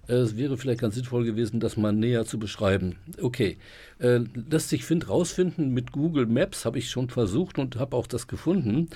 äh, 0.08 0.14
es 0.14 0.36
wäre 0.36 0.56
vielleicht 0.56 0.80
ganz 0.80 0.94
sinnvoll 0.94 1.24
gewesen, 1.24 1.60
das 1.60 1.76
mal 1.76 1.92
näher 1.92 2.24
zu 2.24 2.38
beschreiben. 2.38 2.96
Okay, 3.20 3.58
äh, 3.98 4.20
lässt 4.50 4.70
sich 4.70 4.84
Find 4.84 5.08
rausfinden 5.08 5.72
mit 5.72 5.92
Google 5.92 6.26
Maps, 6.26 6.64
habe 6.64 6.78
ich 6.78 6.90
schon 6.90 7.08
versucht 7.08 7.58
und 7.58 7.76
habe 7.76 7.94
auch 7.94 8.06
das 8.06 8.26
gefunden. 8.26 8.88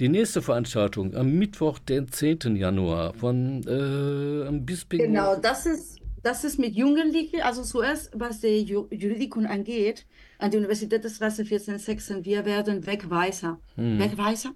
Die 0.00 0.08
nächste 0.08 0.42
Veranstaltung 0.42 1.14
am 1.16 1.32
Mittwoch, 1.32 1.80
den 1.80 2.06
10. 2.10 2.54
Januar 2.54 3.14
von 3.14 3.62
äh, 3.66 4.46
am 4.46 4.64
Bisping. 4.64 5.00
Genau, 5.00 5.34
das 5.34 5.66
ist, 5.66 5.98
das 6.22 6.44
ist 6.44 6.56
mit 6.58 6.76
Jugendlichen, 6.76 7.40
also 7.40 7.62
zuerst, 7.64 8.12
was 8.14 8.40
die 8.40 8.58
Ju 8.62 8.86
Juridikum 8.92 9.44
angeht, 9.46 10.06
an 10.38 10.52
der 10.52 10.58
Universität 10.60 11.02
der 11.02 11.08
Straße 11.08 11.42
1416, 11.42 12.24
wir 12.24 12.44
werden 12.44 12.86
Wegweiser. 12.86 13.58
Hm. 13.74 13.98
Wegweiser? 13.98 14.52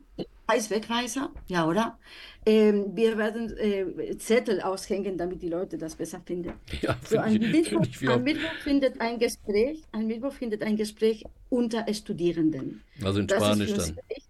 Heißt 0.49 0.71
Wegweiser? 0.71 1.33
Ja, 1.49 1.67
oder? 1.67 1.99
Ähm, 2.47 2.93
wir 2.95 3.19
werden 3.19 3.57
äh, 3.57 4.17
Zettel 4.19 4.61
aushängen, 4.61 5.19
damit 5.19 5.43
die 5.43 5.49
Leute 5.49 5.77
das 5.77 5.97
besser 5.97 6.21
finden. 6.25 6.53
Ja, 6.83 6.97
So, 7.05 7.19
am 7.19 7.33
finde 7.33 7.49
ich, 7.49 7.53
Mittwoch, 7.73 7.85
find 7.85 8.03
ich 8.03 8.09
am 8.11 8.23
Mittwoch 8.23 8.55
findet 8.63 9.01
ein 9.01 9.19
Gespräch, 9.19 9.83
am 9.91 10.07
Mittwoch 10.07 10.33
findet 10.35 10.63
ein 10.63 10.77
Gespräch 10.77 11.25
unter 11.49 11.85
Studierenden. 11.93 12.83
also 13.03 13.19
in 13.19 13.27
Das 13.27 13.39
ist 13.39 13.45
Spanisch 13.45 13.71
dann. 13.73 13.97
wichtig. 13.97 14.23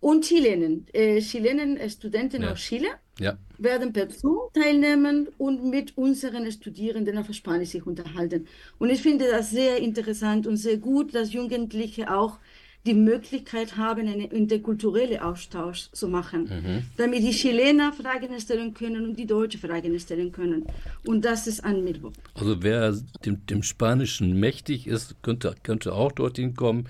Und 0.00 0.24
Chilenen, 0.24 0.86
äh, 0.92 1.20
Chilenen, 1.20 1.76
äh, 1.76 1.88
Studenten 1.90 2.42
Ja. 2.42 2.52
aus 2.52 2.60
Chile 2.60 2.88
Ja, 3.18 3.38
werden 3.58 3.92
per 3.92 4.10
Zoom 4.10 4.50
teilnehmen 4.52 5.28
und 5.38 5.64
mit 5.64 5.96
unseren 5.96 6.50
Studierenden 6.52 7.16
auf 7.18 7.32
Spanisch 7.32 7.70
sich 7.70 7.86
unterhalten. 7.86 8.46
Und 8.78 8.90
ich 8.90 9.00
finde 9.00 9.26
das 9.30 9.50
sehr 9.50 9.78
interessant 9.78 10.46
und 10.46 10.58
sehr 10.58 10.76
gut, 10.76 11.14
dass 11.14 11.32
Jugendliche 11.32 12.14
auch 12.14 12.38
die 12.84 12.94
Möglichkeit 12.94 13.76
haben, 13.76 14.06
einen 14.06 14.30
interkulturellen 14.30 15.18
Austausch 15.20 15.90
zu 15.90 16.06
machen, 16.08 16.42
Mhm. 16.44 16.82
damit 16.96 17.20
die 17.22 17.32
Chilener 17.32 17.92
Fragen 17.92 18.38
stellen 18.38 18.74
können 18.74 19.04
und 19.08 19.18
die 19.18 19.26
Deutschen 19.26 19.60
Fragen 19.60 19.98
stellen 19.98 20.30
können. 20.30 20.66
Und 21.04 21.24
das 21.24 21.46
ist 21.48 21.64
an 21.64 21.82
Mittwoch. 21.82 22.12
also 22.34 22.62
wer 22.62 22.94
dem, 23.24 23.44
dem 23.46 23.62
Spanischen 23.64 24.38
mächtig 24.38 24.86
ist, 24.86 25.16
könnte, 25.22 25.54
könnte 25.64 25.94
auch 25.94 26.12
dorthin 26.12 26.54
kommen 26.54 26.86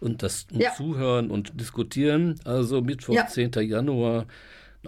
und 0.00 0.22
das 0.22 0.46
Ja. 0.50 0.72
zuhören 0.74 1.30
und 1.30 1.60
diskutieren. 1.60 2.36
Also 2.44 2.80
Mittwoch, 2.82 3.14
Ja. 3.14 3.26
10. 3.26 3.62
Januar, 3.62 4.26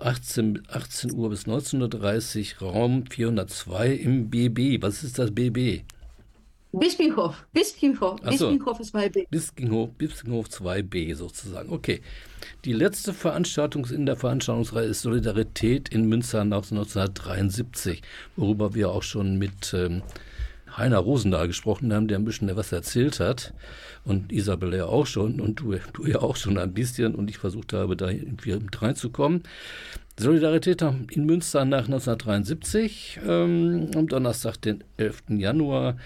18, 0.01 0.63
18 0.69 1.13
Uhr 1.13 1.31
bis 1.31 1.47
19.30 1.47 2.61
Uhr, 2.63 2.71
Raum 2.71 3.05
402 3.11 3.93
im 3.93 4.31
BB. 4.31 4.81
Was 4.83 5.03
ist 5.03 5.19
das 5.19 5.31
BB? 5.33 5.83
Bispinghof, 6.71 7.47
Bispinghof, 7.55 8.21
so. 8.23 8.29
Bispinghof 8.51 8.79
ist 8.81 8.93
bei 8.93 9.09
B. 9.09 9.25
Bispinghof, 9.31 9.89
Bispinghof 9.97 10.49
2b 10.49 11.15
sozusagen. 11.15 11.73
Okay. 11.73 12.03
Die 12.67 12.75
letzte 12.75 13.15
Veranstaltung 13.15 13.87
in 13.87 14.05
der 14.05 14.17
Veranstaltungsreihe 14.17 14.87
ist 14.87 15.01
Solidarität 15.01 15.89
in 15.89 16.07
Münster 16.09 16.45
nach 16.45 16.71
1973, 16.71 18.03
worüber 18.37 18.75
wir 18.75 18.91
auch 18.91 19.03
schon 19.03 19.39
mit 19.39 19.73
ähm, 19.73 20.03
Heiner 20.77 20.99
Rosendahl 20.99 21.47
gesprochen 21.47 21.93
haben, 21.93 22.09
der 22.09 22.19
ein 22.19 22.25
bisschen 22.25 22.55
was 22.57 22.73
erzählt 22.73 23.21
hat. 23.21 23.55
Und 24.05 24.33
Isabel 24.33 24.75
ja 24.75 24.87
auch 24.87 25.07
schon 25.07 25.41
und 25.41 25.61
du, 25.61 25.77
du 25.93 26.07
ja 26.07 26.21
auch 26.21 26.37
schon 26.37 26.59
ein 26.59 26.73
bisschen. 26.73 27.15
Und 27.15 27.31
ich 27.31 27.39
versucht 27.39 27.73
habe, 27.73 27.97
da 27.97 28.09
irgendwie 28.09 28.53
mit 28.55 28.81
reinzukommen. 28.81 29.43
Solidarität 30.19 30.83
in 30.83 31.27
Münster 31.27 31.65
nach 31.65 31.87
1973, 31.87 33.21
ähm, 33.25 33.91
am 33.95 34.09
Donnerstag, 34.09 34.57
den 34.57 34.83
11. 34.97 35.23
Januar 35.29 35.97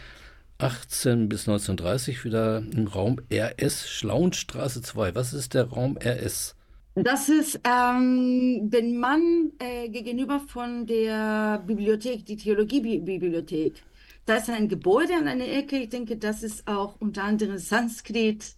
18 0.58 1.28
bis 1.28 1.48
1930 1.48 2.24
wieder 2.24 2.58
im 2.58 2.86
Raum 2.86 3.20
RS 3.32 3.88
Schlauenstraße 3.88 4.82
2. 4.82 5.14
Was 5.14 5.32
ist 5.32 5.54
der 5.54 5.64
Raum 5.64 5.96
RS? 5.96 6.54
Das 6.94 7.30
ist, 7.30 7.58
ähm, 7.64 8.68
wenn 8.70 8.98
man 8.98 9.52
äh, 9.58 9.88
gegenüber 9.88 10.40
von 10.40 10.86
der 10.86 11.62
Bibliothek, 11.66 12.26
die 12.26 12.36
Theologiebibliothek, 12.36 13.82
da 14.26 14.36
ist 14.36 14.50
ein 14.50 14.68
Gebäude 14.68 15.14
an 15.14 15.28
einer 15.28 15.48
Ecke. 15.48 15.78
Ich 15.78 15.88
denke, 15.88 16.16
das 16.16 16.42
ist 16.42 16.66
auch 16.66 16.96
unter 17.00 17.24
anderem 17.24 17.58
Sanskrit 17.58 18.54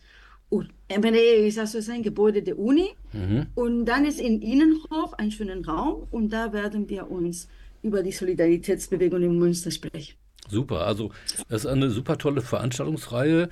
und 0.48 0.68
Hebräisch, 0.88 1.58
also 1.58 1.78
es 1.78 1.88
ist 1.88 1.94
ein 1.94 2.02
Gebäude 2.02 2.42
der 2.42 2.58
Uni. 2.58 2.90
Mhm. 3.12 3.46
Und 3.54 3.86
dann 3.86 4.04
ist 4.04 4.20
in 4.20 4.42
Innenhof 4.42 5.14
ein 5.14 5.30
schöner 5.30 5.64
Raum 5.66 6.06
und 6.10 6.30
da 6.32 6.52
werden 6.52 6.88
wir 6.88 7.10
uns 7.10 7.48
über 7.82 8.02
die 8.02 8.12
Solidaritätsbewegung 8.12 9.22
in 9.22 9.38
Münster 9.38 9.70
sprechen. 9.70 10.14
Super, 10.48 10.86
also 10.86 11.10
das 11.48 11.64
ist 11.64 11.66
eine 11.66 11.90
super 11.90 12.18
tolle 12.18 12.42
Veranstaltungsreihe. 12.42 13.48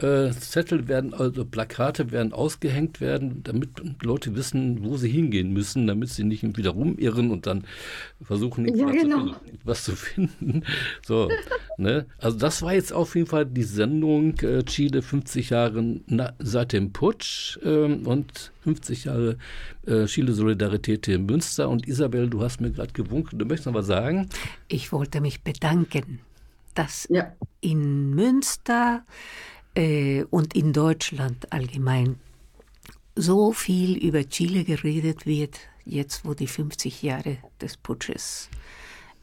Äh, 0.00 0.30
Zettel 0.30 0.86
werden, 0.86 1.12
also 1.12 1.44
Plakate 1.44 2.12
werden 2.12 2.32
ausgehängt 2.32 3.00
werden, 3.00 3.42
damit 3.42 3.70
Leute 4.02 4.36
wissen, 4.36 4.84
wo 4.84 4.96
sie 4.96 5.08
hingehen 5.08 5.52
müssen, 5.52 5.86
damit 5.88 6.10
sie 6.10 6.22
nicht 6.24 6.42
wieder 6.56 6.70
rumirren 6.70 7.30
und 7.32 7.46
dann 7.46 7.64
versuchen, 8.22 8.66
Ja, 8.76 8.90
genau. 8.90 9.34
was 9.64 9.84
zu 9.84 9.96
finden. 9.96 10.62
So, 11.04 11.28
ne? 11.78 12.06
Also 12.18 12.38
das 12.38 12.62
war 12.62 12.74
jetzt 12.74 12.92
auf 12.92 13.14
jeden 13.16 13.26
Fall 13.26 13.46
die 13.46 13.62
Sendung 13.64 14.38
äh, 14.40 14.62
Chile 14.64 15.02
50 15.02 15.50
Jahre 15.50 16.00
na, 16.06 16.32
seit 16.38 16.72
dem 16.72 16.92
Putsch 16.92 17.58
ähm, 17.64 18.06
und 18.06 18.52
50 18.62 19.04
Jahre 19.04 19.36
äh, 19.86 20.04
Chile 20.06 20.32
Solidarität 20.32 21.06
hier 21.06 21.16
in 21.16 21.26
Münster. 21.26 21.68
Und 21.68 21.88
Isabel, 21.88 22.28
du 22.30 22.42
hast 22.42 22.60
mir 22.60 22.70
gerade 22.70 22.92
gewunken, 22.92 23.38
du 23.38 23.44
möchtest 23.46 23.66
noch 23.66 23.74
was 23.74 23.86
sagen? 23.86 24.28
Ich 24.68 24.92
wollte 24.92 25.20
mich 25.20 25.42
bedanken, 25.42 26.20
dass 26.74 27.06
Ja. 27.10 27.32
in 27.60 28.10
Münster 28.10 29.02
äh, 29.78 30.24
und 30.30 30.54
in 30.54 30.72
Deutschland 30.72 31.52
allgemein. 31.52 32.16
So 33.14 33.52
viel 33.52 33.96
über 33.96 34.28
Chile 34.28 34.64
geredet 34.64 35.24
wird, 35.26 35.58
jetzt 35.84 36.24
wo 36.24 36.34
die 36.34 36.46
50 36.46 37.02
Jahre 37.02 37.38
des 37.60 37.76
Putsches 37.76 38.48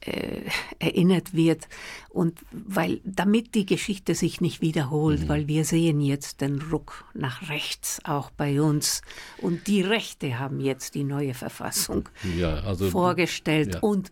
äh, 0.01 0.41
erinnert 0.79 1.33
wird. 1.33 1.67
Und 2.09 2.39
weil 2.51 3.01
damit 3.03 3.55
die 3.55 3.65
Geschichte 3.65 4.15
sich 4.15 4.41
nicht 4.41 4.61
wiederholt, 4.61 5.27
weil 5.27 5.47
wir 5.47 5.65
sehen 5.65 6.01
jetzt 6.01 6.41
den 6.41 6.61
Ruck 6.61 7.05
nach 7.13 7.49
rechts 7.49 7.99
auch 8.03 8.31
bei 8.31 8.61
uns. 8.61 9.01
Und 9.37 9.67
die 9.67 9.81
Rechte 9.81 10.39
haben 10.39 10.59
jetzt 10.59 10.95
die 10.95 11.03
neue 11.03 11.33
Verfassung 11.33 12.09
Ja, 12.37 12.55
also 12.61 12.89
vorgestellt. 12.89 13.75
ja. 13.75 13.79
und 13.81 14.11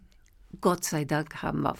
Gott 0.62 0.84
sei 0.86 1.04
Dank 1.04 1.42
haben 1.42 1.64
wir 1.64 1.76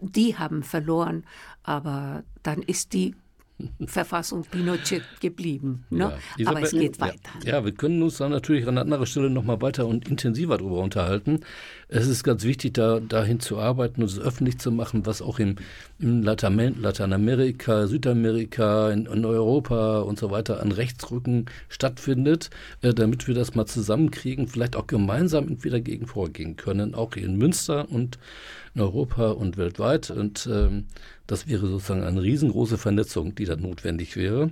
die 0.00 0.36
haben 0.36 0.62
verloren, 0.62 1.24
aber 1.62 2.24
dann 2.42 2.62
ist 2.62 2.94
die 2.94 3.14
Verfassung 3.86 4.44
Pinochet 4.48 5.02
geblieben. 5.20 5.84
Ne? 5.90 6.16
Ja, 6.36 6.48
aber 6.48 6.62
es 6.62 6.70
geht 6.70 7.00
weiter. 7.00 7.16
Ja, 7.44 7.54
ja, 7.54 7.64
wir 7.64 7.72
können 7.72 8.02
uns 8.02 8.18
dann 8.18 8.30
natürlich 8.30 8.68
an 8.68 8.78
anderer 8.78 9.06
Stelle 9.06 9.30
nochmal 9.30 9.60
weiter 9.60 9.86
und 9.86 10.08
intensiver 10.08 10.58
darüber 10.58 10.78
unterhalten. 10.78 11.40
Es 11.88 12.06
ist 12.06 12.22
ganz 12.22 12.44
wichtig, 12.44 12.74
da 12.74 13.00
dahin 13.00 13.40
zu 13.40 13.58
arbeiten 13.58 14.02
und 14.02 14.08
es 14.08 14.18
öffentlich 14.18 14.58
zu 14.58 14.70
machen, 14.70 15.06
was 15.06 15.22
auch 15.22 15.38
im, 15.38 15.56
in 15.98 16.22
Latein- 16.22 16.80
Lateinamerika, 16.80 17.86
Südamerika, 17.86 18.90
in, 18.90 19.06
in 19.06 19.24
Europa 19.24 20.00
und 20.00 20.18
so 20.18 20.30
weiter 20.30 20.62
an 20.62 20.70
Rechtsrücken 20.70 21.46
stattfindet, 21.68 22.50
äh, 22.82 22.94
damit 22.94 23.26
wir 23.26 23.34
das 23.34 23.54
mal 23.54 23.66
zusammenkriegen, 23.66 24.46
vielleicht 24.46 24.76
auch 24.76 24.86
gemeinsam 24.86 25.44
irgendwie 25.44 25.70
dagegen 25.70 26.06
vorgehen 26.06 26.56
können, 26.56 26.94
auch 26.94 27.14
hier 27.14 27.24
in 27.24 27.36
Münster 27.36 27.90
und 27.90 28.18
in 28.78 28.84
Europa 28.84 29.30
und 29.30 29.56
weltweit. 29.56 30.10
Und 30.10 30.48
ähm, 30.50 30.86
das 31.26 31.48
wäre 31.48 31.66
sozusagen 31.66 32.04
eine 32.04 32.22
riesengroße 32.22 32.78
Vernetzung, 32.78 33.34
die 33.34 33.44
da 33.44 33.56
notwendig 33.56 34.16
wäre. 34.16 34.50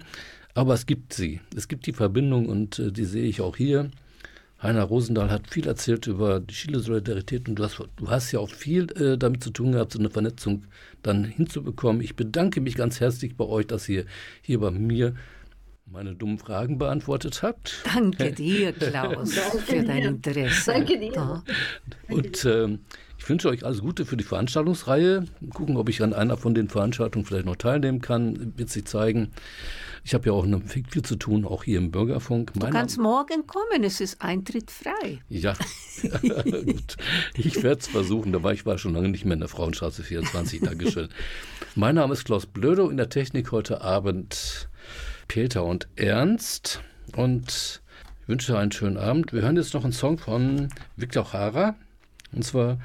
Aber 0.55 0.75
es 0.75 0.87
gibt 0.87 1.13
sie. 1.13 1.41
Es 1.55 1.69
gibt 1.69 1.87
die 1.87 1.93
Verbindung 1.93 2.47
und 2.47 2.79
äh, 2.79 2.93
die 2.93 3.05
sehe 3.05 3.25
ich 3.25 3.41
auch 3.41 3.57
hier. 3.57 3.91
Heiner 4.61 4.85
Rosendahl 4.85 5.31
hat 5.31 5.51
viel 5.51 5.67
erzählt 5.67 6.07
über 6.07 6.41
die 6.41 6.55
Chile-Solidarität 6.55 7.47
und 7.49 7.57
du 7.57 7.63
hast, 7.65 7.79
du 7.97 8.09
hast 8.09 8.33
ja 8.33 8.41
auch 8.41 8.49
viel 8.49 8.91
äh, 8.93 9.19
damit 9.19 9.45
zu 9.45 9.51
tun 9.51 9.73
gehabt, 9.73 9.93
so 9.93 9.99
eine 9.99 10.09
Vernetzung 10.09 10.65
dann 11.03 11.25
hinzubekommen. 11.25 12.01
Ich 12.01 12.17
bedanke 12.17 12.63
mich 12.63 12.75
ganz 12.75 12.99
herzlich 13.01 13.37
bei 13.37 13.45
euch, 13.45 13.67
dass 13.67 13.89
ihr 13.89 14.07
hier 14.41 14.59
bei 14.59 14.71
mir 14.71 15.15
meine 15.85 16.15
dummen 16.15 16.39
Fragen 16.39 16.79
beantwortet 16.79 17.43
habt. 17.43 17.83
Danke 17.85 18.33
dir, 18.33 18.73
Klaus, 18.73 19.35
für 19.35 19.83
dein 19.83 20.03
Interesse. 20.03 20.73
Danke 20.73 20.99
dir. 20.99 21.45
Und 22.09 22.45
ähm, 22.47 22.81
ich 23.27 23.31
wünsche 23.31 23.49
euch 23.49 23.65
alles 23.65 23.81
Gute 23.81 24.07
für 24.07 24.17
die 24.17 24.23
Veranstaltungsreihe. 24.23 25.25
Gucken, 25.53 25.77
ob 25.77 25.89
ich 25.89 26.01
an 26.01 26.13
einer 26.13 26.37
von 26.37 26.55
den 26.55 26.69
Veranstaltungen 26.69 27.25
vielleicht 27.25 27.45
noch 27.45 27.57
teilnehmen 27.57 28.01
kann. 28.01 28.57
Wird 28.57 28.71
sich 28.71 28.85
zeigen. 28.85 29.33
Ich 30.05 30.15
habe 30.15 30.27
ja 30.27 30.33
auch 30.33 30.47
noch 30.47 30.63
viel, 30.63 30.85
viel 30.89 31.03
zu 31.03 31.17
tun, 31.17 31.45
auch 31.45 31.65
hier 31.65 31.79
im 31.79 31.91
Bürgerfunk. 31.91 32.53
Du 32.53 32.61
Mein 32.61 32.73
kannst 32.73 32.99
morgen 32.99 33.45
kommen, 33.49 33.83
es 33.83 34.01
ist 34.01 34.23
Eintritt 34.23 34.71
frei. 34.71 35.19
Ja, 35.29 35.55
gut. 36.23 36.97
Ich 37.35 37.65
werde 37.65 37.81
es 37.81 37.89
versuchen. 37.89 38.33
Da 38.33 38.45
war 38.45 38.53
ich 38.53 38.65
war 38.65 38.79
schon 38.79 38.95
lange 38.95 39.09
nicht 39.09 39.25
mehr 39.25 39.35
in 39.35 39.41
der 39.41 39.49
Frauenstraße 39.49 40.05
24. 40.05 40.61
Dankeschön. 40.61 41.09
Mein 41.75 41.97
Name 41.97 42.13
ist 42.13 42.27
Klaus 42.27 42.47
Blödo. 42.47 42.89
In 42.89 42.97
der 42.97 43.09
Technik 43.09 43.51
heute 43.51 43.81
Abend 43.81 44.69
Peter 45.27 45.65
und 45.65 45.89
Ernst. 45.97 46.81
Und 47.17 47.83
ich 48.23 48.29
wünsche 48.29 48.57
einen 48.57 48.71
schönen 48.71 48.99
Abend. 48.99 49.33
Wir 49.33 49.43
hören 49.43 49.57
jetzt 49.57 49.75
noch 49.75 49.83
einen 49.83 49.93
Song 49.93 50.17
von 50.17 50.69
Victor 50.95 51.27
Jara. 51.33 51.75
Und 52.33 52.45
zwar 52.45 52.79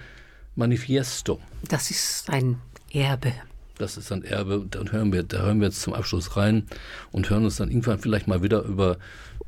Manifiesto. 0.56 1.40
Das 1.68 1.92
ist 1.92 2.30
ein 2.30 2.60
Erbe. 2.92 3.34
Das 3.78 3.98
ist 3.98 4.12
ein 4.12 4.24
Erbe. 4.24 4.66
Dann 4.70 4.92
hören 4.92 5.12
wir, 5.12 5.24
da 5.24 5.40
hören 5.40 5.60
wir 5.60 5.68
jetzt 5.68 5.82
zum 5.82 5.94
Abschluss 5.94 6.38
rein 6.38 6.68
und 7.12 7.30
hören 7.30 7.46
uns 7.46 7.56
dann 7.56 7.70
irgendwann 7.70 8.00
vielleicht 8.00 8.28
mal 8.28 8.44
wieder 8.44 8.64
über, 8.64 8.98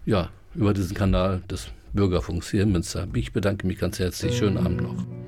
ja, 0.05 0.29
über 0.55 0.73
diesen 0.73 0.95
Kanal 0.95 1.41
des 1.49 1.67
Bürgerfunks 1.93 2.49
hier 2.49 2.63
in 2.63 2.71
Münster. 2.71 3.07
Ich 3.13 3.33
bedanke 3.33 3.67
mich 3.67 3.77
ganz 3.77 3.99
herzlich. 3.99 4.37
Schönen 4.37 4.57
Abend 4.57 4.81
noch. 4.81 5.22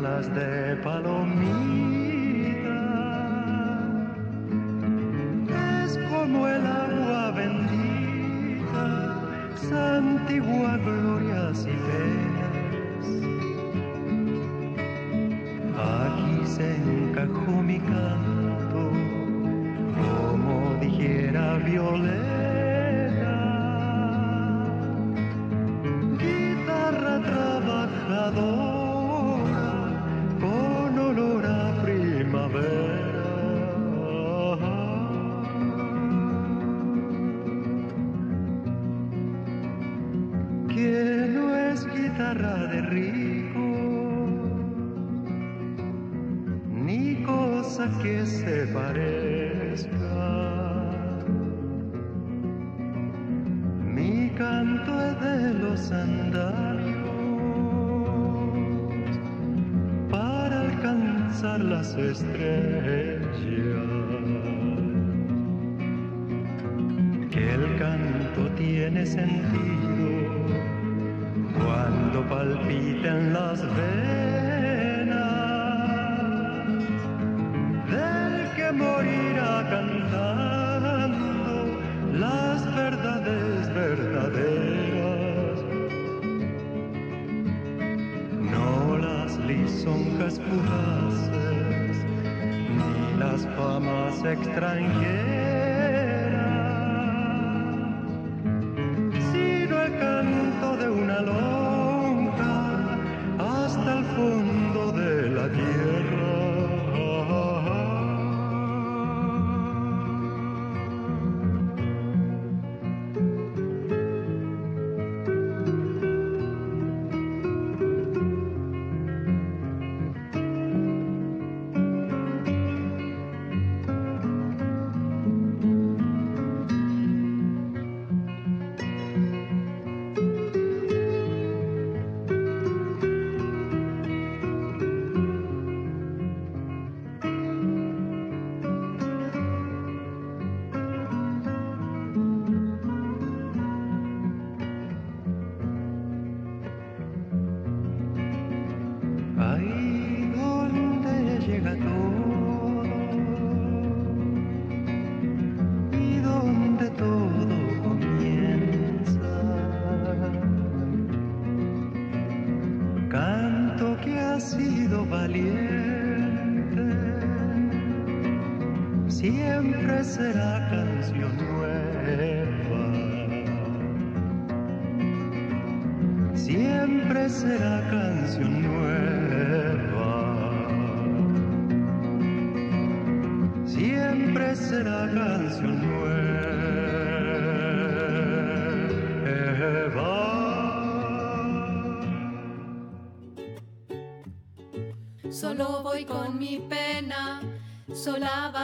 Alas 0.00 0.32
de 0.34 0.76
palomita. 0.82 1.89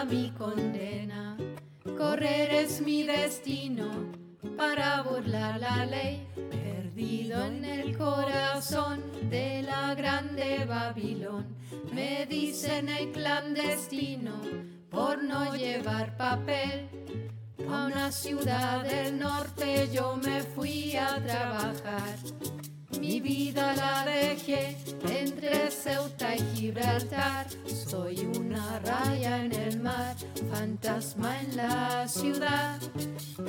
Mi 0.05 0.31
condena. 0.33 1.37
Correr 1.97 2.51
es 2.53 2.81
mi 2.81 3.05
destino 3.05 3.89
para 4.57 5.03
burlar 5.03 5.61
la 5.61 5.87
ley. 5.87 6.27
Perdido 6.51 7.45
en 7.45 7.65
el 7.65 7.97
corazón 7.97 9.01
de 9.31 9.63
la 9.63 9.95
grande 9.95 10.65
Babilón, 10.65 11.47
me 11.93 12.27
dicen 12.27 12.89
el 12.89 13.13
clandestino 13.13 14.35
por 14.91 15.23
no 15.23 15.55
llevar 15.55 16.17
papel. 16.17 16.89
A 17.71 17.87
una 17.87 18.11
ciudad 18.11 18.83
del 18.83 19.19
norte 19.19 19.89
yo 19.93 20.17
me 20.17 20.41
fui 20.43 20.97
a 20.97 21.23
trabajar. 21.25 22.17
Mi 23.01 23.21
vida 23.21 23.75
la 23.77 24.05
dejé 24.05 24.77
entre 25.09 25.71
Ceuta 25.71 26.35
y 26.35 26.41
Gibraltar. 26.55 27.47
Soy 27.67 28.27
una 28.37 28.79
raya 28.81 29.45
en 29.45 29.53
el 29.53 29.81
mar, 29.81 30.17
fantasma 30.51 31.41
en 31.41 31.57
la 31.57 32.09
ciudad. 32.09 32.81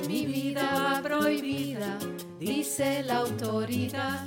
Mi 0.06 0.26
vida 0.26 1.00
prohibida, 1.02 1.98
dice 2.38 3.02
la 3.04 3.18
autoridad. 3.18 4.26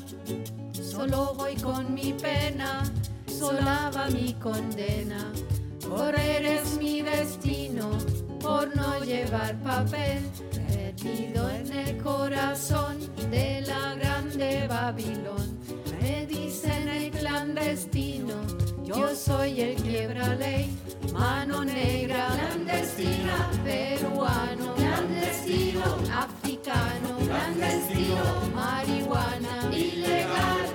Solo 0.73 1.33
voy 1.35 1.55
con 1.55 1.93
mi 1.93 2.13
pena, 2.13 2.83
sola 3.27 3.91
va 3.95 4.07
mi 4.07 4.33
condena. 4.33 5.31
Correr 5.87 6.45
es 6.45 6.77
mi 6.77 7.01
destino 7.01 7.91
por 8.39 8.75
no 8.75 9.03
llevar 9.03 9.55
papel. 9.61 10.23
Perdido 10.97 11.49
en 11.49 11.71
el 11.71 11.97
corazón 11.99 12.97
de 13.29 13.61
la 13.61 13.95
grande 13.95 14.67
Babilón. 14.67 15.57
Me 16.01 16.25
dicen 16.25 16.89
el 16.89 17.11
clandestino, 17.11 18.33
yo 18.83 19.15
soy 19.15 19.61
el 19.61 19.75
quiebra 19.75 20.35
ley. 20.35 20.69
Mano 21.13 21.63
negra, 21.63 22.27
clandestina, 22.35 23.49
peruano, 23.63 24.75
clandestino, 24.75 25.83
africano, 26.13 27.17
clandestino, 27.25 28.51
marihuana, 28.53 29.73
ilegal. 29.73 30.70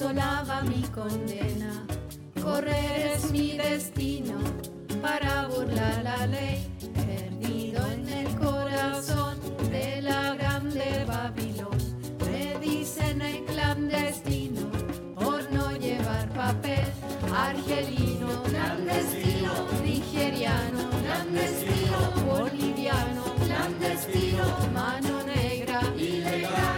Sola 0.00 0.42
va 0.48 0.62
mi 0.62 0.82
condena. 0.96 1.72
Correr 2.42 3.12
es 3.14 3.30
mi 3.30 3.58
destino 3.58 4.36
para 5.02 5.46
burlar 5.48 6.02
la 6.02 6.26
ley. 6.26 6.58
Perdido 7.06 7.80
en 7.92 8.08
el 8.08 8.28
corazón 8.36 9.36
de 9.70 10.00
la 10.00 10.34
grande 10.36 11.04
Babilón. 11.06 11.78
Me 12.26 12.58
dicen 12.66 13.20
el 13.20 13.44
clandestino 13.44 14.62
por 15.16 15.40
no 15.52 15.70
llevar 15.76 16.26
papel. 16.32 16.88
Argelino, 17.46 18.42
clandestino, 18.44 19.52
nigeriano, 19.84 20.82
clandestino, 21.02 21.98
boliviano, 22.24 23.24
clandestino, 23.44 24.44
mano 24.72 25.22
negra, 25.24 25.82
ilegal. 25.94 26.69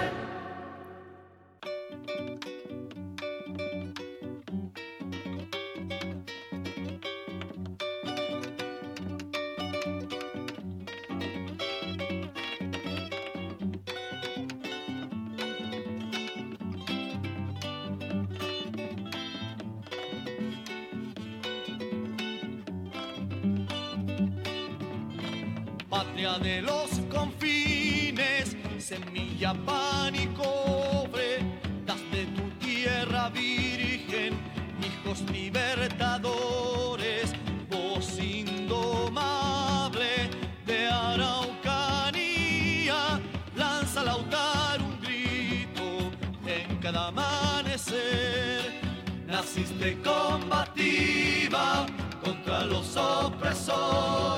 patria 25.93 26.39
de 26.39 26.63
los 26.63 26.89
confines, 27.11 28.57
semilla, 28.79 29.53
pan 29.53 30.15
y 30.15 30.27
cobre, 30.29 31.41
das 31.85 32.01
de 32.11 32.25
tu 32.35 32.49
tierra 32.65 33.29
virgen, 33.29 34.33
hijos 34.81 35.21
libertadores, 35.31 37.35
voz 37.69 38.19
indomable 38.19 40.31
de 40.65 40.89
Araucanía, 40.89 41.61
lanza 43.55 44.03
lautar 44.03 44.81
un 44.81 44.99
grito 44.99 46.11
en 46.47 46.79
cada 46.79 47.09
amanecer. 47.09 48.81
Naciste 49.27 50.01
combativa 50.01 51.85
contra 52.25 52.65
los 52.65 52.97
opresores 52.97 54.32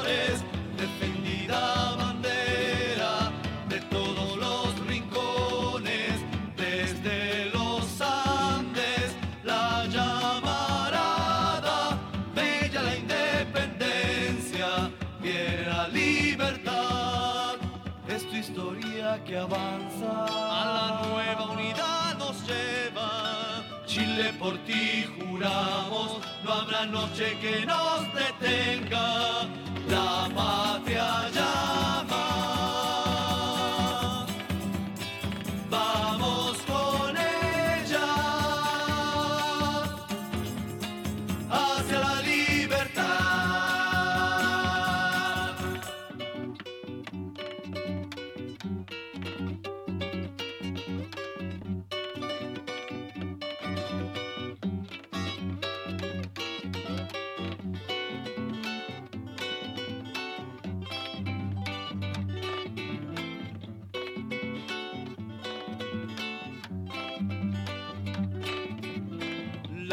avanza, 19.36 20.26
a 20.28 20.64
la 20.76 21.08
nueva 21.08 21.50
unidad 21.50 22.16
nos 22.18 22.36
lleva. 22.46 23.64
Chile 23.86 24.32
por 24.38 24.56
ti 24.64 25.06
juramos, 25.18 26.18
no 26.44 26.52
habrá 26.52 26.86
noche 26.86 27.36
que 27.40 27.64
nos 27.66 28.00
detenga. 28.14 29.43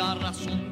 guitarra 0.01 0.33
son 0.33 0.70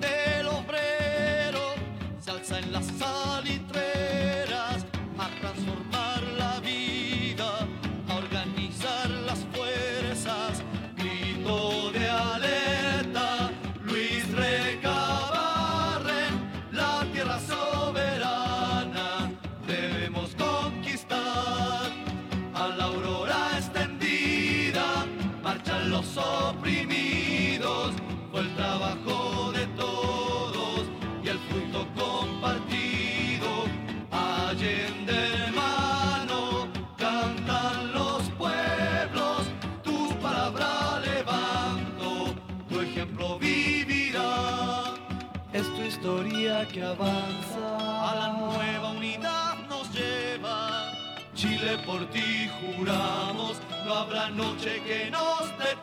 Avanza 46.89 48.09
a 48.09 48.15
la 48.15 48.27
nueva 48.33 48.89
unidad 48.89 49.57
nos 49.69 49.93
lleva. 49.93 50.91
Chile 51.35 51.77
por 51.85 52.03
ti 52.09 52.49
juramos, 52.59 53.61
no 53.85 53.93
habrá 53.93 54.29
noche 54.29 54.81
que 54.87 55.11
nos 55.11 55.41
detenga. 55.59 55.78